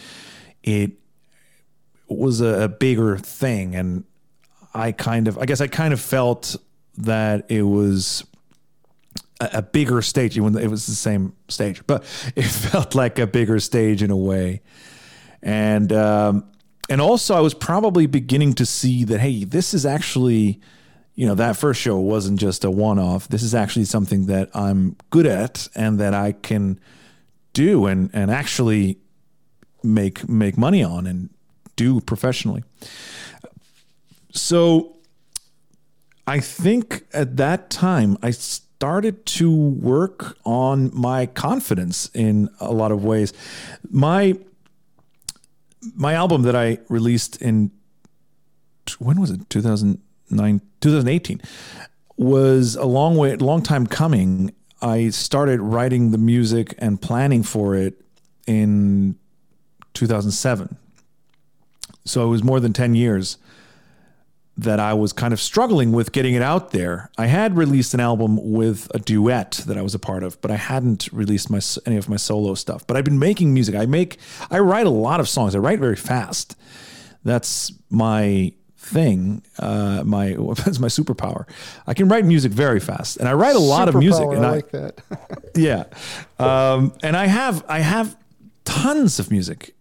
it 0.63 0.93
was 2.07 2.41
a, 2.41 2.67
bigger 2.67 3.17
thing. 3.17 3.75
And 3.75 4.03
I 4.73 4.93
kind 4.93 5.27
of 5.27 5.37
I 5.37 5.45
guess 5.45 5.61
I 5.61 5.67
kind 5.67 5.93
of 5.93 6.01
felt 6.01 6.55
that 7.01 7.49
it 7.49 7.63
was 7.63 8.23
a, 9.39 9.49
a 9.53 9.61
bigger 9.61 10.01
stage 10.01 10.39
when 10.39 10.57
it 10.57 10.69
was 10.69 10.85
the 10.85 10.95
same 10.95 11.33
stage 11.47 11.85
but 11.87 12.03
it 12.35 12.43
felt 12.69 12.95
like 12.95 13.19
a 13.19 13.27
bigger 13.27 13.59
stage 13.59 14.03
in 14.03 14.11
a 14.11 14.17
way. 14.17 14.61
And 15.41 15.91
um 15.91 16.45
and 16.89 17.01
also 17.01 17.35
I 17.35 17.39
was 17.39 17.53
probably 17.53 18.05
beginning 18.05 18.53
to 18.53 18.65
see 18.65 19.03
that 19.05 19.19
hey 19.19 19.43
this 19.43 19.73
is 19.73 19.85
actually 19.85 20.59
you 21.15 21.27
know 21.27 21.35
that 21.35 21.57
first 21.57 21.81
show 21.81 21.99
wasn't 21.99 22.39
just 22.39 22.63
a 22.63 22.71
one 22.71 22.99
off 22.99 23.27
this 23.27 23.43
is 23.43 23.53
actually 23.53 23.85
something 23.85 24.27
that 24.27 24.49
I'm 24.55 24.95
good 25.09 25.25
at 25.25 25.67
and 25.75 25.99
that 25.99 26.13
I 26.13 26.31
can 26.31 26.79
do 27.53 27.85
and 27.85 28.09
and 28.13 28.31
actually 28.31 28.97
make 29.83 30.27
make 30.29 30.57
money 30.57 30.83
on 30.83 31.07
and 31.07 31.29
do 31.75 32.01
professionally. 32.01 32.63
So 34.31 34.97
I 36.27 36.39
think 36.39 37.05
at 37.13 37.37
that 37.37 37.69
time 37.69 38.17
I 38.21 38.31
started 38.31 39.25
to 39.27 39.55
work 39.55 40.37
on 40.43 40.91
my 40.93 41.25
confidence 41.25 42.09
in 42.13 42.49
a 42.59 42.71
lot 42.71 42.91
of 42.91 43.03
ways. 43.03 43.33
My 43.89 44.37
my 45.95 46.13
album 46.13 46.43
that 46.43 46.55
I 46.55 46.77
released 46.89 47.41
in 47.41 47.71
when 48.99 49.19
was 49.19 49.31
it 49.31 49.49
2009 49.49 50.61
2018 50.79 51.41
was 52.17 52.75
a 52.75 52.85
long 52.85 53.17
way 53.17 53.35
long 53.35 53.63
time 53.63 53.87
coming. 53.87 54.53
I 54.81 55.09
started 55.09 55.59
writing 55.59 56.11
the 56.11 56.17
music 56.17 56.75
and 56.77 57.01
planning 57.01 57.43
for 57.43 57.75
it 57.75 58.01
in 58.47 59.15
2007. 59.93 60.77
So 62.05 62.25
it 62.25 62.29
was 62.29 62.43
more 62.43 62.59
than 62.59 62.73
10 62.73 62.95
years 62.95 63.37
that 64.63 64.79
I 64.79 64.93
was 64.93 65.11
kind 65.11 65.33
of 65.33 65.41
struggling 65.41 65.91
with 65.91 66.11
getting 66.11 66.35
it 66.35 66.41
out 66.41 66.71
there. 66.71 67.09
I 67.17 67.25
had 67.25 67.57
released 67.57 67.93
an 67.93 67.99
album 67.99 68.37
with 68.51 68.89
a 68.93 68.99
duet 68.99 69.63
that 69.65 69.77
I 69.77 69.81
was 69.81 69.95
a 69.95 69.99
part 69.99 70.23
of, 70.23 70.39
but 70.41 70.51
I 70.51 70.55
hadn't 70.55 71.09
released 71.11 71.49
my 71.49 71.59
any 71.85 71.97
of 71.97 72.07
my 72.07 72.15
solo 72.15 72.53
stuff. 72.53 72.85
But 72.85 72.97
I've 72.97 73.03
been 73.03 73.19
making 73.19 73.53
music. 73.53 73.75
I 73.75 73.85
make 73.85 74.17
I 74.49 74.59
write 74.59 74.85
a 74.85 74.91
lot 74.91 75.19
of 75.19 75.27
songs. 75.27 75.55
I 75.55 75.59
write 75.59 75.79
very 75.79 75.95
fast. 75.95 76.55
That's 77.23 77.71
my 77.89 78.53
thing. 78.77 79.43
Uh, 79.57 80.03
my 80.05 80.33
that's 80.65 80.79
my 80.79 80.87
superpower. 80.87 81.45
I 81.87 81.93
can 81.93 82.07
write 82.07 82.25
music 82.25 82.51
very 82.51 82.79
fast, 82.79 83.17
and 83.17 83.27
I 83.27 83.33
write 83.33 83.55
a 83.55 83.59
lot 83.59 83.89
of 83.89 83.95
music. 83.95 84.27
And 84.27 84.45
I 84.45 84.49
I, 84.49 84.51
like 84.51 84.71
that. 84.71 85.01
yeah, 85.55 85.85
um, 86.37 86.93
and 87.01 87.17
I 87.17 87.25
have 87.25 87.65
I 87.67 87.79
have 87.79 88.15
tons 88.63 89.19
of 89.19 89.31
music 89.31 89.75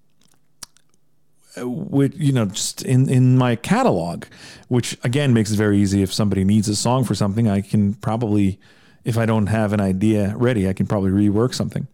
with 1.56 2.18
you 2.18 2.32
know 2.32 2.46
just 2.46 2.82
in 2.82 3.08
in 3.08 3.36
my 3.36 3.56
catalog 3.56 4.24
which 4.68 4.96
again 5.02 5.34
makes 5.34 5.50
it 5.50 5.56
very 5.56 5.78
easy 5.78 6.02
if 6.02 6.12
somebody 6.12 6.44
needs 6.44 6.68
a 6.68 6.76
song 6.76 7.04
for 7.04 7.14
something 7.14 7.48
i 7.48 7.60
can 7.60 7.94
probably 7.94 8.58
if 9.04 9.18
i 9.18 9.26
don't 9.26 9.48
have 9.48 9.72
an 9.72 9.80
idea 9.80 10.32
ready 10.36 10.68
i 10.68 10.72
can 10.72 10.86
probably 10.86 11.10
rework 11.10 11.52
something 11.52 11.88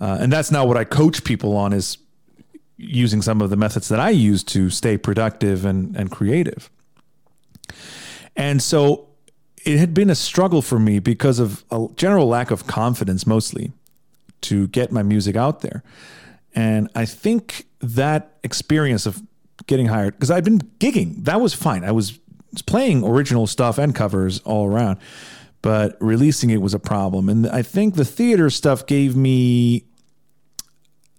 uh, 0.00 0.18
and 0.20 0.32
that's 0.32 0.50
now 0.50 0.64
what 0.64 0.76
I 0.76 0.84
coach 0.84 1.24
people 1.24 1.56
on 1.56 1.72
is 1.72 1.98
using 2.76 3.22
some 3.22 3.40
of 3.40 3.50
the 3.50 3.56
methods 3.56 3.88
that 3.88 3.98
I 3.98 4.10
use 4.10 4.44
to 4.44 4.70
stay 4.70 4.96
productive 4.96 5.64
and 5.64 5.96
and 5.96 6.10
creative. 6.10 6.70
And 8.36 8.62
so 8.62 9.08
it 9.64 9.78
had 9.78 9.92
been 9.92 10.10
a 10.10 10.14
struggle 10.14 10.62
for 10.62 10.78
me 10.78 11.00
because 11.00 11.40
of 11.40 11.64
a 11.70 11.88
general 11.96 12.28
lack 12.28 12.50
of 12.50 12.66
confidence, 12.66 13.26
mostly, 13.26 13.72
to 14.42 14.68
get 14.68 14.92
my 14.92 15.02
music 15.02 15.34
out 15.34 15.60
there. 15.60 15.82
And 16.54 16.88
I 16.94 17.04
think 17.04 17.66
that 17.80 18.38
experience 18.42 19.06
of 19.06 19.22
getting 19.66 19.86
hired, 19.86 20.14
because 20.14 20.30
I'd 20.30 20.44
been 20.44 20.60
gigging, 20.78 21.24
that 21.24 21.40
was 21.40 21.54
fine. 21.54 21.84
I 21.84 21.92
was 21.92 22.18
playing 22.66 23.04
original 23.04 23.46
stuff 23.46 23.78
and 23.78 23.94
covers 23.94 24.40
all 24.40 24.66
around, 24.66 24.98
but 25.62 25.96
releasing 26.00 26.50
it 26.50 26.62
was 26.62 26.74
a 26.74 26.78
problem. 26.78 27.28
And 27.28 27.46
I 27.48 27.62
think 27.62 27.94
the 27.94 28.04
theater 28.04 28.50
stuff 28.50 28.86
gave 28.86 29.14
me 29.14 29.84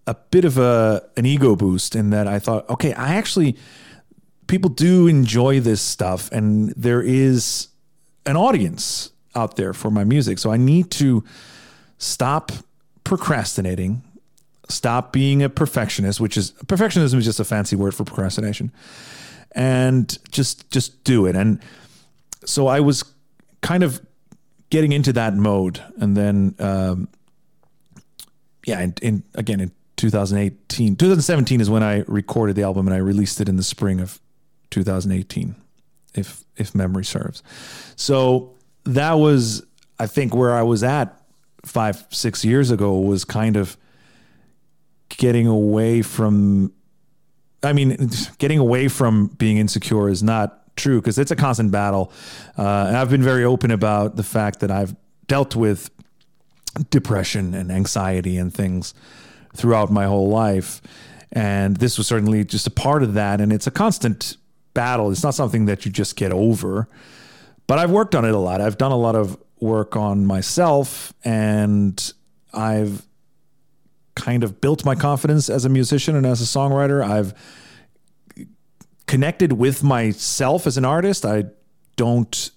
a 0.08 0.16
bit 0.32 0.44
of 0.44 0.58
a 0.58 1.08
an 1.18 1.26
ego 1.26 1.56
boost 1.56 1.96
in 1.96 2.10
that 2.10 2.28
I 2.28 2.40
thought, 2.40 2.68
okay, 2.70 2.94
I 2.94 3.14
actually 3.14 3.58
people 4.48 4.72
do 4.72 5.06
enjoy 5.06 5.60
this 5.60 5.82
stuff 5.82 6.32
and 6.32 6.74
there 6.76 7.04
is 7.04 7.68
an 8.26 8.36
audience 8.36 9.12
out 9.36 9.56
there 9.56 9.74
for 9.74 9.92
my 9.92 10.04
music. 10.04 10.40
So 10.40 10.52
I 10.52 10.58
need 10.58 10.90
to 10.92 11.24
stop 12.00 12.52
procrastinating, 13.04 14.02
stop 14.70 15.12
being 15.12 15.44
a 15.44 15.50
perfectionist, 15.50 16.20
which 16.20 16.38
is 16.38 16.52
perfectionism 16.66 17.16
is 17.16 17.26
just 17.26 17.40
a 17.40 17.46
fancy 17.46 17.76
word 17.76 17.94
for 17.94 18.04
procrastination. 18.04 18.72
And 19.54 20.16
just 20.32 20.70
just 20.70 21.04
do 21.04 21.26
it. 21.26 21.36
And 21.36 21.60
so 22.46 22.68
I 22.68 22.80
was 22.80 23.04
kind 23.62 23.84
of 23.84 24.00
getting 24.70 24.92
into 24.92 25.12
that 25.14 25.34
mode 25.34 25.82
and 25.98 26.16
then 26.16 26.56
um, 26.60 27.08
yeah, 28.66 28.82
in, 28.82 28.94
in 29.02 29.24
again 29.34 29.60
in 29.60 29.72
2018, 29.98 30.96
2017 30.96 31.60
is 31.60 31.70
when 31.70 31.84
I 31.84 32.04
recorded 32.08 32.56
the 32.56 32.64
album 32.64 32.88
and 32.88 32.96
I 32.96 33.00
released 33.00 33.42
it 33.42 33.50
in 33.50 33.58
the 33.58 33.64
spring 33.64 34.00
of 34.00 34.20
2018, 34.70 35.56
if 36.16 36.46
if 36.56 36.74
memory 36.76 37.04
serves. 37.04 37.44
So 37.96 38.54
that 38.86 39.14
was, 39.14 39.66
I 40.00 40.08
think, 40.08 40.34
where 40.36 40.54
I 40.56 40.62
was 40.62 40.84
at 40.84 41.20
five 41.66 42.06
six 42.12 42.46
years 42.46 42.72
ago 42.72 43.00
was 43.00 43.26
kind 43.26 43.58
of 43.58 43.76
getting 45.20 45.46
away 45.46 46.02
from. 46.02 46.72
I 47.62 47.74
mean, 47.74 48.10
getting 48.38 48.58
away 48.58 48.88
from 48.88 49.28
being 49.28 49.58
insecure 49.58 50.08
is 50.08 50.24
not 50.24 50.60
true 50.80 51.02
because 51.02 51.20
it's 51.20 51.30
a 51.30 51.36
constant 51.36 51.72
battle, 51.72 52.12
uh, 52.58 52.94
I've 52.96 53.10
been 53.10 53.22
very 53.22 53.44
open 53.44 53.70
about 53.70 54.16
the 54.16 54.24
fact 54.24 54.62
that 54.62 54.72
I've 54.72 54.96
dealt 55.28 55.56
with 55.56 55.92
depression 56.90 57.54
and 57.54 57.70
anxiety 57.70 58.38
and 58.38 58.54
things 58.54 58.94
throughout 59.54 59.92
my 59.92 60.06
whole 60.06 60.30
life. 60.30 60.82
And 61.34 61.78
this 61.78 61.98
was 61.98 62.08
certainly 62.08 62.46
just 62.46 62.66
a 62.66 62.72
part 62.72 63.04
of 63.04 63.14
that. 63.16 63.42
And 63.42 63.52
it's 63.52 63.68
a 63.68 63.72
constant 63.72 64.38
battle. 64.74 65.12
It's 65.12 65.24
not 65.24 65.36
something 65.36 65.66
that 65.66 65.86
you 65.86 65.92
just 65.92 66.16
get 66.16 66.32
over. 66.32 66.88
But 67.68 67.78
I've 67.78 67.92
worked 67.92 68.16
on 68.16 68.26
it 68.26 68.34
a 68.34 68.40
lot. 68.40 68.62
I've 68.62 68.78
done 68.78 68.92
a 68.92 68.98
lot 68.98 69.16
of 69.16 69.38
work 69.60 69.96
on 69.98 70.26
myself 70.26 71.14
and 71.26 72.14
I've 72.54 73.06
kind 74.20 74.44
of 74.44 74.62
built 74.62 74.86
my 74.86 74.96
confidence 74.96 75.50
as 75.50 75.66
a 75.66 75.70
musician 75.70 76.16
and 76.16 76.26
as 76.26 76.42
a 76.42 76.46
songwriter. 76.46 77.04
I've 77.04 77.34
connected 79.08 79.54
with 79.54 79.84
myself 79.84 80.68
as 80.68 80.78
an 80.78 80.86
artist. 80.86 81.26
I 81.26 81.46
don't 81.96 82.52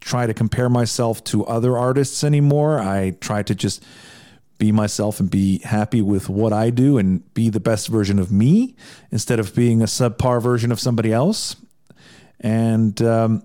try 0.00 0.26
to 0.26 0.34
compare 0.34 0.68
myself 0.68 1.24
to 1.24 1.44
other 1.46 1.76
artists 1.76 2.22
anymore. 2.22 2.78
I 2.78 3.16
try 3.20 3.42
to 3.42 3.54
just 3.54 3.82
be 4.58 4.72
myself 4.72 5.20
and 5.20 5.30
be 5.30 5.58
happy 5.58 6.00
with 6.00 6.28
what 6.28 6.52
I 6.52 6.70
do 6.70 6.96
and 6.96 7.22
be 7.34 7.50
the 7.50 7.60
best 7.60 7.88
version 7.88 8.18
of 8.18 8.30
me 8.30 8.76
instead 9.10 9.38
of 9.38 9.54
being 9.54 9.82
a 9.82 9.86
subpar 9.86 10.40
version 10.40 10.72
of 10.72 10.80
somebody 10.80 11.12
else. 11.12 11.56
And 12.40 13.00
um, 13.02 13.42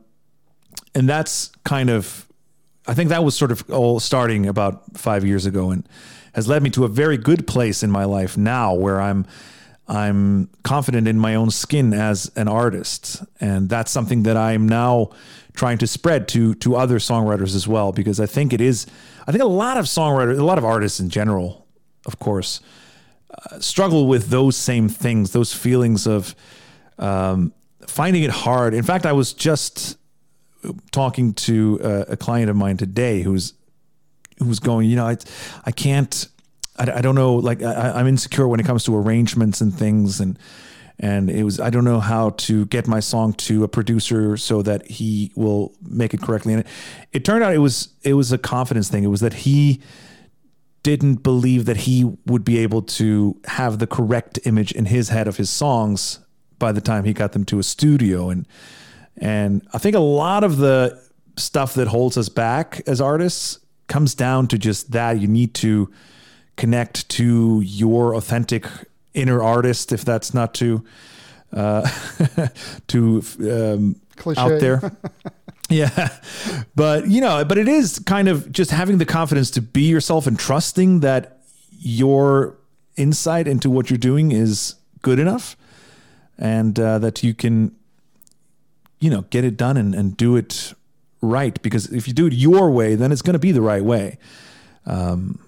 and 0.93 1.09
that's 1.09 1.51
kind 1.63 1.89
of 1.89 2.27
I 2.87 2.93
think 2.93 3.09
that 3.09 3.23
was 3.23 3.35
sort 3.35 3.51
of 3.51 3.69
all 3.69 3.99
starting 3.99 4.45
about 4.47 4.97
five 4.97 5.25
years 5.25 5.45
ago 5.45 5.71
and 5.71 5.87
has 6.33 6.47
led 6.47 6.63
me 6.63 6.69
to 6.71 6.85
a 6.85 6.87
very 6.87 7.17
good 7.17 7.47
place 7.47 7.83
in 7.83 7.91
my 7.91 8.05
life 8.05 8.37
now 8.37 8.73
where 8.73 9.01
I'm 9.01 9.25
I'm 9.87 10.49
confident 10.63 11.07
in 11.07 11.19
my 11.19 11.35
own 11.35 11.51
skin 11.51 11.93
as 11.93 12.31
an 12.37 12.47
artist. 12.47 13.23
And 13.41 13.67
that's 13.67 13.91
something 13.91 14.23
that 14.23 14.37
I'm 14.37 14.67
now 14.69 15.11
trying 15.53 15.77
to 15.79 15.87
spread 15.87 16.29
to 16.29 16.53
to 16.55 16.75
other 16.75 16.97
songwriters 16.97 17.55
as 17.55 17.67
well 17.67 17.91
because 17.91 18.19
I 18.19 18.25
think 18.25 18.53
it 18.53 18.61
is 18.61 18.87
I 19.27 19.31
think 19.31 19.43
a 19.43 19.47
lot 19.47 19.77
of 19.77 19.85
songwriters, 19.85 20.39
a 20.39 20.43
lot 20.43 20.57
of 20.57 20.65
artists 20.65 20.99
in 20.99 21.09
general, 21.09 21.67
of 22.05 22.19
course, 22.19 22.61
uh, 23.29 23.59
struggle 23.59 24.07
with 24.07 24.29
those 24.29 24.55
same 24.55 24.87
things, 24.87 25.31
those 25.31 25.53
feelings 25.53 26.07
of 26.07 26.35
um, 26.97 27.53
finding 27.85 28.23
it 28.23 28.31
hard. 28.31 28.73
In 28.73 28.83
fact, 28.83 29.05
I 29.05 29.11
was 29.11 29.33
just 29.33 29.97
talking 30.91 31.33
to 31.33 31.79
a, 31.83 32.13
a 32.13 32.17
client 32.17 32.49
of 32.49 32.55
mine 32.55 32.77
today 32.77 33.21
who's 33.21 33.53
who's 34.39 34.59
going, 34.59 34.89
you 34.89 34.95
know, 34.95 35.07
I 35.07 35.17
I 35.65 35.71
can't, 35.71 36.27
I, 36.77 36.91
I 36.91 37.01
don't 37.01 37.15
know, 37.15 37.35
like 37.35 37.61
I, 37.61 37.91
I'm 37.91 38.07
insecure 38.07 38.47
when 38.47 38.59
it 38.59 38.65
comes 38.65 38.83
to 38.85 38.95
arrangements 38.95 39.61
and 39.61 39.73
things 39.73 40.19
and 40.19 40.37
and 40.99 41.31
it 41.31 41.43
was 41.43 41.59
I 41.59 41.71
don't 41.71 41.83
know 41.83 41.99
how 41.99 42.29
to 42.31 42.65
get 42.67 42.87
my 42.87 42.99
song 42.99 43.33
to 43.33 43.63
a 43.63 43.67
producer 43.67 44.37
so 44.37 44.61
that 44.61 44.85
he 44.85 45.31
will 45.35 45.73
make 45.81 46.13
it 46.13 46.21
correctly. 46.21 46.53
And 46.53 46.61
it, 46.61 46.67
it 47.11 47.25
turned 47.25 47.43
out 47.43 47.53
it 47.53 47.57
was 47.57 47.89
it 48.03 48.13
was 48.13 48.31
a 48.31 48.37
confidence 48.37 48.87
thing. 48.89 49.03
It 49.03 49.07
was 49.07 49.21
that 49.21 49.33
he 49.33 49.81
didn't 50.83 51.17
believe 51.17 51.65
that 51.65 51.77
he 51.77 52.05
would 52.25 52.43
be 52.43 52.59
able 52.59 52.81
to 52.81 53.39
have 53.45 53.79
the 53.79 53.87
correct 53.87 54.39
image 54.45 54.71
in 54.71 54.85
his 54.85 55.09
head 55.09 55.27
of 55.27 55.37
his 55.37 55.49
songs 55.49 56.19
by 56.59 56.71
the 56.71 56.81
time 56.81 57.03
he 57.03 57.13
got 57.13 57.33
them 57.33 57.45
to 57.45 57.59
a 57.59 57.63
studio 57.63 58.29
and 58.29 58.47
and 59.17 59.67
I 59.73 59.77
think 59.77 59.95
a 59.95 59.99
lot 59.99 60.43
of 60.43 60.57
the 60.57 60.99
stuff 61.37 61.73
that 61.75 61.87
holds 61.87 62.17
us 62.17 62.29
back 62.29 62.81
as 62.87 63.01
artists 63.01 63.59
comes 63.91 64.15
down 64.15 64.47
to 64.47 64.57
just 64.57 64.91
that. 64.91 65.19
You 65.19 65.27
need 65.27 65.53
to 65.55 65.91
connect 66.55 67.09
to 67.09 67.59
your 67.61 68.15
authentic 68.15 68.65
inner 69.13 69.43
artist, 69.43 69.91
if 69.91 70.05
that's 70.05 70.33
not 70.33 70.53
too 70.53 70.85
uh, 71.51 71.87
too 72.87 73.21
um, 73.41 73.97
out 74.37 74.59
there. 74.61 74.93
yeah, 75.69 76.07
but 76.73 77.07
you 77.07 77.19
know, 77.19 77.43
but 77.43 77.57
it 77.57 77.67
is 77.67 77.99
kind 77.99 78.29
of 78.29 78.49
just 78.51 78.71
having 78.71 78.97
the 78.97 79.05
confidence 79.05 79.51
to 79.51 79.61
be 79.61 79.83
yourself 79.83 80.25
and 80.25 80.39
trusting 80.39 81.01
that 81.01 81.41
your 81.77 82.57
insight 82.95 83.45
into 83.45 83.69
what 83.69 83.89
you're 83.89 83.97
doing 83.97 84.31
is 84.31 84.75
good 85.01 85.19
enough, 85.19 85.57
and 86.37 86.79
uh, 86.79 86.97
that 86.99 87.23
you 87.23 87.33
can, 87.33 87.75
you 89.01 89.09
know, 89.09 89.23
get 89.29 89.43
it 89.43 89.57
done 89.57 89.75
and, 89.75 89.93
and 89.93 90.15
do 90.15 90.37
it 90.37 90.73
right. 91.21 91.61
Because 91.61 91.91
if 91.91 92.07
you 92.07 92.13
do 92.13 92.27
it 92.27 92.33
your 92.33 92.71
way, 92.71 92.95
then 92.95 93.11
it's 93.11 93.21
going 93.21 93.33
to 93.33 93.39
be 93.39 93.51
the 93.51 93.61
right 93.61 93.83
way. 93.83 94.17
Um, 94.85 95.39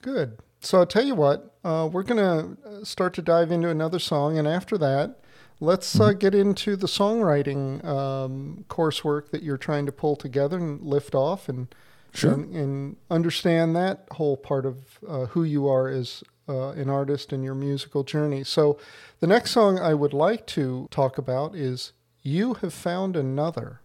good. 0.00 0.38
So 0.60 0.78
I'll 0.78 0.86
tell 0.86 1.04
you 1.04 1.16
what, 1.16 1.56
uh, 1.64 1.88
we're 1.92 2.04
going 2.04 2.18
to 2.18 2.68
uh, 2.68 2.84
start 2.84 3.14
to 3.14 3.22
dive 3.22 3.50
into 3.50 3.68
another 3.68 3.98
song. 3.98 4.38
And 4.38 4.46
after 4.46 4.78
that, 4.78 5.18
let's 5.60 5.98
uh, 5.98 6.10
mm-hmm. 6.10 6.18
get 6.18 6.34
into 6.34 6.76
the 6.76 6.86
songwriting 6.86 7.84
um, 7.84 8.64
coursework 8.68 9.30
that 9.30 9.42
you're 9.42 9.56
trying 9.56 9.86
to 9.86 9.92
pull 9.92 10.16
together 10.16 10.56
and 10.56 10.80
lift 10.80 11.14
off 11.14 11.48
and, 11.48 11.74
sure. 12.14 12.34
and, 12.34 12.54
and 12.54 12.96
understand 13.10 13.74
that 13.74 14.06
whole 14.12 14.36
part 14.36 14.64
of 14.64 15.00
uh, 15.08 15.26
who 15.26 15.42
you 15.42 15.68
are 15.68 15.88
as 15.88 16.22
uh, 16.48 16.70
an 16.70 16.88
artist 16.88 17.32
and 17.32 17.44
your 17.44 17.54
musical 17.54 18.04
journey. 18.04 18.44
So 18.44 18.78
the 19.20 19.26
next 19.26 19.50
song 19.50 19.78
I 19.78 19.94
would 19.94 20.12
like 20.12 20.46
to 20.48 20.88
talk 20.90 21.18
about 21.18 21.54
is 21.54 21.92
You 22.22 22.54
Have 22.54 22.74
Found 22.74 23.16
Another. 23.16 23.81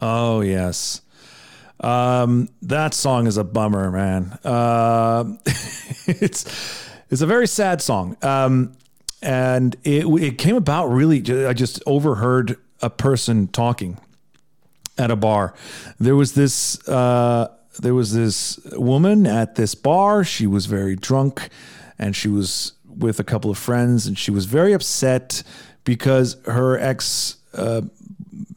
Oh, 0.00 0.40
yes. 0.40 1.02
Um, 1.80 2.48
that 2.62 2.94
song 2.94 3.26
is 3.26 3.36
a 3.36 3.44
bummer, 3.44 3.90
man. 3.90 4.38
Uh, 4.44 5.24
it's 6.06 6.88
it's 7.10 7.20
a 7.20 7.26
very 7.26 7.48
sad 7.48 7.82
song, 7.82 8.16
um, 8.22 8.72
and 9.20 9.76
it 9.82 10.06
it 10.06 10.38
came 10.38 10.54
about 10.54 10.86
really. 10.86 11.18
I 11.46 11.52
just 11.52 11.82
overheard 11.84 12.56
a 12.80 12.88
person 12.88 13.48
talking 13.48 13.98
at 14.96 15.10
a 15.10 15.16
bar. 15.16 15.54
There 15.98 16.14
was 16.14 16.34
this 16.34 16.86
uh, 16.88 17.48
there 17.80 17.94
was 17.94 18.14
this 18.14 18.60
woman 18.72 19.26
at 19.26 19.56
this 19.56 19.74
bar. 19.74 20.22
She 20.22 20.46
was 20.46 20.66
very 20.66 20.94
drunk, 20.94 21.48
and 21.98 22.14
she 22.14 22.28
was 22.28 22.72
with 22.86 23.18
a 23.18 23.24
couple 23.24 23.50
of 23.50 23.58
friends, 23.58 24.06
and 24.06 24.16
she 24.16 24.30
was 24.30 24.44
very 24.44 24.72
upset 24.72 25.42
because 25.84 26.36
her 26.44 26.78
ex 26.78 27.38
uh, 27.54 27.82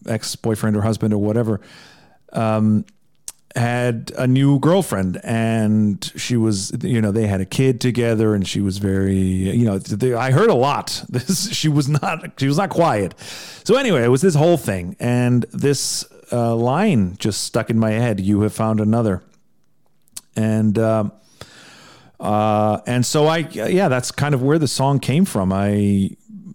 ex 0.08 0.36
boyfriend 0.36 0.76
or 0.76 0.82
husband 0.82 1.14
or 1.14 1.18
whatever 1.22 1.62
um, 2.34 2.86
had 3.56 4.12
a 4.18 4.28
new 4.28 4.60
girlfriend 4.60 5.20
and 5.24 6.12
she 6.16 6.36
was 6.36 6.72
you 6.84 7.02
know 7.02 7.12
they 7.12 7.28
had 7.28 7.40
a 7.40 7.46
kid 7.46 7.80
together 7.80 8.36
and 8.36 8.46
she 8.48 8.60
was 8.60 8.80
very 8.80 9.16
you 9.16 9.64
know 9.66 9.78
they, 9.78 10.14
i 10.14 10.32
heard 10.32 10.50
a 10.50 10.56
lot. 10.56 11.04
This 11.10 11.50
she 11.54 11.70
was 11.70 11.88
not 11.88 12.38
she 12.38 12.48
was 12.48 12.58
not 12.58 12.70
quiet. 12.70 13.14
So 13.64 13.76
anyway 13.78 14.04
it 14.04 14.10
was 14.10 14.22
this 14.22 14.36
whole 14.36 14.58
thing 14.58 14.96
and 15.00 15.46
this 15.54 16.06
uh, 16.32 16.54
line 16.56 17.16
just 17.18 17.44
stuck 17.44 17.70
in 17.70 17.80
my 17.80 17.92
head 17.92 18.20
you 18.20 18.42
have 18.42 18.54
found 18.54 18.80
another. 18.82 19.22
And 20.36 20.78
uh, 20.78 21.10
Uh, 22.20 22.80
and 22.88 23.06
so 23.06 23.28
I, 23.28 23.40
yeah, 23.40 23.90
that's 23.90 24.12
kind 24.12 24.34
of 24.34 24.42
where 24.42 24.58
the 24.58 24.68
song 24.68 25.00
came 25.00 25.26
from. 25.26 25.52
I 25.52 26.12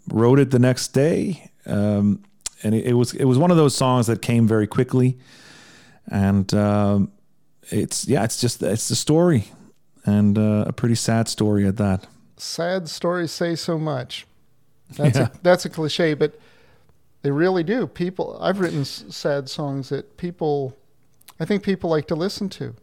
wrote 0.09 0.38
it 0.40 0.51
the 0.51 0.59
next 0.59 0.88
day, 0.94 1.51
um, 1.66 2.22
and 2.63 2.75
it, 2.75 2.87
it, 2.87 2.93
was 2.95 3.15
it 3.15 3.25
was 3.25 3.39
one 3.39 3.51
of 3.51 3.57
those 3.57 3.75
songs 3.75 4.07
that 4.07 4.23
came 4.23 4.47
very 4.47 4.67
quickly, 4.67 5.19
and 6.11 6.53
um, 6.55 7.13
it's 7.71 8.07
yeah, 8.07 8.25
it's 8.25 8.41
just 8.41 8.63
it's 8.63 8.89
the 8.89 8.97
story, 8.97 9.45
and 10.05 10.39
uh, 10.39 10.65
a 10.67 10.73
pretty 10.73 10.95
sad 10.95 11.29
story 11.29 11.67
at 11.67 11.77
that. 11.77 12.07
Sad 12.37 12.89
stories 12.89 13.31
say 13.31 13.55
so 13.55 13.79
much. 13.79 14.27
That's 14.97 15.19
yeah. 15.19 15.29
a, 15.29 15.31
that's 15.43 15.65
a 15.65 15.71
cliche, 15.71 16.15
but 16.15 16.39
they 17.23 17.31
really 17.31 17.63
do. 17.63 17.87
People, 17.87 18.39
I've 18.41 18.61
written 18.61 18.85
sad 18.85 19.49
songs 19.49 19.91
that 19.91 20.17
people, 20.17 20.77
I 21.39 21.45
think 21.45 21.63
people 21.63 21.91
like 21.91 22.07
to 22.09 22.15
listen 22.15 22.49
to. 22.51 22.75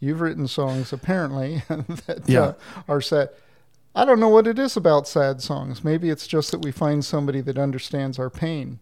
You've 0.00 0.20
written 0.20 0.48
songs 0.48 0.92
apparently 0.92 1.62
that 1.68 2.22
yeah. 2.26 2.40
uh, 2.40 2.54
are 2.88 3.00
sad. 3.00 3.30
I 3.94 4.04
don't 4.06 4.18
know 4.18 4.30
what 4.30 4.46
it 4.46 4.58
is 4.58 4.76
about 4.76 5.06
sad 5.06 5.42
songs. 5.42 5.84
Maybe 5.84 6.08
it's 6.08 6.26
just 6.26 6.50
that 6.50 6.62
we 6.62 6.72
find 6.72 7.04
somebody 7.04 7.42
that 7.42 7.58
understands 7.58 8.18
our 8.18 8.30
pain. 8.30 8.78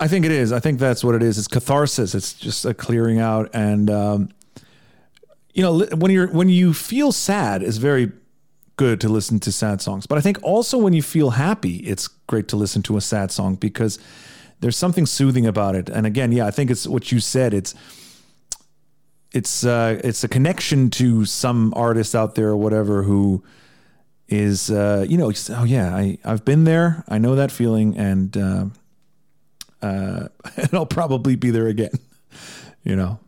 I 0.00 0.08
think 0.08 0.24
it 0.24 0.32
is. 0.32 0.52
I 0.52 0.58
think 0.58 0.78
that's 0.78 1.04
what 1.04 1.14
it 1.14 1.22
is. 1.22 1.38
It's 1.38 1.48
catharsis. 1.48 2.14
It's 2.14 2.32
just 2.32 2.64
a 2.64 2.74
clearing 2.74 3.20
out, 3.20 3.50
and 3.54 3.90
um, 3.90 4.28
you 5.52 5.62
know, 5.62 5.86
when 5.96 6.10
you're 6.10 6.28
when 6.28 6.48
you 6.48 6.74
feel 6.74 7.12
sad, 7.12 7.62
it's 7.62 7.76
very 7.76 8.10
good 8.76 9.00
to 9.00 9.08
listen 9.08 9.38
to 9.40 9.52
sad 9.52 9.80
songs. 9.80 10.06
But 10.06 10.18
I 10.18 10.20
think 10.20 10.42
also 10.42 10.78
when 10.78 10.92
you 10.94 11.02
feel 11.02 11.30
happy, 11.30 11.76
it's 11.76 12.08
great 12.08 12.48
to 12.48 12.56
listen 12.56 12.82
to 12.82 12.96
a 12.96 13.00
sad 13.00 13.30
song 13.30 13.54
because 13.54 13.98
there's 14.60 14.76
something 14.76 15.06
soothing 15.06 15.46
about 15.46 15.76
it. 15.76 15.88
And 15.88 16.06
again, 16.06 16.32
yeah, 16.32 16.46
I 16.46 16.50
think 16.50 16.70
it's 16.70 16.86
what 16.86 17.12
you 17.12 17.20
said. 17.20 17.54
It's 17.54 17.74
it's 19.32 19.64
uh, 19.64 20.00
it's 20.02 20.24
a 20.24 20.28
connection 20.28 20.90
to 20.90 21.24
some 21.24 21.72
artist 21.76 22.14
out 22.14 22.34
there 22.34 22.48
or 22.48 22.56
whatever 22.56 23.02
who 23.02 23.44
is 24.28 24.70
uh, 24.70 25.04
you 25.08 25.18
know 25.18 25.30
oh 25.50 25.64
yeah 25.64 25.94
I 25.94 26.18
I've 26.24 26.44
been 26.44 26.64
there 26.64 27.04
I 27.08 27.18
know 27.18 27.34
that 27.34 27.50
feeling 27.50 27.96
and 27.96 28.36
uh, 28.36 28.64
uh, 29.84 30.28
and 30.56 30.70
I'll 30.72 30.86
probably 30.86 31.36
be 31.36 31.50
there 31.50 31.66
again. 31.66 31.92
You 32.82 32.96
know. 32.96 33.18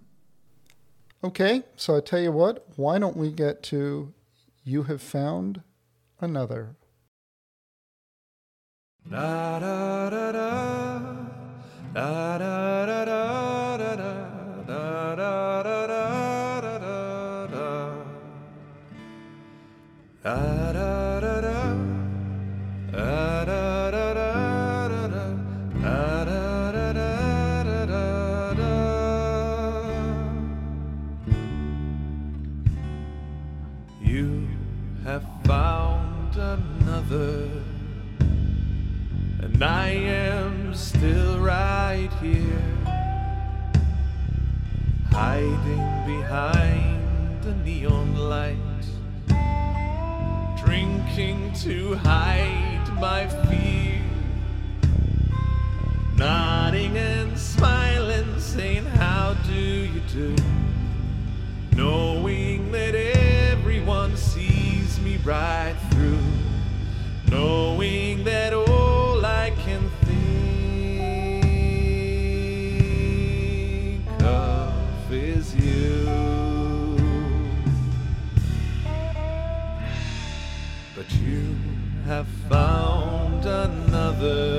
Okay, 1.24 1.62
so 1.76 1.96
I 1.96 2.00
tell 2.00 2.20
you 2.20 2.32
what. 2.32 2.66
Why 2.76 2.98
don't 2.98 3.16
we 3.16 3.32
get 3.32 3.62
to 3.64 4.12
you 4.64 4.82
have 4.84 5.00
found 5.00 5.62
another. 6.20 6.76
Da, 9.08 9.60
da, 9.60 10.10
da, 10.10 10.32
da. 10.32 10.98
Da, 11.94 12.38
da, 12.38 12.86
da, 12.86 13.04
da, 13.04 13.76
da, 13.76 13.96
da. 13.96 14.26
Da, 14.66 15.14
da, 15.14 15.62
da, 15.62 15.86
da, 15.86 16.78
da, 16.78 17.46
da. 20.24 20.65
And 39.56 39.64
I 39.64 39.88
am 39.88 40.74
still 40.74 41.40
right 41.40 42.10
here, 42.20 42.62
hiding 45.10 45.86
behind 46.04 47.42
the 47.42 47.54
neon 47.64 48.16
light, 48.16 48.84
drinking 50.62 51.54
to 51.62 51.94
hide 51.94 52.86
my 53.00 53.26
fear, 53.48 54.02
nodding 56.18 56.94
and 56.98 57.38
smiling, 57.38 58.38
saying, 58.38 58.84
How 58.84 59.32
do 59.46 59.54
you 59.54 60.00
do? 60.12 60.36
Knowing 61.74 62.70
that 62.72 62.94
everyone 62.94 64.18
sees 64.18 65.00
me 65.00 65.16
right 65.24 65.74
through 65.92 66.18
knowing 67.30 68.15
another. 84.18 84.55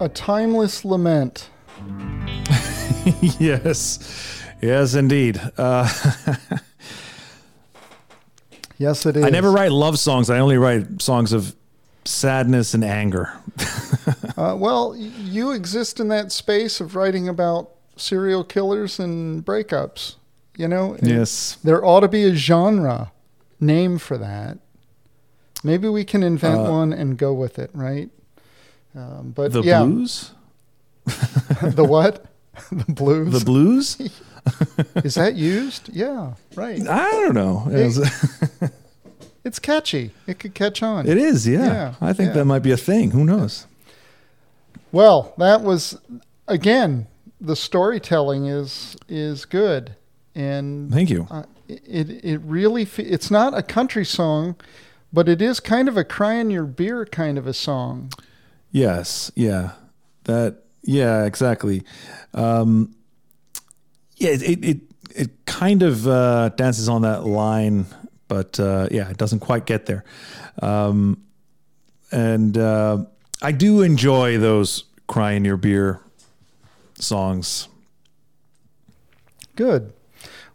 A 0.00 0.08
timeless 0.08 0.84
lament. 0.84 1.50
yes, 3.38 4.42
yes, 4.60 4.94
indeed. 4.94 5.40
Uh, 5.56 5.88
Yes, 8.80 9.04
it 9.04 9.14
is. 9.14 9.24
I 9.24 9.28
never 9.28 9.52
write 9.52 9.72
love 9.72 9.98
songs. 9.98 10.30
I 10.30 10.38
only 10.38 10.56
write 10.56 11.02
songs 11.02 11.34
of 11.34 11.54
sadness 12.04 12.74
and 12.74 12.82
anger. 12.82 13.32
Uh, 14.36 14.56
well, 14.56 14.96
you 14.96 15.50
exist 15.50 16.00
in 16.00 16.08
that 16.08 16.32
space 16.32 16.80
of 16.80 16.96
writing 16.96 17.28
about 17.28 17.72
serial 17.96 18.42
killers 18.42 18.98
and 18.98 19.44
breakups. 19.44 20.14
You 20.56 20.66
know, 20.66 20.96
yes. 21.02 21.58
there 21.62 21.84
ought 21.84 22.00
to 22.00 22.08
be 22.08 22.24
a 22.24 22.34
genre 22.34 23.12
name 23.60 23.98
for 23.98 24.16
that. 24.16 24.56
Maybe 25.62 25.90
we 25.90 26.04
can 26.04 26.22
invent 26.22 26.60
Uh, 26.60 26.70
one 26.70 26.92
and 26.94 27.18
go 27.18 27.34
with 27.34 27.58
it, 27.58 27.70
right? 27.74 28.08
Um, 28.94 29.32
but 29.34 29.52
The 29.52 29.62
yeah, 29.62 29.82
blues? 29.84 30.32
the 31.04 31.84
what? 31.84 32.26
the 32.72 32.92
blues. 32.92 33.32
The 33.38 33.44
blues? 33.44 33.96
Is 35.04 35.14
that 35.14 35.34
used? 35.34 35.90
Yeah, 35.92 36.34
right. 36.56 36.80
I 36.86 37.10
don't 37.10 37.34
know. 37.34 37.64
It, 37.70 38.70
It's 39.44 39.58
catchy. 39.58 40.10
It 40.26 40.38
could 40.38 40.54
catch 40.54 40.82
on. 40.82 41.06
it 41.08 41.16
is, 41.16 41.46
yeah. 41.48 41.64
Yeah, 41.64 41.94
I 42.00 42.12
think 42.12 42.28
yeah. 42.28 42.34
that 42.34 42.44
might 42.44 42.58
be 42.62 42.72
a 42.72 42.76
thing. 42.76 43.12
Who 43.12 43.24
knows? 43.24 43.66
Well, 44.92 45.32
that 45.38 45.62
was 45.62 45.98
again 46.46 47.06
the 47.40 47.56
storytelling 47.56 48.46
is 48.46 48.96
is 49.08 49.46
good, 49.46 49.94
and 50.34 50.92
Thank 50.92 51.08
you. 51.10 51.26
uh, 51.30 51.44
it 51.68 52.10
it 52.24 52.38
really 52.44 52.84
fe- 52.84 53.04
it's 53.04 53.30
not 53.30 53.56
a 53.56 53.62
country 53.62 54.04
song, 54.04 54.56
but 55.12 55.26
it 55.28 55.40
is 55.40 55.58
kind 55.58 55.88
of 55.88 55.96
a 55.96 56.04
cry 56.04 56.34
in 56.34 56.50
your 56.50 56.64
beer 56.64 57.06
kind 57.06 57.38
of 57.38 57.46
a 57.46 57.54
song. 57.54 58.12
Yes, 58.72 59.32
yeah, 59.34 59.72
that, 60.24 60.62
yeah, 60.82 61.24
exactly. 61.24 61.82
Um, 62.34 62.94
yeah, 64.16 64.30
it 64.30 64.42
it 64.42 64.64
it, 64.64 64.80
it 65.14 65.46
kind 65.46 65.82
of 65.82 66.06
uh, 66.06 66.50
dances 66.50 66.88
on 66.88 67.02
that 67.02 67.24
line, 67.24 67.86
but 68.28 68.60
uh, 68.60 68.88
yeah, 68.90 69.10
it 69.10 69.16
doesn't 69.16 69.40
quite 69.40 69.66
get 69.66 69.86
there. 69.86 70.04
Um, 70.62 71.22
and 72.12 72.56
uh, 72.56 73.04
I 73.42 73.52
do 73.52 73.82
enjoy 73.82 74.38
those 74.38 74.84
"Cry 75.08 75.32
in 75.32 75.44
Your 75.44 75.56
Beer" 75.56 76.00
songs. 76.94 77.68
Good. 79.56 79.92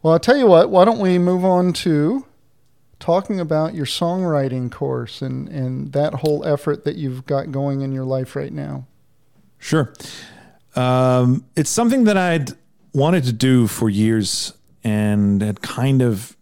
Well, 0.01 0.13
I'll 0.13 0.19
tell 0.19 0.37
you 0.37 0.47
what. 0.47 0.69
Why 0.69 0.85
don't 0.85 0.99
we 0.99 1.17
move 1.17 1.43
on 1.43 1.73
to 1.73 2.25
talking 3.05 3.39
about 3.39 3.75
your 3.75 3.85
songwriting 3.85 4.71
course 4.71 5.21
and 5.21 5.47
and 5.49 5.93
that 5.93 6.11
whole 6.15 6.43
effort 6.43 6.85
that 6.85 6.95
you've 6.95 7.23
got 7.27 7.51
going 7.51 7.81
in 7.81 7.91
your 7.91 8.03
life 8.03 8.35
right 8.35 8.51
now. 8.51 8.87
Sure. 9.59 9.93
Um, 10.75 11.45
it's 11.55 11.69
something 11.69 12.05
that 12.05 12.17
I'd 12.17 12.49
wanted 12.93 13.25
to 13.25 13.31
do 13.31 13.67
for 13.67 13.91
years 13.91 14.53
and 14.83 15.39
had 15.39 15.61
kind 15.61 16.01
of 16.01 16.35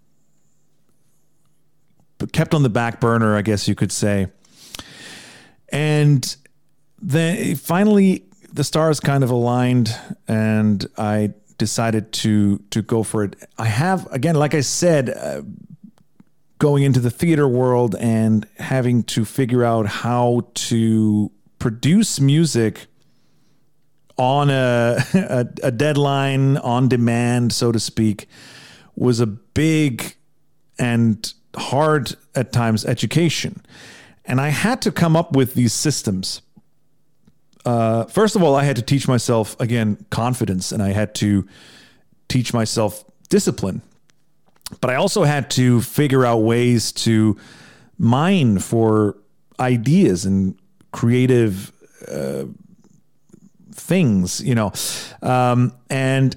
kept 2.31 2.53
on 2.53 2.63
the 2.63 2.69
back 2.69 3.01
burner, 3.01 3.35
I 3.35 3.41
guess 3.41 3.67
you 3.67 3.75
could 3.75 3.91
say. 3.91 4.27
And 5.67 6.33
then 7.01 7.57
finally, 7.57 8.23
the 8.53 8.63
stars 8.63 9.01
kind 9.01 9.25
of 9.25 9.31
aligned, 9.31 9.93
and 10.29 10.85
I 10.97 11.33
decided 11.57 12.13
to 12.13 12.59
to 12.69 12.81
go 12.81 13.03
for 13.03 13.25
it. 13.25 13.35
I 13.57 13.65
have 13.65 14.07
again, 14.13 14.35
like 14.35 14.53
I 14.53 14.61
said, 14.61 15.09
uh, 15.09 15.41
going 16.59 16.83
into 16.83 16.99
the 16.99 17.11
theater 17.11 17.47
world 17.47 17.95
and 17.99 18.47
having 18.57 19.03
to 19.03 19.25
figure 19.25 19.63
out 19.63 19.85
how 19.85 20.47
to 20.53 21.31
produce 21.59 22.19
music 22.19 22.87
on 24.17 24.49
a, 24.49 24.97
a, 25.13 25.47
a 25.63 25.71
deadline, 25.71 26.57
on 26.57 26.87
demand, 26.87 27.53
so 27.53 27.71
to 27.71 27.79
speak, 27.79 28.27
was 28.95 29.19
a 29.19 29.27
big 29.27 30.15
and 30.79 31.33
hard 31.55 32.15
at 32.35 32.51
times 32.51 32.85
education. 32.85 33.61
And 34.25 34.39
I 34.39 34.49
had 34.49 34.81
to 34.83 34.91
come 34.91 35.15
up 35.15 35.35
with 35.35 35.53
these 35.53 35.73
systems. 35.73 36.41
Uh, 37.65 38.05
first 38.05 38.35
of 38.35 38.43
all, 38.43 38.55
I 38.55 38.63
had 38.63 38.75
to 38.77 38.81
teach 38.81 39.07
myself, 39.07 39.59
again, 39.59 40.05
confidence, 40.09 40.71
and 40.71 40.81
I 40.81 40.91
had 40.91 41.15
to 41.15 41.47
teach 42.27 42.53
myself 42.53 43.03
discipline. 43.29 43.81
But 44.81 44.89
I 44.89 44.95
also 44.95 45.23
had 45.23 45.49
to 45.51 45.81
figure 45.81 46.25
out 46.25 46.37
ways 46.37 46.91
to 46.93 47.37
mine 47.97 48.59
for 48.59 49.17
ideas 49.59 50.25
and 50.25 50.57
creative 50.91 51.71
uh, 52.07 52.45
things, 53.71 54.41
you 54.41 54.55
know. 54.55 54.71
Um, 55.21 55.73
and 55.89 56.35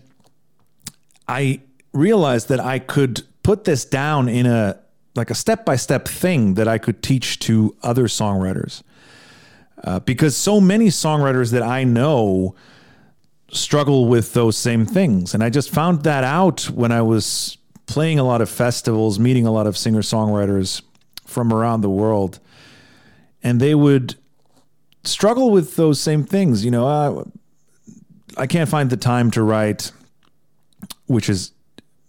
I 1.29 1.61
realized 1.93 2.49
that 2.49 2.61
I 2.61 2.79
could 2.79 3.23
put 3.43 3.65
this 3.65 3.85
down 3.85 4.29
in 4.29 4.47
a 4.47 4.79
like 5.15 5.31
a 5.31 5.35
step 5.35 5.65
by 5.65 5.77
step 5.77 6.07
thing 6.07 6.55
that 6.55 6.69
I 6.69 6.79
could 6.79 7.03
teach 7.03 7.39
to 7.41 7.75
other 7.83 8.05
songwriters. 8.05 8.83
Uh, 9.83 10.01
because 10.01 10.37
so 10.37 10.61
many 10.61 10.89
songwriters 10.89 11.53
that 11.53 11.63
I 11.63 11.85
know 11.85 12.55
struggle 13.51 14.07
with 14.07 14.35
those 14.35 14.57
same 14.57 14.85
things. 14.85 15.33
And 15.33 15.43
I 15.43 15.51
just 15.51 15.71
found 15.71 16.03
that 16.03 16.25
out 16.25 16.69
when 16.71 16.93
I 16.93 17.03
was 17.03 17.57
playing 17.87 18.19
a 18.19 18.25
lot 18.25 18.41
of 18.41 18.49
festivals, 18.51 19.19
meeting 19.19 19.47
a 19.47 19.53
lot 19.53 19.67
of 19.67 19.77
singer 19.77 20.03
songwriters 20.03 20.83
from 21.25 21.53
around 21.53 21.81
the 21.81 21.91
world. 21.91 22.39
And 23.43 23.61
they 23.61 23.75
would 23.75 24.17
struggle 25.05 25.51
with 25.51 25.77
those 25.77 26.01
same 26.01 26.25
things. 26.25 26.65
You 26.65 26.71
know, 26.71 26.87
uh, 26.87 27.25
I 28.37 28.47
can't 28.47 28.69
find 28.69 28.91
the 28.91 28.97
time 28.97 29.31
to 29.33 29.43
write, 29.43 29.93
which 31.07 31.29
is 31.29 31.53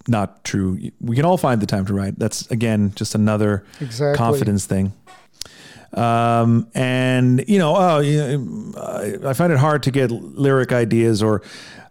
not 0.07 0.43
true. 0.43 0.79
We 0.99 1.15
can 1.15 1.25
all 1.25 1.37
find 1.37 1.61
the 1.61 1.65
time 1.65 1.85
to 1.85 1.93
write. 1.93 2.17
That's 2.17 2.49
again 2.49 2.93
just 2.95 3.13
another 3.15 3.63
Exactly. 3.79 4.17
confidence 4.17 4.65
thing. 4.65 4.93
Um, 5.93 6.67
and 6.73 7.43
you 7.47 7.59
know, 7.59 7.75
oh, 7.75 8.73
I, 8.77 9.29
I 9.29 9.33
find 9.33 9.53
it 9.53 9.59
hard 9.59 9.83
to 9.83 9.91
get 9.91 10.11
lyric 10.11 10.71
ideas 10.71 11.23
or 11.23 11.41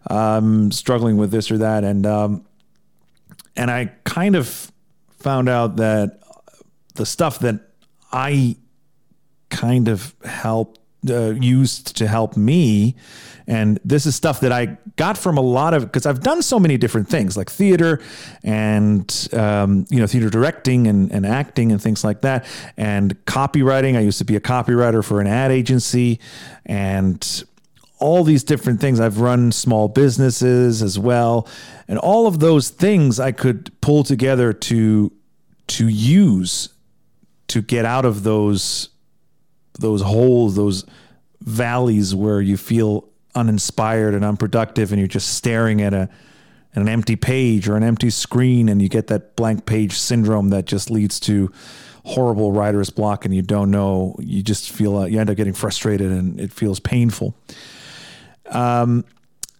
um, 0.09 0.71
struggling 0.71 1.17
with 1.17 1.31
this 1.31 1.51
or 1.51 1.57
that, 1.59 1.83
and 1.83 2.05
um, 2.05 2.45
and 3.57 3.71
I 3.71 3.91
kind 4.03 4.35
of 4.35 4.71
found 5.19 5.49
out 5.49 5.77
that 5.77 6.21
the 6.95 7.05
stuff 7.05 7.39
that 7.39 7.59
I 8.11 8.55
kind 9.49 9.87
of 9.87 10.15
helped 10.23 10.79
uh, 11.09 11.31
used 11.31 11.95
to 11.97 12.07
help 12.07 12.35
me. 12.35 12.95
And 13.45 13.79
this 13.85 14.05
is 14.05 14.15
stuff 14.15 14.41
that 14.41 14.51
I 14.51 14.77
got 14.97 15.17
from 15.17 15.37
a 15.37 15.41
lot 15.41 15.73
of 15.73 15.83
because 15.83 16.05
I've 16.05 16.21
done 16.21 16.41
so 16.41 16.59
many 16.59 16.77
different 16.77 17.07
things 17.07 17.37
like 17.37 17.49
theater 17.49 18.01
and 18.43 19.29
um, 19.31 19.85
you 19.89 19.99
know 19.99 20.07
theater 20.07 20.29
directing 20.29 20.87
and, 20.87 21.11
and 21.11 21.25
acting 21.25 21.71
and 21.71 21.81
things 21.81 22.03
like 22.03 22.21
that 22.21 22.45
and 22.75 23.15
copywriting. 23.25 23.95
I 23.95 24.01
used 24.01 24.17
to 24.17 24.25
be 24.25 24.35
a 24.35 24.41
copywriter 24.41 25.03
for 25.03 25.21
an 25.21 25.27
ad 25.27 25.51
agency 25.51 26.19
and 26.65 27.45
all 27.99 28.23
these 28.23 28.43
different 28.43 28.79
things. 28.79 28.99
I've 28.99 29.19
run 29.19 29.51
small 29.51 29.87
businesses 29.87 30.81
as 30.81 30.99
well, 30.99 31.47
and 31.87 31.97
all 31.99 32.27
of 32.27 32.39
those 32.39 32.69
things 32.69 33.19
I 33.19 33.31
could 33.31 33.71
pull 33.81 34.03
together 34.03 34.53
to 34.53 35.11
to 35.67 35.87
use 35.87 36.69
to 37.47 37.61
get 37.61 37.85
out 37.85 38.05
of 38.05 38.23
those 38.23 38.89
those 39.79 40.01
holes, 40.01 40.55
those 40.55 40.85
valleys 41.41 42.13
where 42.15 42.41
you 42.41 42.57
feel 42.57 43.07
uninspired 43.35 44.13
and 44.13 44.25
unproductive 44.25 44.91
and 44.91 44.99
you're 44.99 45.07
just 45.07 45.35
staring 45.35 45.81
at 45.81 45.93
a 45.93 46.09
an 46.73 46.87
empty 46.87 47.15
page 47.15 47.67
or 47.67 47.75
an 47.75 47.83
empty 47.83 48.09
screen 48.09 48.69
and 48.69 48.81
you 48.81 48.89
get 48.89 49.07
that 49.07 49.35
blank 49.35 49.65
page 49.65 49.93
syndrome 49.93 50.49
that 50.49 50.65
just 50.65 50.91
leads 50.91 51.19
to 51.19 51.51
horrible 52.05 52.51
writer's 52.51 52.89
block 52.89 53.25
and 53.25 53.33
you 53.33 53.41
don't 53.41 53.71
know. 53.71 54.15
You 54.19 54.43
just 54.43 54.69
feel 54.69 54.97
uh, 54.97 55.05
you 55.05 55.19
end 55.19 55.29
up 55.29 55.37
getting 55.37 55.53
frustrated 55.53 56.11
and 56.11 56.39
it 56.39 56.53
feels 56.53 56.79
painful 56.79 57.35
um, 58.49 59.05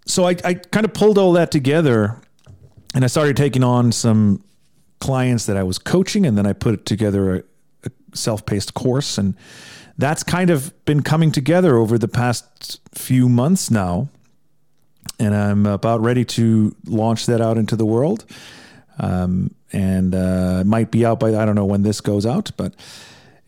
so 0.06 0.26
I, 0.26 0.36
I 0.44 0.54
kind 0.54 0.86
of 0.86 0.94
pulled 0.94 1.18
all 1.18 1.34
that 1.34 1.52
together 1.52 2.20
and 2.94 3.04
I 3.04 3.08
started 3.08 3.38
taking 3.38 3.64
on 3.64 3.92
some 3.92 4.44
clients 5.00 5.46
that 5.46 5.58
I 5.58 5.64
was 5.64 5.78
coaching 5.78 6.26
and 6.26 6.38
then 6.38 6.46
I 6.46 6.54
put 6.54 6.86
together 6.86 7.36
a, 7.36 7.44
a 7.86 7.92
self-paced 8.16 8.74
course 8.74 9.18
and 9.18 9.36
that's 9.98 10.24
kind 10.24 10.50
of 10.50 10.74
been 10.86 11.02
coming 11.02 11.32
together 11.32 11.76
over 11.78 11.98
the 11.98 12.08
past 12.08 12.80
few 12.94 13.28
months 13.28 13.72
now. 13.72 14.10
And 15.20 15.36
I'm 15.36 15.66
about 15.66 16.02
ready 16.02 16.24
to 16.26 16.76
launch 16.86 17.26
that 17.26 17.42
out 17.42 17.58
into 17.58 17.76
the 17.76 17.86
world. 17.86 18.26
Um, 19.00 19.56
and 19.74 20.14
uh, 20.14 20.60
it 20.62 20.68
might 20.68 20.92
be 20.92 21.06
out 21.06 21.20
by 21.20 21.30
I 21.30 21.46
don't 21.46 21.56
know 21.56 21.66
when 21.66 21.82
this 21.82 22.02
goes 22.02 22.26
out, 22.26 22.52
but 22.56 22.76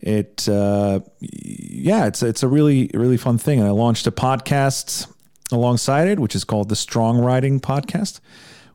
it 0.00 0.48
uh, 0.48 1.00
yeah, 1.20 2.06
it's 2.06 2.22
it's 2.22 2.42
a 2.42 2.48
really 2.48 2.90
really 2.94 3.16
fun 3.16 3.38
thing. 3.38 3.60
And 3.60 3.68
I 3.68 3.72
launched 3.72 4.06
a 4.06 4.12
podcast 4.12 5.06
alongside 5.50 6.08
it, 6.08 6.18
which 6.18 6.34
is 6.34 6.44
called 6.44 6.68
the 6.68 6.76
Strong 6.76 7.18
Writing 7.18 7.60
Podcast, 7.60 8.20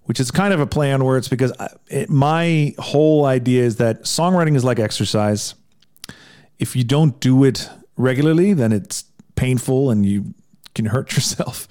which 0.04 0.20
is 0.20 0.32
kind 0.32 0.54
of 0.54 0.60
a 0.60 0.68
play 0.68 0.92
on 0.92 1.04
words 1.04 1.28
because 1.28 1.52
it, 1.88 2.10
my 2.10 2.74
whole 2.80 3.26
idea 3.26 3.64
is 3.64 3.78
that 3.78 4.04
songwriting 4.04 4.56
is 4.56 4.64
like 4.64 4.80
exercise 4.80 5.56
if 6.60 6.76
you 6.76 6.84
don't 6.84 7.20
do 7.20 7.44
it 7.44 7.70
regularly, 7.98 8.54
then 8.54 8.72
it's 8.72 9.06
painful 9.36 9.90
and 9.90 10.06
you 10.06 10.34
can 10.74 10.86
hurt 10.86 11.12
yourself. 11.16 11.68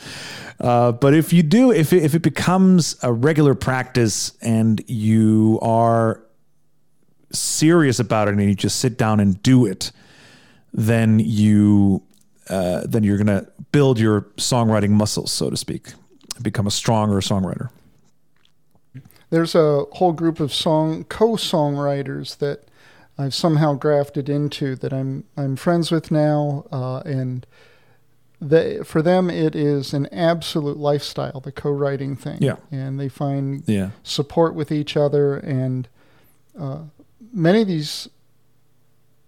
Uh, 0.60 0.92
but 0.92 1.14
if 1.14 1.32
you 1.32 1.42
do, 1.42 1.72
if 1.72 1.92
it, 1.92 2.02
if 2.02 2.14
it 2.14 2.22
becomes 2.22 2.96
a 3.02 3.12
regular 3.12 3.54
practice 3.54 4.32
and 4.40 4.82
you 4.86 5.58
are 5.62 6.22
serious 7.32 7.98
about 7.98 8.28
it 8.28 8.34
and 8.34 8.42
you 8.42 8.54
just 8.54 8.78
sit 8.78 8.96
down 8.96 9.18
and 9.18 9.42
do 9.42 9.66
it, 9.66 9.90
then 10.72 11.18
you 11.18 12.02
uh, 12.48 12.82
then 12.86 13.02
you're 13.04 13.18
gonna 13.18 13.46
build 13.72 13.98
your 13.98 14.22
songwriting 14.36 14.90
muscles, 14.90 15.32
so 15.32 15.50
to 15.50 15.56
speak, 15.56 15.94
become 16.42 16.66
a 16.66 16.70
stronger 16.70 17.16
songwriter. 17.16 17.70
There's 19.30 19.54
a 19.54 19.84
whole 19.92 20.12
group 20.12 20.38
of 20.40 20.52
song 20.52 21.04
co-songwriters 21.04 22.38
that 22.38 22.68
I've 23.16 23.34
somehow 23.34 23.74
grafted 23.74 24.28
into 24.28 24.76
that 24.76 24.92
I'm 24.92 25.24
I'm 25.36 25.56
friends 25.56 25.90
with 25.90 26.10
now, 26.10 26.66
uh, 26.70 26.98
and 27.00 27.46
they 28.40 28.78
for 28.84 29.02
them 29.02 29.30
it 29.30 29.54
is 29.54 29.94
an 29.94 30.06
absolute 30.12 30.76
lifestyle, 30.76 31.40
the 31.40 31.52
co-writing 31.52 32.16
thing. 32.16 32.38
Yeah, 32.40 32.56
and 32.70 32.98
they 32.98 33.08
find 33.08 33.62
yeah. 33.66 33.90
support 34.02 34.54
with 34.54 34.70
each 34.72 34.96
other, 34.96 35.36
and 35.36 35.88
uh, 36.58 36.80
many 37.32 37.62
of 37.62 37.68
these 37.68 38.08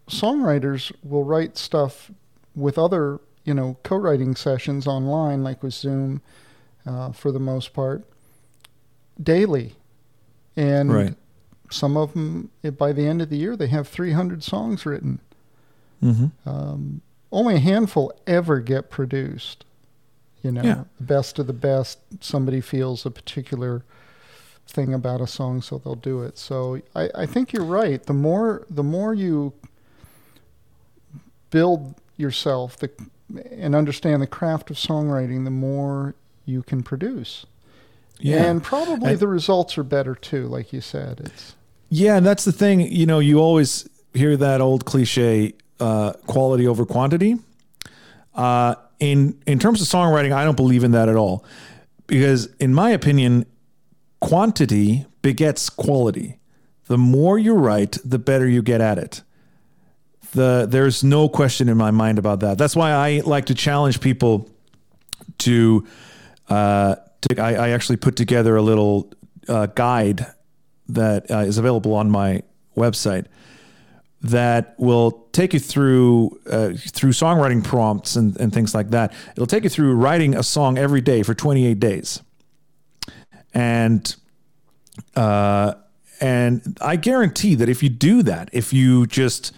songwriters 0.09 0.93
will 1.03 1.25
write 1.25 1.57
stuff 1.57 2.11
with 2.57 2.79
other 2.79 3.21
you 3.45 3.55
know 3.55 3.77
co-writing 3.85 4.35
sessions 4.35 4.89
online, 4.89 5.45
like 5.45 5.63
with 5.63 5.75
Zoom, 5.75 6.23
uh, 6.85 7.13
for 7.13 7.31
the 7.31 7.39
most 7.39 7.73
part, 7.73 8.05
daily, 9.23 9.75
and. 10.57 10.93
Right 10.93 11.15
some 11.71 11.97
of 11.97 12.13
them 12.13 12.51
by 12.77 12.93
the 12.93 13.07
end 13.07 13.23
of 13.23 13.31
the 13.31 13.37
year 13.37 13.57
they 13.57 13.69
have 13.69 13.89
300 13.89 14.43
songs 14.43 14.87
written 14.87 15.21
mm-hmm. 16.03 16.49
um, 16.49 17.01
only 17.33 17.57
a 17.57 17.59
handful 17.59 18.13
ever 18.27 18.61
get 18.61 18.91
produced 18.91 19.65
you 20.43 20.51
know 20.51 20.63
yeah. 20.63 20.85
the 20.99 21.05
best 21.05 21.39
of 21.39 21.47
the 21.47 21.53
best 21.53 21.99
somebody 22.21 22.61
feels 22.61 23.05
a 23.07 23.11
particular 23.11 23.85
thing 24.67 24.93
about 24.93 25.21
a 25.21 25.27
song 25.27 25.61
so 25.63 25.79
they'll 25.79 25.95
do 25.95 26.23
it 26.23 26.39
so 26.39 26.81
I, 26.95 27.09
I 27.15 27.27
think 27.27 27.53
you're 27.53 27.65
right 27.65 28.03
the 28.03 28.13
more 28.13 28.67
the 28.69 28.83
more 28.83 29.15
you 29.15 29.53
build 31.51 31.95
yourself 32.17 32.77
the, 32.77 32.91
and 33.51 33.75
understand 33.75 34.23
the 34.23 34.27
craft 34.27 34.71
of 34.71 34.77
songwriting 34.77 35.45
the 35.45 35.51
more 35.51 36.15
you 36.45 36.63
can 36.63 36.83
produce 36.83 37.47
yeah. 38.19 38.45
And 38.45 38.63
probably 38.63 39.15
the 39.15 39.29
results 39.29 39.77
are 39.79 39.83
better 39.83 40.15
too, 40.15 40.47
like 40.47 40.73
you 40.73 40.81
said. 40.81 41.21
It's 41.25 41.55
Yeah, 41.89 42.17
and 42.17 42.27
that's 42.27 42.45
the 42.45 42.53
thing, 42.53 42.81
you 42.81 43.07
know, 43.07 43.19
you 43.19 43.39
always 43.39 43.89
hear 44.15 44.37
that 44.37 44.61
old 44.61 44.85
cliche 44.85 45.55
uh, 45.79 46.15
quality 46.27 46.67
over 46.67 46.87
quantity. 46.87 47.39
Uh, 48.35 48.75
in 48.99 49.39
in 49.47 49.59
terms 49.59 49.81
of 49.83 49.89
songwriting, 49.89 50.33
I 50.33 50.45
don't 50.45 50.57
believe 50.57 50.85
in 50.85 50.93
that 50.93 51.09
at 51.09 51.17
all. 51.17 51.45
Because 52.07 52.47
in 52.59 52.73
my 52.73 52.91
opinion, 52.91 53.47
quantity 54.21 55.07
begets 55.23 55.69
quality. 55.69 56.39
The 56.87 56.97
more 56.97 57.39
you 57.39 57.55
write, 57.55 57.99
the 58.05 58.19
better 58.19 58.49
you 58.49 58.63
get 58.63 58.81
at 58.81 58.97
it. 58.97 59.23
The 60.37 60.67
there's 60.69 61.03
no 61.03 61.31
question 61.31 61.71
in 61.71 61.79
my 61.79 61.91
mind 61.91 62.19
about 62.19 62.41
that. 62.41 62.59
That's 62.59 62.77
why 62.77 62.93
I 62.93 63.23
like 63.25 63.47
to 63.47 63.55
challenge 63.55 64.03
people 64.03 64.51
to 65.39 65.87
uh, 66.51 66.97
to, 67.23 67.41
I, 67.41 67.55
I, 67.55 67.69
actually 67.71 67.97
put 67.97 68.17
together 68.17 68.55
a 68.55 68.61
little 68.61 69.11
uh, 69.49 69.65
guide 69.67 70.27
that 70.91 71.31
uh, 71.31 71.39
is 71.39 71.57
available 71.57 71.95
on 71.95 72.11
my 72.11 72.43
website 72.77 73.25
that 74.21 74.75
will 74.79 75.27
take 75.33 75.55
you 75.55 75.59
through 75.59 76.39
uh, 76.51 76.75
through 76.77 77.13
songwriting 77.13 77.65
prompts 77.65 78.15
and, 78.15 78.39
and 78.39 78.53
things 78.53 78.75
like 78.75 78.91
that. 78.91 79.15
It'll 79.33 79.47
take 79.47 79.65
you 79.65 79.71
through 79.71 79.95
writing 79.95 80.35
a 80.35 80.43
song 80.43 80.77
every 80.77 81.01
day 81.01 81.23
for 81.23 81.33
28 81.33 81.81
days, 81.81 82.23
and 83.55 84.15
uh, 85.15 85.73
and 86.21 86.77
I 86.83 86.97
guarantee 86.97 87.55
that 87.55 87.71
if 87.71 87.83
you 87.83 87.89
do 87.89 88.23
that, 88.25 88.51
if 88.53 88.75
you 88.75 89.07
just 89.07 89.55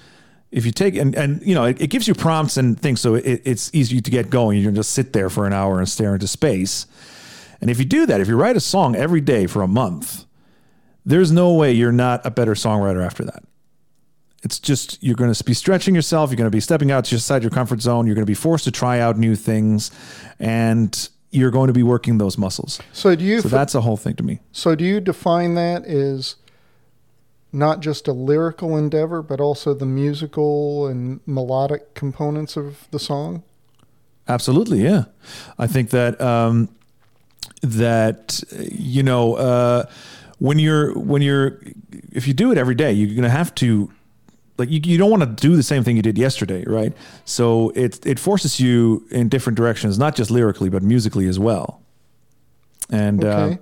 if 0.51 0.65
you 0.65 0.73
take 0.73 0.97
and 0.97 1.15
and 1.15 1.43
you 1.43 1.55
know 1.55 1.65
it, 1.65 1.81
it 1.81 1.87
gives 1.89 2.09
you 2.09 2.15
prompts 2.15 2.57
and 2.57 2.79
things, 2.81 3.01
so 3.01 3.15
it, 3.15 3.43
it's 3.45 3.71
easy 3.75 4.01
to 4.01 4.11
get 4.11 4.31
going. 4.31 4.59
You 4.59 4.65
can 4.65 4.75
just 4.75 4.93
sit 4.93 5.13
there 5.13 5.31
for 5.31 5.47
an 5.47 5.53
hour 5.53 5.79
and 5.79 5.89
stare 5.89 6.15
into 6.15 6.29
space 6.29 6.87
and 7.61 7.71
if 7.71 7.79
you 7.79 7.85
do 7.85 8.07
that, 8.07 8.21
if 8.21 8.29
you 8.29 8.37
write 8.37 8.57
a 8.57 8.61
song 8.61 8.95
every 8.95 9.21
day 9.21 9.47
for 9.47 9.63
a 9.63 9.69
month, 9.69 10.25
there's 11.05 11.33
no 11.33 11.53
way 11.55 11.73
you're 11.73 11.93
not 11.93 12.25
a 12.25 12.31
better 12.31 12.55
songwriter 12.55 13.05
after 13.05 13.25
that. 13.25 13.43
It's 14.45 14.61
just 14.61 15.03
you're 15.03 15.17
going 15.17 15.33
to 15.33 15.45
be 15.45 15.55
stretching 15.55 15.95
yourself. 15.95 16.31
You're 16.31 16.37
going 16.37 16.51
to 16.51 16.55
be 16.55 16.61
stepping 16.61 16.93
outside 16.93 17.43
your 17.43 17.51
comfort 17.51 17.81
zone. 17.81 18.07
You're 18.07 18.15
going 18.15 18.25
to 18.25 18.31
be 18.31 18.35
forced 18.35 18.65
to 18.65 18.71
try 18.71 19.01
out 19.01 19.19
new 19.19 19.35
things, 19.35 19.91
and 20.39 21.09
you're 21.31 21.51
going 21.51 21.67
to 21.67 21.73
be 21.73 21.83
working 21.83 22.19
those 22.19 22.39
muscles. 22.39 22.81
So 22.93 23.17
do 23.17 23.25
you? 23.25 23.41
So 23.41 23.49
that's 23.49 23.75
a 23.75 23.81
whole 23.81 23.97
thing 23.97 24.15
to 24.15 24.23
me. 24.23 24.39
So 24.53 24.77
do 24.77 24.85
you 24.85 25.01
define 25.01 25.55
that 25.55 25.85
as 25.87 26.37
not 27.53 27.81
just 27.81 28.09
a 28.09 28.13
lyrical 28.13 28.77
endeavor, 28.77 29.23
but 29.23 29.41
also 29.41 29.75
the 29.75 29.87
musical 29.87 30.87
and 30.87 31.21
melodic 31.27 31.95
components 31.95 32.57
of 32.57 32.89
the 32.91 32.99
song? 32.99 33.43
Absolutely, 34.27 34.83
yeah. 34.83 35.05
I 35.59 35.67
think 35.67 35.91
that 35.91 36.21
um, 36.21 36.69
that 37.63 38.43
you 38.59 39.03
know 39.03 39.35
uh, 39.35 39.87
when 40.39 40.59
you're 40.59 40.97
when 40.99 41.23
you're 41.23 41.61
if 42.13 42.29
you 42.29 42.35
do 42.35 42.53
it 42.53 42.59
every 42.59 42.75
day, 42.75 42.93
you're 42.93 43.15
gonna 43.15 43.31
have 43.31 43.55
to 43.57 43.91
like 44.59 44.71
you, 44.71 44.81
you 44.83 44.99
don't 44.99 45.11
want 45.11 45.23
to 45.23 45.27
do 45.27 45.57
the 45.57 45.63
same 45.63 45.83
thing 45.85 45.97
you 45.97 46.03
did 46.03 46.19
yesterday, 46.19 46.65
right? 46.67 46.93
So 47.25 47.71
it 47.71 48.05
it 48.05 48.19
forces 48.19 48.61
you 48.61 49.07
in 49.11 49.29
different 49.29 49.57
directions, 49.57 49.99
not 49.99 50.15
just 50.15 50.31
lyrically 50.31 50.69
but 50.69 50.83
musically 50.83 51.27
as 51.27 51.39
well. 51.39 51.81
And 52.91 53.25
uh, 53.25 53.29
okay. 53.29 53.55
uh, 53.55 53.57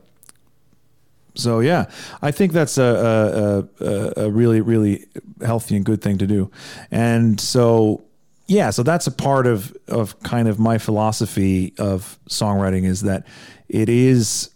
So 1.37 1.61
yeah, 1.61 1.87
I 2.22 2.30
think 2.30 2.53
that's 2.53 2.78
a, 2.78 3.68
a, 3.80 3.84
a, 3.84 4.12
a 4.26 4.30
really 4.30 4.61
really 4.61 5.05
healthy 5.45 5.76
and 5.76 5.84
good 5.84 6.03
thing 6.03 6.18
to 6.18 6.26
do, 6.26 6.51
and 6.91 7.41
so 7.41 8.05
yeah, 8.47 8.70
so 8.70 8.82
that's 8.82 9.07
a 9.07 9.11
part 9.11 9.47
of 9.47 9.76
of 9.89 10.18
kind 10.22 10.49
of 10.49 10.59
my 10.59 10.78
philosophy 10.78 11.74
of 11.78 12.18
songwriting 12.28 12.84
is 12.84 13.03
that 13.03 13.26
it 13.68 13.89
is 13.89 14.51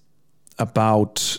about 0.58 1.38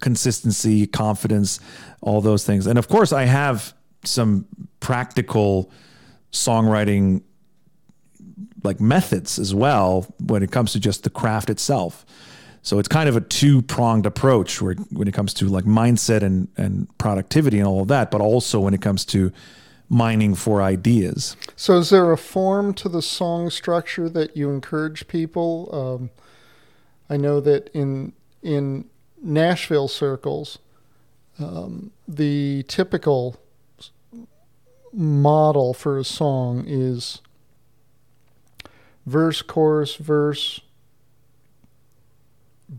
consistency, 0.00 0.86
confidence, 0.86 1.60
all 2.00 2.20
those 2.20 2.44
things, 2.44 2.66
and 2.66 2.78
of 2.78 2.88
course 2.88 3.12
I 3.12 3.24
have 3.24 3.74
some 4.04 4.46
practical 4.80 5.70
songwriting 6.32 7.22
like 8.62 8.80
methods 8.80 9.38
as 9.38 9.54
well 9.54 10.06
when 10.18 10.42
it 10.42 10.50
comes 10.50 10.72
to 10.72 10.80
just 10.80 11.04
the 11.04 11.10
craft 11.10 11.50
itself. 11.50 12.04
So 12.64 12.78
it's 12.78 12.88
kind 12.88 13.10
of 13.10 13.16
a 13.16 13.20
two 13.20 13.60
pronged 13.60 14.06
approach 14.06 14.60
where 14.62 14.74
when 14.90 15.06
it 15.06 15.12
comes 15.12 15.34
to 15.34 15.48
like 15.48 15.64
mindset 15.64 16.22
and, 16.22 16.48
and 16.56 16.88
productivity 16.96 17.58
and 17.58 17.68
all 17.68 17.82
of 17.82 17.88
that, 17.88 18.10
but 18.10 18.22
also 18.22 18.58
when 18.58 18.72
it 18.72 18.80
comes 18.80 19.04
to 19.06 19.30
mining 19.90 20.34
for 20.34 20.62
ideas. 20.62 21.36
So 21.56 21.76
is 21.76 21.90
there 21.90 22.10
a 22.10 22.16
form 22.16 22.72
to 22.74 22.88
the 22.88 23.02
song 23.02 23.50
structure 23.50 24.08
that 24.08 24.34
you 24.34 24.50
encourage 24.50 25.06
people? 25.08 25.68
Um, 25.72 26.10
I 27.10 27.18
know 27.18 27.38
that 27.40 27.68
in 27.74 28.14
in 28.42 28.86
Nashville 29.22 29.88
circles, 29.88 30.58
um, 31.38 31.90
the 32.08 32.64
typical 32.66 33.36
model 34.90 35.74
for 35.74 35.98
a 35.98 36.04
song 36.04 36.64
is 36.66 37.20
verse, 39.04 39.42
chorus, 39.42 39.96
verse, 39.96 40.60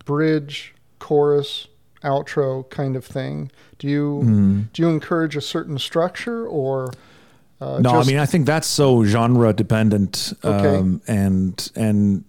bridge, 0.06 0.74
chorus, 1.00 1.68
outro 2.04 2.70
kind 2.70 2.96
of 2.96 3.06
thing. 3.06 3.52
Do 3.80 3.88
you 3.88 4.22
Mm. 4.24 4.74
do 4.74 4.82
you 4.84 4.90
encourage 4.90 5.36
a 5.36 5.42
certain 5.42 5.78
structure 5.80 6.46
or 6.48 6.92
uh, 7.62 7.80
no, 7.80 7.92
just- 7.92 8.08
I 8.08 8.12
mean 8.12 8.20
I 8.20 8.26
think 8.26 8.46
that's 8.46 8.68
so 8.68 9.04
genre 9.06 9.54
dependent. 9.54 10.34
Okay. 10.44 10.78
Um, 10.78 11.02
and 11.08 11.72
and 11.76 12.24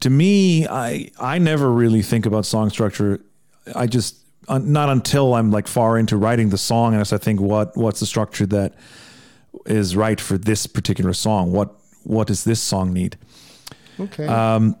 to 0.00 0.10
me, 0.10 0.66
I 0.66 1.10
I 1.20 1.38
never 1.38 1.70
really 1.70 2.02
think 2.02 2.24
about 2.26 2.46
song 2.46 2.70
structure. 2.70 3.20
I 3.74 3.86
just 3.86 4.16
not 4.48 4.88
until 4.88 5.34
I'm 5.34 5.50
like 5.50 5.68
far 5.68 5.98
into 5.98 6.16
writing 6.16 6.48
the 6.50 6.58
song, 6.58 6.92
and 6.92 7.00
as 7.00 7.12
I 7.12 7.18
think 7.18 7.40
what 7.40 7.76
what's 7.76 8.00
the 8.00 8.06
structure 8.06 8.46
that 8.46 8.74
is 9.66 9.94
right 9.96 10.20
for 10.20 10.38
this 10.38 10.66
particular 10.66 11.12
song. 11.12 11.52
What 11.52 11.74
what 12.04 12.26
does 12.28 12.44
this 12.44 12.60
song 12.62 12.92
need? 12.94 13.16
okay. 13.98 14.26
Um, 14.26 14.76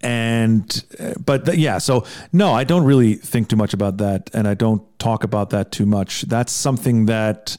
and 0.00 0.84
uh, 1.00 1.14
but 1.24 1.56
yeah, 1.58 1.78
so 1.78 2.04
no, 2.32 2.52
I 2.52 2.64
don't 2.64 2.84
really 2.84 3.14
think 3.14 3.48
too 3.48 3.56
much 3.56 3.74
about 3.74 3.96
that, 3.98 4.30
and 4.32 4.46
I 4.46 4.54
don't 4.54 4.82
talk 4.98 5.24
about 5.24 5.50
that 5.50 5.72
too 5.72 5.86
much. 5.86 6.22
That's 6.22 6.52
something 6.52 7.06
that 7.06 7.56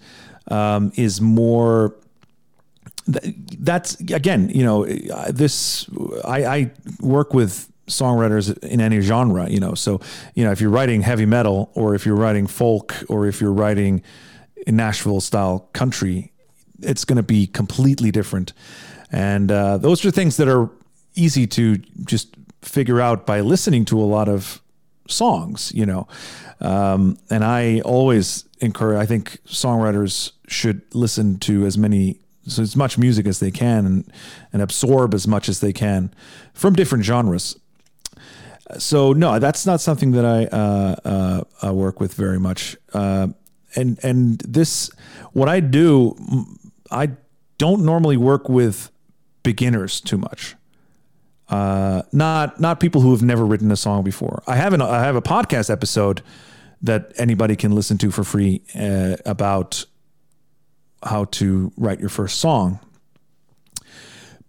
um, 0.47 0.91
is 0.95 1.19
more. 1.21 1.95
th- 3.11 3.35
That's 3.59 3.99
again, 3.99 4.49
you 4.49 4.63
know, 4.63 4.85
this 5.29 5.89
I, 6.23 6.45
I 6.45 6.71
work 7.01 7.33
with 7.33 7.69
songwriters 7.87 8.55
in 8.63 8.79
any 8.79 9.01
genre, 9.01 9.49
you 9.49 9.59
know. 9.59 9.73
So 9.73 9.99
you 10.33 10.45
know, 10.45 10.51
if 10.51 10.61
you're 10.61 10.69
writing 10.69 11.01
heavy 11.01 11.25
metal, 11.25 11.71
or 11.73 11.93
if 11.95 12.05
you're 12.05 12.15
writing 12.15 12.47
folk, 12.47 12.95
or 13.09 13.27
if 13.27 13.41
you're 13.41 13.53
writing 13.53 14.01
Nashville 14.65 15.21
style 15.21 15.69
country, 15.73 16.31
it's 16.81 17.03
going 17.03 17.17
to 17.17 17.23
be 17.23 17.47
completely 17.47 18.11
different. 18.11 18.53
And 19.11 19.51
uh, 19.51 19.77
those 19.79 20.05
are 20.05 20.11
things 20.11 20.37
that 20.37 20.47
are 20.47 20.69
easy 21.15 21.47
to 21.47 21.77
just 22.05 22.35
figure 22.61 22.99
out 23.01 23.25
by 23.25 23.41
listening 23.41 23.85
to 23.85 23.99
a 23.99 24.03
lot 24.03 24.27
of 24.27 24.61
songs, 25.07 25.71
you 25.73 25.85
know. 25.85 26.07
Um, 26.61 27.17
and 27.29 27.43
I 27.43 27.81
always 27.81 28.45
encourage, 28.59 28.97
I 28.97 29.05
think 29.05 29.39
songwriters 29.45 30.31
should 30.47 30.81
listen 30.93 31.39
to 31.39 31.65
as 31.65 31.77
many, 31.77 32.19
so 32.47 32.61
as 32.61 32.75
much 32.75 32.97
music 32.97 33.25
as 33.27 33.39
they 33.39 33.51
can 33.51 33.85
and, 33.85 34.13
and 34.51 34.61
absorb 34.61 35.13
as 35.13 35.27
much 35.27 35.49
as 35.49 35.59
they 35.59 35.73
can 35.73 36.13
from 36.53 36.73
different 36.73 37.05
genres. 37.05 37.57
So 38.77 39.13
no, 39.13 39.39
that's 39.39 39.65
not 39.65 39.81
something 39.81 40.11
that 40.11 40.25
I 40.25 40.45
uh, 40.45 40.95
uh, 41.03 41.67
uh, 41.67 41.73
work 41.73 41.99
with 41.99 42.13
very 42.13 42.39
much. 42.39 42.77
Uh, 42.93 43.29
and 43.75 43.99
and 44.03 44.39
this, 44.39 44.91
what 45.33 45.49
I 45.49 45.59
do, 45.59 46.15
I 46.91 47.09
don't 47.57 47.83
normally 47.83 48.17
work 48.17 48.49
with 48.49 48.91
beginners 49.43 50.01
too 50.01 50.17
much. 50.17 50.55
Uh, 51.49 52.03
not 52.11 52.59
not 52.59 52.79
people 52.79 53.01
who 53.01 53.11
have 53.11 53.23
never 53.23 53.45
written 53.45 53.71
a 53.71 53.75
song 53.75 54.03
before. 54.03 54.43
I 54.47 54.55
have 54.55 54.73
an 54.73 54.81
I 54.81 55.03
have 55.03 55.15
a 55.15 55.21
podcast 55.21 55.69
episode 55.69 56.21
that 56.81 57.11
anybody 57.17 57.55
can 57.55 57.71
listen 57.73 57.97
to 57.97 58.11
for 58.11 58.23
free 58.23 58.61
uh, 58.75 59.17
about 59.25 59.85
how 61.03 61.25
to 61.25 61.71
write 61.77 61.99
your 61.99 62.09
first 62.09 62.39
song. 62.39 62.79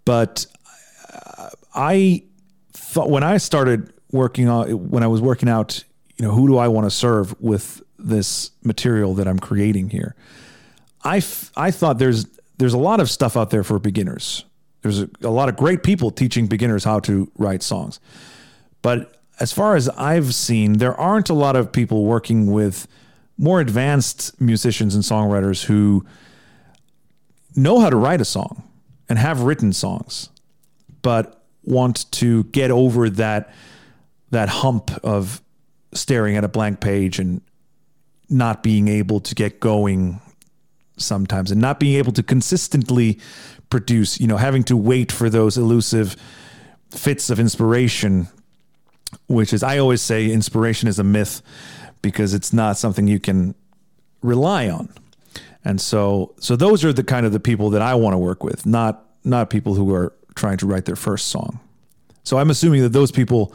But 0.04 0.46
uh, 1.12 1.50
I 1.74 2.24
thought 2.72 3.10
when 3.10 3.22
I 3.22 3.38
started 3.38 3.92
working 4.12 4.48
on 4.48 4.90
when 4.90 5.02
I 5.02 5.06
was 5.06 5.20
working 5.20 5.48
out, 5.48 5.82
you 6.16 6.24
know, 6.24 6.32
who 6.32 6.46
do 6.48 6.58
I 6.58 6.68
want 6.68 6.86
to 6.86 6.90
serve 6.90 7.38
with 7.40 7.82
this 7.98 8.50
material 8.62 9.14
that 9.14 9.28
I'm 9.28 9.38
creating 9.38 9.90
here? 9.90 10.14
I, 11.02 11.18
f- 11.18 11.50
I 11.56 11.70
thought 11.70 11.98
there's 11.98 12.26
there's 12.58 12.74
a 12.74 12.78
lot 12.78 13.00
of 13.00 13.08
stuff 13.10 13.36
out 13.36 13.50
there 13.50 13.64
for 13.64 13.78
beginners. 13.78 14.44
There's 14.82 15.02
a, 15.02 15.10
a 15.22 15.28
lot 15.28 15.48
of 15.48 15.56
great 15.56 15.82
people 15.82 16.10
teaching 16.10 16.46
beginners 16.46 16.84
how 16.84 17.00
to 17.00 17.30
write 17.36 17.62
songs. 17.62 18.00
But 18.82 19.20
as 19.38 19.52
far 19.52 19.76
as 19.76 19.88
I've 19.90 20.34
seen, 20.34 20.74
there 20.74 20.94
aren't 20.94 21.30
a 21.30 21.34
lot 21.34 21.56
of 21.56 21.72
people 21.72 22.04
working 22.04 22.50
with 22.52 22.86
more 23.38 23.60
advanced 23.60 24.38
musicians 24.40 24.94
and 24.94 25.02
songwriters 25.02 25.64
who 25.64 26.04
know 27.56 27.80
how 27.80 27.90
to 27.90 27.96
write 27.96 28.20
a 28.20 28.24
song 28.24 28.62
and 29.08 29.18
have 29.18 29.42
written 29.42 29.72
songs, 29.72 30.28
but 31.02 31.42
want 31.64 32.10
to 32.12 32.44
get 32.44 32.70
over 32.70 33.10
that 33.10 33.52
that 34.30 34.48
hump 34.48 34.90
of 35.02 35.42
staring 35.92 36.36
at 36.36 36.44
a 36.44 36.48
blank 36.48 36.80
page 36.80 37.18
and 37.18 37.40
not 38.28 38.62
being 38.62 38.86
able 38.86 39.18
to 39.18 39.34
get 39.34 39.58
going 39.58 40.20
sometimes 41.00 41.50
and 41.50 41.60
not 41.60 41.80
being 41.80 41.96
able 41.96 42.12
to 42.12 42.22
consistently 42.22 43.18
produce, 43.70 44.20
you 44.20 44.26
know, 44.26 44.36
having 44.36 44.62
to 44.64 44.76
wait 44.76 45.10
for 45.12 45.30
those 45.30 45.56
elusive 45.56 46.16
fits 46.90 47.30
of 47.30 47.38
inspiration, 47.38 48.28
which 49.28 49.52
is, 49.52 49.62
I 49.62 49.78
always 49.78 50.02
say, 50.02 50.30
inspiration 50.30 50.88
is 50.88 50.98
a 50.98 51.04
myth 51.04 51.42
because 52.02 52.34
it's 52.34 52.52
not 52.52 52.76
something 52.76 53.06
you 53.06 53.20
can 53.20 53.54
rely 54.22 54.68
on. 54.68 54.92
And 55.64 55.80
so, 55.80 56.34
so 56.40 56.56
those 56.56 56.84
are 56.84 56.92
the 56.92 57.04
kind 57.04 57.26
of 57.26 57.32
the 57.32 57.40
people 57.40 57.70
that 57.70 57.82
I 57.82 57.94
want 57.94 58.14
to 58.14 58.18
work 58.18 58.42
with, 58.42 58.66
not 58.66 59.04
not 59.22 59.50
people 59.50 59.74
who 59.74 59.94
are 59.94 60.14
trying 60.34 60.56
to 60.56 60.66
write 60.66 60.86
their 60.86 60.96
first 60.96 61.28
song. 61.28 61.60
So 62.22 62.38
I'm 62.38 62.48
assuming 62.48 62.80
that 62.80 62.94
those 62.94 63.12
people, 63.12 63.54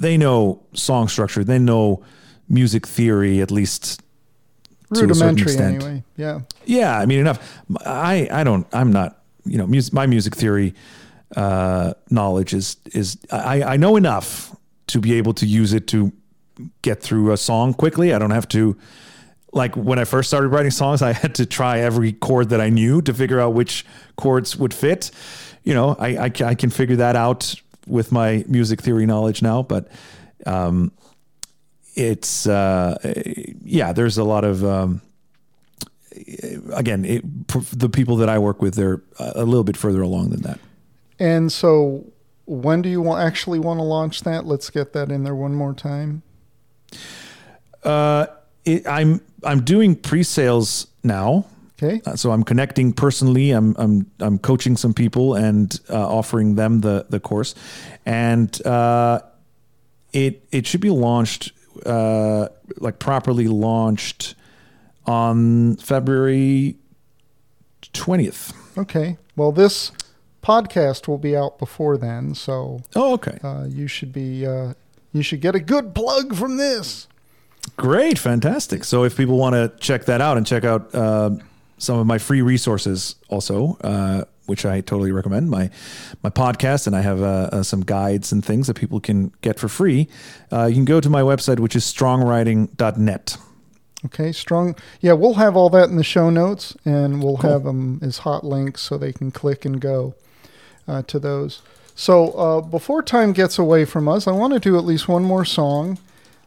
they 0.00 0.16
know 0.16 0.60
song 0.74 1.06
structure, 1.06 1.44
they 1.44 1.60
know 1.60 2.02
music 2.48 2.84
theory 2.84 3.40
at 3.40 3.52
least 3.52 4.01
rudimentary 5.00 5.42
extent. 5.44 5.76
anyway. 5.76 6.04
Yeah. 6.16 6.40
Yeah, 6.64 6.98
I 6.98 7.06
mean 7.06 7.20
enough. 7.20 7.60
I 7.84 8.28
I 8.30 8.44
don't. 8.44 8.66
I'm 8.72 8.92
not. 8.92 9.18
You 9.44 9.58
know, 9.58 9.66
music, 9.66 9.92
my 9.92 10.06
music 10.06 10.36
theory 10.36 10.74
uh, 11.36 11.94
knowledge 12.10 12.54
is 12.54 12.76
is 12.92 13.18
I 13.30 13.62
I 13.62 13.76
know 13.76 13.96
enough 13.96 14.54
to 14.88 15.00
be 15.00 15.14
able 15.14 15.34
to 15.34 15.46
use 15.46 15.72
it 15.72 15.86
to 15.88 16.12
get 16.82 17.02
through 17.02 17.32
a 17.32 17.36
song 17.36 17.74
quickly. 17.74 18.12
I 18.14 18.18
don't 18.18 18.30
have 18.30 18.48
to. 18.48 18.76
Like 19.54 19.76
when 19.76 19.98
I 19.98 20.04
first 20.04 20.28
started 20.28 20.48
writing 20.48 20.70
songs, 20.70 21.02
I 21.02 21.12
had 21.12 21.34
to 21.34 21.44
try 21.46 21.80
every 21.80 22.12
chord 22.12 22.48
that 22.50 22.60
I 22.60 22.70
knew 22.70 23.02
to 23.02 23.12
figure 23.12 23.38
out 23.38 23.52
which 23.52 23.84
chords 24.16 24.56
would 24.56 24.72
fit. 24.72 25.10
You 25.62 25.74
know, 25.74 25.96
I 25.98 26.16
I, 26.16 26.32
I 26.44 26.54
can 26.54 26.70
figure 26.70 26.96
that 26.96 27.16
out 27.16 27.54
with 27.86 28.12
my 28.12 28.44
music 28.48 28.80
theory 28.80 29.06
knowledge 29.06 29.42
now, 29.42 29.62
but 29.62 29.88
um, 30.46 30.92
it's 31.94 32.46
uh, 32.46 32.96
yeah. 33.62 33.92
There's 33.92 34.18
a 34.18 34.24
lot 34.24 34.44
of 34.44 34.64
um, 34.64 35.02
again, 36.72 37.04
it, 37.04 37.48
the 37.78 37.88
people 37.88 38.16
that 38.16 38.28
I 38.28 38.38
work 38.38 38.62
with, 38.62 38.74
they're 38.74 39.02
a 39.18 39.44
little 39.44 39.64
bit 39.64 39.76
further 39.76 40.02
along 40.02 40.30
than 40.30 40.42
that. 40.42 40.58
And 41.18 41.52
so, 41.52 42.04
when 42.46 42.82
do 42.82 42.88
you 42.88 43.00
want, 43.00 43.22
actually 43.22 43.58
want 43.58 43.78
to 43.78 43.84
launch 43.84 44.22
that? 44.22 44.46
Let's 44.46 44.70
get 44.70 44.92
that 44.92 45.10
in 45.10 45.24
there 45.24 45.34
one 45.34 45.54
more 45.54 45.74
time. 45.74 46.22
Uh, 47.84 48.26
it, 48.64 48.86
I'm 48.86 49.20
I'm 49.44 49.64
doing 49.64 49.96
pre-sales 49.96 50.86
now, 51.02 51.46
Okay. 51.82 52.00
Uh, 52.06 52.14
so 52.14 52.30
I'm 52.30 52.44
connecting 52.44 52.92
personally. 52.92 53.50
I'm 53.50 53.74
I'm 53.76 54.10
I'm 54.20 54.38
coaching 54.38 54.76
some 54.76 54.94
people 54.94 55.34
and 55.34 55.78
uh, 55.90 56.08
offering 56.08 56.54
them 56.54 56.80
the 56.80 57.06
the 57.08 57.18
course, 57.18 57.56
and 58.06 58.64
uh, 58.64 59.20
it 60.12 60.46
it 60.52 60.66
should 60.66 60.80
be 60.80 60.90
launched 60.90 61.52
uh, 61.86 62.48
like 62.78 62.98
properly 62.98 63.48
launched 63.48 64.34
on 65.06 65.76
February 65.76 66.76
twentieth. 67.92 68.52
Okay. 68.78 69.18
Well, 69.36 69.52
this 69.52 69.92
podcast 70.42 71.08
will 71.08 71.18
be 71.18 71.36
out 71.36 71.58
before 71.58 71.96
then, 71.96 72.34
so 72.34 72.80
Oh, 72.96 73.14
okay. 73.14 73.38
uh, 73.42 73.66
you 73.68 73.86
should 73.86 74.12
be 74.12 74.46
uh, 74.46 74.74
you 75.12 75.22
should 75.22 75.40
get 75.40 75.54
a 75.54 75.60
good 75.60 75.94
plug 75.94 76.34
from 76.34 76.56
this. 76.56 77.06
Great, 77.76 78.18
fantastic. 78.18 78.82
So 78.84 79.04
if 79.04 79.16
people 79.16 79.38
want 79.38 79.54
to 79.54 79.72
check 79.78 80.04
that 80.06 80.20
out 80.20 80.36
and 80.36 80.46
check 80.46 80.64
out 80.64 80.92
uh, 80.94 81.30
some 81.78 81.98
of 81.98 82.06
my 82.06 82.18
free 82.18 82.42
resources, 82.42 83.14
also, 83.28 83.76
uh, 83.82 84.24
which 84.46 84.64
I 84.64 84.80
totally 84.80 85.12
recommend, 85.12 85.50
my 85.50 85.70
my 86.22 86.30
podcast, 86.30 86.86
and 86.86 86.96
I 86.96 87.00
have 87.00 87.22
uh, 87.22 87.48
uh 87.52 87.62
some 87.62 87.82
guides 87.82 88.32
and 88.32 88.44
things 88.44 88.66
that 88.66 88.74
people 88.74 89.00
can 89.00 89.32
get 89.40 89.58
for 89.58 89.68
free. 89.68 90.08
Uh, 90.50 90.66
you 90.66 90.74
can 90.74 90.84
go 90.84 91.00
to 91.00 91.10
my 91.10 91.22
website, 91.22 91.60
which 91.60 91.76
is 91.76 91.84
strongwriting.net. 91.84 93.36
Okay, 94.04 94.32
strong. 94.32 94.74
Yeah, 95.00 95.12
we'll 95.12 95.34
have 95.34 95.56
all 95.56 95.70
that 95.70 95.88
in 95.88 95.96
the 95.96 96.04
show 96.04 96.28
notes, 96.28 96.76
and 96.84 97.22
we'll 97.22 97.36
cool. 97.36 97.50
have 97.50 97.64
them 97.64 98.00
as 98.02 98.18
hot 98.18 98.44
links 98.44 98.82
so 98.82 98.98
they 98.98 99.12
can 99.12 99.30
click 99.30 99.64
and 99.64 99.80
go 99.80 100.14
uh, 100.88 101.02
to 101.02 101.18
those. 101.20 101.62
So 101.94 102.62
before 102.62 103.02
time 103.02 103.32
gets 103.32 103.58
away 103.58 103.84
from 103.84 104.08
us, 104.08 104.26
I 104.26 104.32
want 104.32 104.54
to 104.54 104.58
do 104.58 104.76
at 104.76 104.84
least 104.84 105.08
one 105.08 105.22
more 105.22 105.44
song. 105.44 105.98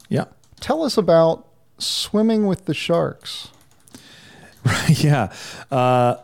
Yeah. 0.10 0.26
Tell 0.60 0.84
us 0.84 0.98
about 0.98 1.48
swimming 1.78 2.46
with 2.48 2.66
the 2.66 2.74
sharks. 2.74 3.50
yeah. 4.90 5.34
Uh, 5.72 6.16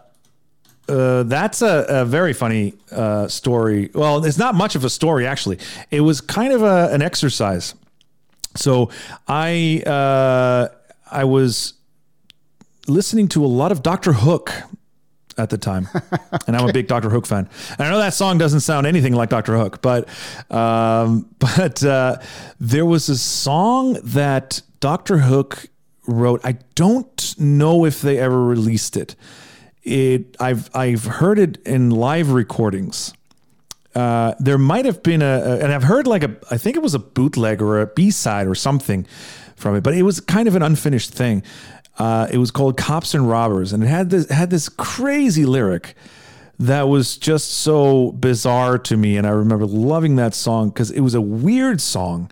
uh, 0.90 1.24
that's 1.24 1.62
a, 1.62 1.86
a, 1.88 2.06
very 2.06 2.34
funny 2.34 2.74
uh, 2.92 3.28
story. 3.28 3.90
Well, 3.94 4.26
it's 4.26 4.38
not 4.38 4.56
much 4.56 4.76
of 4.76 4.84
a 4.84 4.90
story, 4.90 5.26
actually. 5.26 5.60
It 5.90 6.02
was 6.02 6.22
kind 6.22 6.52
of 6.54 6.64
a, 6.64 6.90
an 6.92 7.02
exercise. 7.02 7.76
So 8.56 8.90
I 9.28 9.84
uh, 9.86 10.70
I 11.10 11.24
was 11.24 11.74
listening 12.88 13.28
to 13.30 13.46
a 13.46 13.48
lot 13.48 13.72
of 13.72 13.82
Doctor 13.82 14.14
Hook 14.14 14.52
at 15.38 15.50
the 15.50 15.58
time, 15.58 15.88
and 16.48 16.58
I'm 16.58 16.68
a 16.68 16.74
big 16.74 16.88
Doctor 16.88 17.10
Hook 17.10 17.26
fan. 17.26 17.48
And 17.72 17.82
I 17.82 17.90
know 17.90 18.00
that 18.00 18.14
song 18.14 18.38
doesn't 18.38 18.62
sound 18.62 18.86
anything 18.86 19.14
like 19.14 19.30
Doctor 19.30 19.58
Hook, 19.58 19.82
but 19.82 20.10
um, 20.50 21.30
but 21.40 21.84
uh, 21.84 22.18
there 22.60 22.86
was 22.86 23.08
a 23.08 23.18
song 23.18 23.98
that 24.04 24.62
Doctor 24.80 25.20
Hook 25.20 25.68
wrote. 26.08 26.42
I 26.44 26.58
don't 26.76 27.40
know 27.40 27.86
if 27.86 28.02
they 28.02 28.18
ever 28.18 28.44
released 28.44 28.98
it. 28.98 29.16
It 29.84 30.36
I've 30.40 30.70
I've 30.76 31.06
heard 31.06 31.40
it 31.40 31.58
in 31.66 31.90
live 31.90 32.32
recordings. 32.32 33.14
Uh, 33.94 34.34
there 34.40 34.58
might 34.58 34.86
have 34.86 35.04
been 35.04 35.22
a, 35.22 35.26
a, 35.26 35.60
and 35.60 35.74
I've 35.74 35.84
heard 35.84 36.08
like 36.08 36.24
a, 36.24 36.34
I 36.50 36.58
think 36.58 36.78
it 36.78 36.82
was 36.82 36.94
a 36.94 37.00
bootleg 37.00 37.62
or 37.62 37.82
a 37.82 37.88
B 37.88 38.10
side 38.10 38.48
or 38.48 38.56
something 38.56 39.06
from 39.58 39.76
it, 39.76 39.82
but 39.82 39.94
it 39.94 40.04
was 40.04 40.22
kind 40.22 40.48
of 40.48 40.56
an 40.56 40.64
unfinished 40.64 41.14
thing. 41.14 41.44
Uh, 41.98 42.28
it 42.32 42.38
was 42.38 42.52
called 42.52 42.78
Cops 42.78 43.14
and 43.14 43.28
Robbers, 43.28 43.74
and 43.74 43.84
it 43.84 43.88
had 43.88 44.10
this 44.10 44.30
had 44.30 44.50
this 44.50 44.70
crazy 44.70 45.46
lyric 45.46 45.96
that 46.58 46.84
was 46.84 47.18
just 47.18 47.50
so 47.52 48.12
bizarre 48.14 48.78
to 48.78 48.96
me. 48.96 49.18
And 49.18 49.28
I 49.28 49.32
remember 49.32 49.66
loving 49.66 50.16
that 50.16 50.34
song 50.34 50.70
because 50.70 50.90
it 50.92 51.02
was 51.02 51.16
a 51.16 51.22
weird 51.22 51.82
song. 51.82 52.32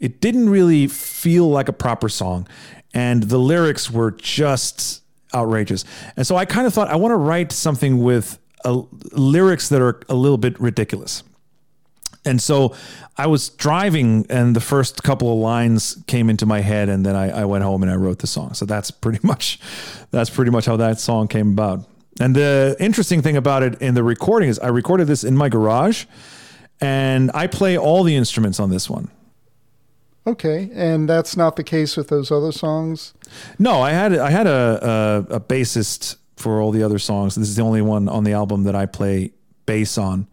It 0.00 0.20
didn't 0.20 0.50
really 0.50 0.88
feel 0.88 1.48
like 1.48 1.68
a 1.68 1.72
proper 1.72 2.08
song, 2.08 2.48
and 2.92 3.24
the 3.24 3.38
lyrics 3.38 3.90
were 3.90 4.10
just 4.10 5.02
outrageous. 5.36 5.84
And 6.16 6.26
so 6.26 6.36
I 6.36 6.44
kind 6.44 6.66
of 6.66 6.74
thought 6.74 6.88
I 6.88 6.96
want 6.96 7.12
to 7.12 7.16
write 7.16 7.52
something 7.52 8.02
with 8.02 8.38
a, 8.64 8.82
lyrics 9.12 9.68
that 9.68 9.80
are 9.80 10.00
a 10.08 10.14
little 10.14 10.38
bit 10.38 10.58
ridiculous. 10.60 11.22
And 12.24 12.42
so 12.42 12.74
I 13.16 13.28
was 13.28 13.50
driving, 13.50 14.26
and 14.28 14.56
the 14.56 14.60
first 14.60 15.02
couple 15.04 15.32
of 15.32 15.38
lines 15.38 16.02
came 16.08 16.28
into 16.28 16.44
my 16.44 16.60
head, 16.60 16.88
and 16.88 17.06
then 17.06 17.14
I, 17.14 17.42
I, 17.42 17.44
went 17.44 17.62
home 17.62 17.84
and 17.84 17.90
I 17.90 17.94
wrote 17.94 18.18
the 18.18 18.26
song. 18.26 18.52
So 18.54 18.66
that's 18.66 18.90
pretty 18.90 19.20
much 19.26 19.60
that's 20.10 20.28
pretty 20.28 20.50
much 20.50 20.66
how 20.66 20.76
that 20.76 20.98
song 20.98 21.28
came 21.28 21.50
about. 21.52 21.86
And 22.18 22.34
the 22.34 22.76
interesting 22.80 23.22
thing 23.22 23.36
about 23.36 23.62
it 23.62 23.80
in 23.80 23.94
the 23.94 24.02
recording 24.02 24.48
is 24.48 24.58
I 24.58 24.68
recorded 24.68 25.06
this 25.06 25.22
in 25.22 25.36
my 25.36 25.48
garage, 25.48 26.06
and 26.80 27.30
I 27.32 27.46
play 27.46 27.78
all 27.78 28.02
the 28.02 28.16
instruments 28.16 28.58
on 28.58 28.70
this 28.70 28.90
one. 28.90 29.10
Okay, 30.26 30.70
and 30.74 31.08
that's 31.08 31.36
not 31.36 31.56
the 31.56 31.62
case 31.62 31.96
with 31.96 32.08
those 32.08 32.30
other 32.32 32.50
songs. 32.50 33.14
No, 33.58 33.80
I 33.80 33.92
had 33.92 34.16
I 34.16 34.30
had 34.30 34.46
a, 34.46 35.24
a, 35.30 35.34
a 35.36 35.40
bassist 35.40 36.16
for 36.36 36.60
all 36.60 36.72
the 36.72 36.82
other 36.82 36.98
songs. 36.98 37.34
This 37.36 37.48
is 37.48 37.56
the 37.56 37.62
only 37.62 37.82
one 37.82 38.08
on 38.08 38.24
the 38.24 38.32
album 38.32 38.64
that 38.64 38.74
I 38.74 38.86
play 38.86 39.32
bass 39.66 39.98
on. 39.98 40.26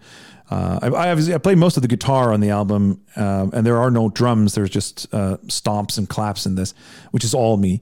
Uh, 0.49 0.79
I, 0.81 0.87
I, 0.87 1.11
I 1.11 1.37
play 1.37 1.55
most 1.55 1.77
of 1.77 1.81
the 1.81 1.87
guitar 1.87 2.33
on 2.33 2.39
the 2.39 2.49
album, 2.49 3.01
um, 3.15 3.51
and 3.53 3.65
there 3.65 3.77
are 3.77 3.89
no 3.89 4.09
drums. 4.09 4.55
There's 4.55 4.69
just 4.69 5.07
uh, 5.13 5.37
stomps 5.47 5.97
and 5.97 6.09
claps 6.09 6.45
in 6.45 6.55
this, 6.55 6.73
which 7.11 7.23
is 7.23 7.33
all 7.33 7.57
me. 7.57 7.81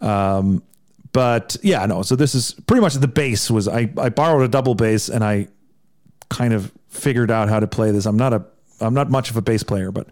Um, 0.00 0.62
but 1.12 1.56
yeah, 1.62 1.84
no. 1.86 2.02
So 2.02 2.16
this 2.16 2.34
is 2.34 2.52
pretty 2.66 2.82
much 2.82 2.94
the 2.94 3.08
bass 3.08 3.50
was 3.50 3.66
I, 3.66 3.90
I 3.96 4.10
borrowed 4.10 4.42
a 4.42 4.48
double 4.48 4.74
bass 4.74 5.08
and 5.08 5.24
I 5.24 5.48
kind 6.28 6.52
of 6.52 6.70
figured 6.88 7.30
out 7.30 7.48
how 7.48 7.60
to 7.60 7.66
play 7.66 7.90
this. 7.90 8.04
I'm 8.04 8.18
not 8.18 8.34
a 8.34 8.44
I'm 8.80 8.92
not 8.92 9.10
much 9.10 9.30
of 9.30 9.36
a 9.36 9.42
bass 9.42 9.62
player, 9.62 9.90
but 9.90 10.08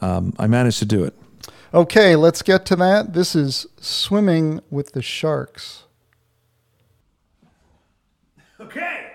um, 0.00 0.32
I 0.38 0.46
managed 0.46 0.78
to 0.80 0.86
do 0.86 1.04
it. 1.04 1.14
Okay, 1.74 2.16
let's 2.16 2.42
get 2.42 2.64
to 2.66 2.76
that. 2.76 3.12
This 3.12 3.34
is 3.34 3.66
swimming 3.80 4.60
with 4.70 4.92
the 4.92 5.02
sharks. 5.02 5.84
Okay. 8.60 9.05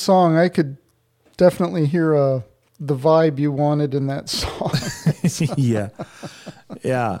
Song. 0.00 0.36
I 0.36 0.48
could 0.48 0.76
definitely 1.36 1.86
hear 1.86 2.14
uh, 2.16 2.40
the 2.78 2.96
vibe 2.96 3.38
you 3.38 3.52
wanted 3.52 3.94
in 3.94 4.06
that 4.08 4.28
song. 4.30 4.72
yeah, 5.56 5.88
yeah, 6.82 7.20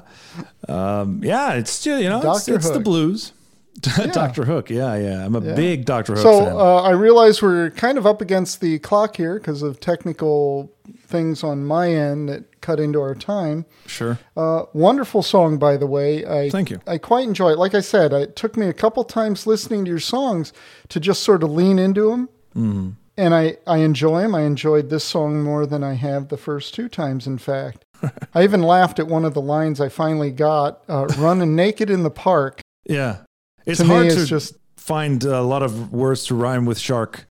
um, 0.68 1.20
yeah. 1.22 1.52
It's 1.54 1.82
just 1.82 2.02
you 2.02 2.08
know, 2.08 2.32
it's, 2.32 2.48
it's 2.48 2.70
the 2.70 2.80
blues. 2.80 3.32
Doctor 4.12 4.44
Hook. 4.44 4.68
Yeah, 4.68 4.94
yeah. 4.96 5.24
I'm 5.24 5.34
a 5.34 5.40
Yeah. 5.40 5.54
big 5.54 5.86
Doctor 5.86 6.12
Hook 6.14 6.22
so 6.22 6.44
fan. 6.44 6.52
uh, 6.54 6.82
I 6.82 6.90
realize 6.90 7.40
we're 7.40 7.70
kind 7.70 7.96
of 7.96 8.06
up 8.06 8.20
against 8.20 8.60
the 8.60 8.78
clock 8.80 9.16
here 9.16 9.34
because 9.38 9.62
of 9.62 9.80
technical 9.80 10.70
things 11.06 11.42
on 11.42 11.64
my 11.64 11.88
end 11.90 12.28
that 12.28 12.60
cut 12.60 12.78
into 12.78 13.00
our 13.00 13.14
time. 13.14 13.64
sure. 13.86 14.18
Uh, 14.36 14.64
wonderful 14.74 15.22
song, 15.22 15.56
by 15.58 15.78
the 15.78 15.86
way. 15.86 16.26
I, 16.26 16.50
Thank 16.50 16.68
you. 16.70 16.80
I 16.86 16.98
quite 16.98 17.26
enjoy 17.26 17.50
it. 17.52 17.58
Like 17.58 17.74
I 17.74 17.80
said, 17.80 18.12
it 18.12 18.36
took 18.36 18.56
me 18.56 18.66
a 18.66 18.74
couple 18.74 19.02
times 19.04 19.46
listening 19.46 19.86
to 19.86 19.90
your 19.90 20.00
songs 20.00 20.52
to 20.90 21.00
just 21.00 21.22
sort 21.22 21.42
of 21.42 21.50
lean 21.50 21.78
into 21.78 22.10
them. 22.10 22.28
Mm-hmm. 22.56 22.90
And 23.16 23.34
I, 23.34 23.58
I 23.66 23.78
enjoy 23.78 24.22
them. 24.22 24.34
I 24.34 24.42
enjoyed 24.42 24.88
this 24.88 25.04
song 25.04 25.42
more 25.42 25.66
than 25.66 25.84
I 25.84 25.94
have 25.94 26.28
the 26.28 26.36
first 26.38 26.74
two 26.74 26.88
times, 26.88 27.26
in 27.26 27.38
fact. 27.38 27.84
I 28.34 28.44
even 28.44 28.62
laughed 28.62 28.98
at 28.98 29.08
one 29.08 29.24
of 29.24 29.34
the 29.34 29.42
lines 29.42 29.80
I 29.80 29.90
finally 29.90 30.30
got 30.30 30.82
uh, 30.88 31.06
running 31.18 31.54
naked 31.54 31.90
in 31.90 32.02
the 32.02 32.10
park. 32.10 32.62
Yeah, 32.86 33.18
it's 33.66 33.80
to 33.80 33.86
hard 33.86 34.06
me, 34.06 34.14
to 34.14 34.20
it's 34.20 34.30
just 34.30 34.56
find 34.76 35.22
a 35.24 35.42
lot 35.42 35.62
of 35.62 35.92
words 35.92 36.24
to 36.26 36.34
rhyme 36.34 36.64
with 36.64 36.78
shark. 36.78 37.26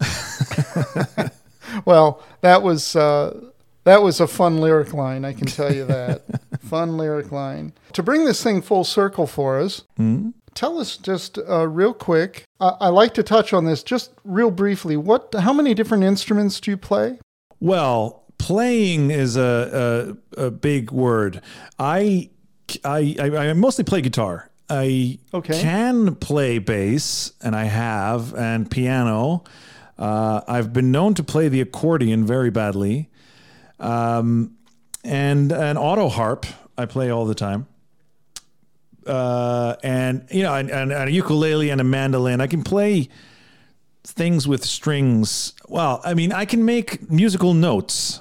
Well, 1.84 2.22
that 2.40 2.62
was 2.62 2.94
uh, 2.96 3.40
that 3.84 4.02
was 4.02 4.20
a 4.20 4.26
fun 4.26 4.58
lyric 4.58 4.92
line. 4.94 5.24
I 5.24 5.32
can 5.32 5.46
tell 5.46 5.74
you 5.74 5.84
that 5.86 6.22
fun 6.60 6.96
lyric 6.96 7.32
line. 7.32 7.72
To 7.94 8.02
bring 8.02 8.24
this 8.24 8.42
thing 8.42 8.62
full 8.62 8.84
circle 8.84 9.26
for 9.26 9.60
us, 9.60 9.82
Hmm? 9.96 10.30
Tell 10.54 10.78
us 10.78 10.96
just 10.96 11.38
uh, 11.38 11.66
real 11.68 11.92
quick. 11.94 12.44
I, 12.60 12.72
I 12.80 12.88
like 12.88 13.14
to 13.14 13.22
touch 13.22 13.52
on 13.52 13.64
this 13.64 13.82
just 13.82 14.12
real 14.24 14.50
briefly. 14.50 14.96
What? 14.96 15.34
How 15.38 15.52
many 15.52 15.74
different 15.74 16.04
instruments 16.04 16.60
do 16.60 16.70
you 16.70 16.76
play? 16.76 17.18
Well, 17.60 18.24
playing 18.38 19.10
is 19.10 19.36
a 19.36 20.16
a, 20.36 20.46
a 20.46 20.50
big 20.50 20.90
word. 20.90 21.40
I, 21.78 22.30
I 22.84 23.16
I 23.20 23.36
I 23.48 23.52
mostly 23.54 23.84
play 23.84 24.00
guitar. 24.00 24.50
I 24.70 25.18
Okay. 25.34 25.60
can 25.60 26.14
play 26.16 26.58
bass, 26.58 27.32
and 27.42 27.54
I 27.54 27.64
have, 27.64 28.34
and 28.34 28.70
piano. 28.70 29.44
Uh, 29.98 30.40
I've 30.48 30.72
been 30.72 30.90
known 30.90 31.14
to 31.14 31.22
play 31.22 31.48
the 31.48 31.60
accordion 31.60 32.24
very 32.26 32.50
badly, 32.50 33.10
um, 33.78 34.56
and 35.04 35.52
an 35.52 35.76
auto 35.76 36.08
harp. 36.08 36.46
I 36.76 36.86
play 36.86 37.10
all 37.10 37.26
the 37.26 37.34
time. 37.34 37.66
Uh, 39.06 39.76
and 39.82 40.26
you 40.30 40.42
know, 40.42 40.54
and, 40.54 40.70
and, 40.70 40.92
and 40.92 41.08
a 41.08 41.12
ukulele 41.12 41.70
and 41.70 41.80
a 41.80 41.84
mandolin. 41.84 42.40
I 42.40 42.46
can 42.46 42.62
play 42.62 43.08
things 44.04 44.46
with 44.46 44.64
strings. 44.64 45.52
Well, 45.68 46.00
I 46.04 46.14
mean, 46.14 46.32
I 46.32 46.44
can 46.44 46.64
make 46.64 47.10
musical 47.10 47.54
notes. 47.54 48.20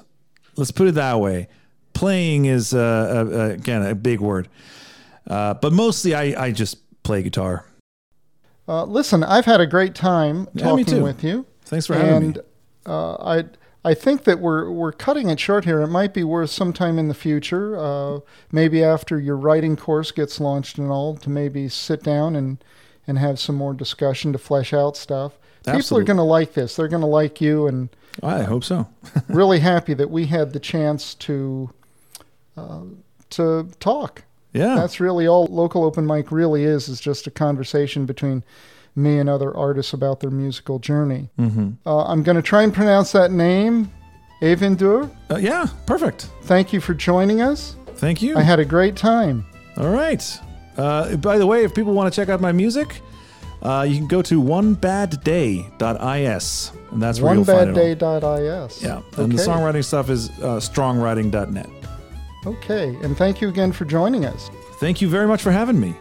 Let's 0.55 0.71
put 0.71 0.87
it 0.87 0.95
that 0.95 1.19
way. 1.19 1.47
Playing 1.93 2.45
is 2.45 2.73
uh, 2.73 2.79
uh, 2.79 3.37
uh, 3.37 3.45
again 3.53 3.85
a 3.85 3.95
big 3.95 4.19
word, 4.19 4.49
uh, 5.29 5.53
but 5.55 5.71
mostly 5.73 6.15
I, 6.15 6.45
I 6.45 6.51
just 6.51 6.77
play 7.03 7.21
guitar. 7.21 7.65
Uh, 8.67 8.85
listen, 8.85 9.23
I've 9.23 9.45
had 9.45 9.59
a 9.61 9.67
great 9.67 9.93
time 9.93 10.47
Yeah, 10.53 10.63
talking 10.63 11.01
with 11.01 11.23
you, 11.23 11.45
Thanks 11.65 11.85
for 11.85 11.95
having 11.95 12.19
me. 12.19 12.25
and 12.27 12.39
uh, 12.85 13.15
I 13.15 13.43
I 13.85 13.93
think 13.93 14.23
that 14.23 14.39
we're 14.39 14.71
we're 14.71 14.93
cutting 14.93 15.29
it 15.29 15.39
short 15.39 15.65
here. 15.65 15.81
It 15.81 15.87
might 15.87 16.13
be 16.13 16.23
worth 16.23 16.49
sometime 16.49 16.97
in 16.97 17.09
the 17.09 17.13
future, 17.13 17.77
uh, 17.77 18.19
maybe 18.51 18.83
after 18.83 19.19
your 19.19 19.35
writing 19.35 19.75
course 19.75 20.11
gets 20.11 20.39
launched 20.39 20.77
and 20.77 20.89
all, 20.89 21.17
to 21.17 21.29
maybe 21.29 21.67
sit 21.67 22.03
down 22.03 22.35
and 22.35 22.63
and 23.05 23.17
have 23.17 23.39
some 23.39 23.55
more 23.55 23.73
discussion 23.73 24.31
to 24.31 24.39
flesh 24.39 24.73
out 24.73 24.95
stuff. 24.95 25.33
People 25.65 25.97
are 25.97 26.03
going 26.03 26.17
to 26.17 26.23
like 26.23 26.53
this. 26.53 26.75
They're 26.75 26.87
going 26.87 27.01
to 27.01 27.07
like 27.07 27.39
you, 27.39 27.67
and 27.67 27.89
I 28.21 28.43
hope 28.43 28.63
so. 28.63 28.87
really 29.27 29.59
happy 29.59 29.93
that 29.93 30.09
we 30.09 30.25
had 30.25 30.53
the 30.53 30.59
chance 30.59 31.13
to 31.15 31.69
uh, 32.55 32.83
to 33.31 33.69
talk. 33.79 34.23
Yeah, 34.53 34.75
That's 34.75 34.99
really 34.99 35.27
all 35.27 35.47
local 35.47 35.83
open 35.83 36.05
mic 36.05 36.31
really 36.31 36.63
is 36.63 36.87
is 36.87 37.01
just 37.01 37.27
a 37.27 37.31
conversation 37.31 38.05
between 38.05 38.43
me 38.95 39.17
and 39.19 39.29
other 39.29 39.55
artists 39.55 39.93
about 39.93 40.19
their 40.19 40.29
musical 40.31 40.79
journey. 40.79 41.29
hmm 41.37 41.69
Uh, 41.85 42.03
I'm 42.05 42.23
going 42.23 42.35
to 42.35 42.41
try 42.43 42.63
and 42.63 42.73
pronounce 42.73 43.11
that 43.13 43.31
name, 43.31 43.91
Eyvindur. 44.41 45.09
uh, 45.31 45.37
yeah, 45.37 45.67
perfect. 45.85 46.29
Thank 46.43 46.73
you 46.73 46.81
for 46.81 46.93
joining 46.93 47.41
us. 47.41 47.75
Thank 47.95 48.21
you. 48.21 48.35
I 48.35 48.41
had 48.41 48.59
a 48.59 48.65
great 48.65 48.95
time. 48.95 49.45
All 49.77 49.89
right. 49.89 50.21
Uh, 50.77 51.15
by 51.17 51.37
the 51.37 51.45
way, 51.47 51.63
if 51.63 51.73
people 51.73 51.93
want 51.93 52.13
to 52.13 52.21
check 52.21 52.29
out 52.29 52.41
my 52.41 52.51
music, 52.51 52.99
uh, 53.61 53.85
you 53.87 53.95
can 53.97 54.07
go 54.07 54.21
to 54.23 54.41
onebadday.is, 54.43 56.71
and 56.91 57.01
that's 57.01 57.21
where 57.21 57.33
you'll 57.35 57.45
find 57.45 57.75
it. 57.77 57.99
OneBadDay.is. 57.99 58.83
Yeah, 58.83 59.01
and 59.17 59.31
the 59.31 59.37
songwriting 59.41 59.83
stuff 59.83 60.09
is 60.09 60.29
uh, 60.41 60.59
strongwriting.net. 60.59 61.69
Okay, 62.45 62.95
and 63.03 63.15
thank 63.17 63.41
you 63.41 63.47
again 63.49 63.71
for 63.71 63.85
joining 63.85 64.25
us. 64.25 64.49
Thank 64.79 65.01
you 65.01 65.07
very 65.09 65.27
much 65.27 65.41
for 65.41 65.51
having 65.51 65.79
me. 65.79 65.95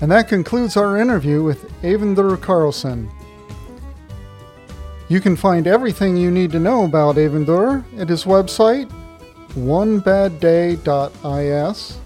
And 0.00 0.10
that 0.10 0.28
concludes 0.28 0.76
our 0.76 0.96
interview 0.96 1.42
with 1.42 1.70
Eyvindur 1.82 2.36
Karlsson. 2.38 3.10
You 5.08 5.20
can 5.20 5.36
find 5.36 5.66
everything 5.66 6.16
you 6.16 6.30
need 6.30 6.52
to 6.52 6.60
know 6.60 6.84
about 6.84 7.16
Avindur 7.16 7.84
at 7.98 8.08
his 8.08 8.24
website, 8.24 8.88
onebadday.is. 9.50 11.98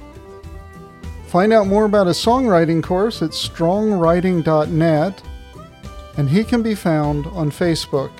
Find 1.26 1.52
out 1.52 1.66
more 1.66 1.84
about 1.84 2.06
his 2.06 2.16
songwriting 2.16 2.82
course 2.82 3.20
at 3.20 3.30
strongwriting.net, 3.30 5.22
and 6.16 6.30
he 6.30 6.44
can 6.44 6.62
be 6.62 6.74
found 6.74 7.26
on 7.26 7.50
Facebook. 7.50 8.10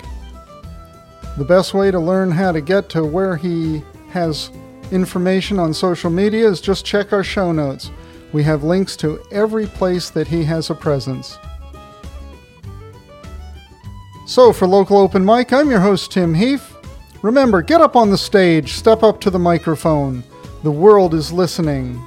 The 1.36 1.44
best 1.44 1.74
way 1.74 1.90
to 1.90 1.98
learn 1.98 2.30
how 2.30 2.52
to 2.52 2.60
get 2.60 2.88
to 2.90 3.04
where 3.04 3.36
he 3.36 3.82
has 4.10 4.52
information 4.92 5.58
on 5.58 5.74
social 5.74 6.10
media 6.10 6.46
is 6.46 6.60
just 6.60 6.84
check 6.84 7.12
our 7.12 7.24
show 7.24 7.50
notes. 7.50 7.90
We 8.34 8.42
have 8.42 8.64
links 8.64 8.96
to 8.96 9.22
every 9.30 9.64
place 9.64 10.10
that 10.10 10.26
he 10.26 10.42
has 10.42 10.68
a 10.68 10.74
presence. 10.74 11.38
So, 14.26 14.52
for 14.52 14.66
Local 14.66 14.98
Open 14.98 15.24
Mic, 15.24 15.52
I'm 15.52 15.70
your 15.70 15.78
host, 15.78 16.10
Tim 16.10 16.34
Heath. 16.34 16.76
Remember, 17.22 17.62
get 17.62 17.80
up 17.80 17.94
on 17.94 18.10
the 18.10 18.18
stage, 18.18 18.72
step 18.72 19.04
up 19.04 19.20
to 19.20 19.30
the 19.30 19.38
microphone. 19.38 20.24
The 20.64 20.72
world 20.72 21.14
is 21.14 21.30
listening. 21.30 22.04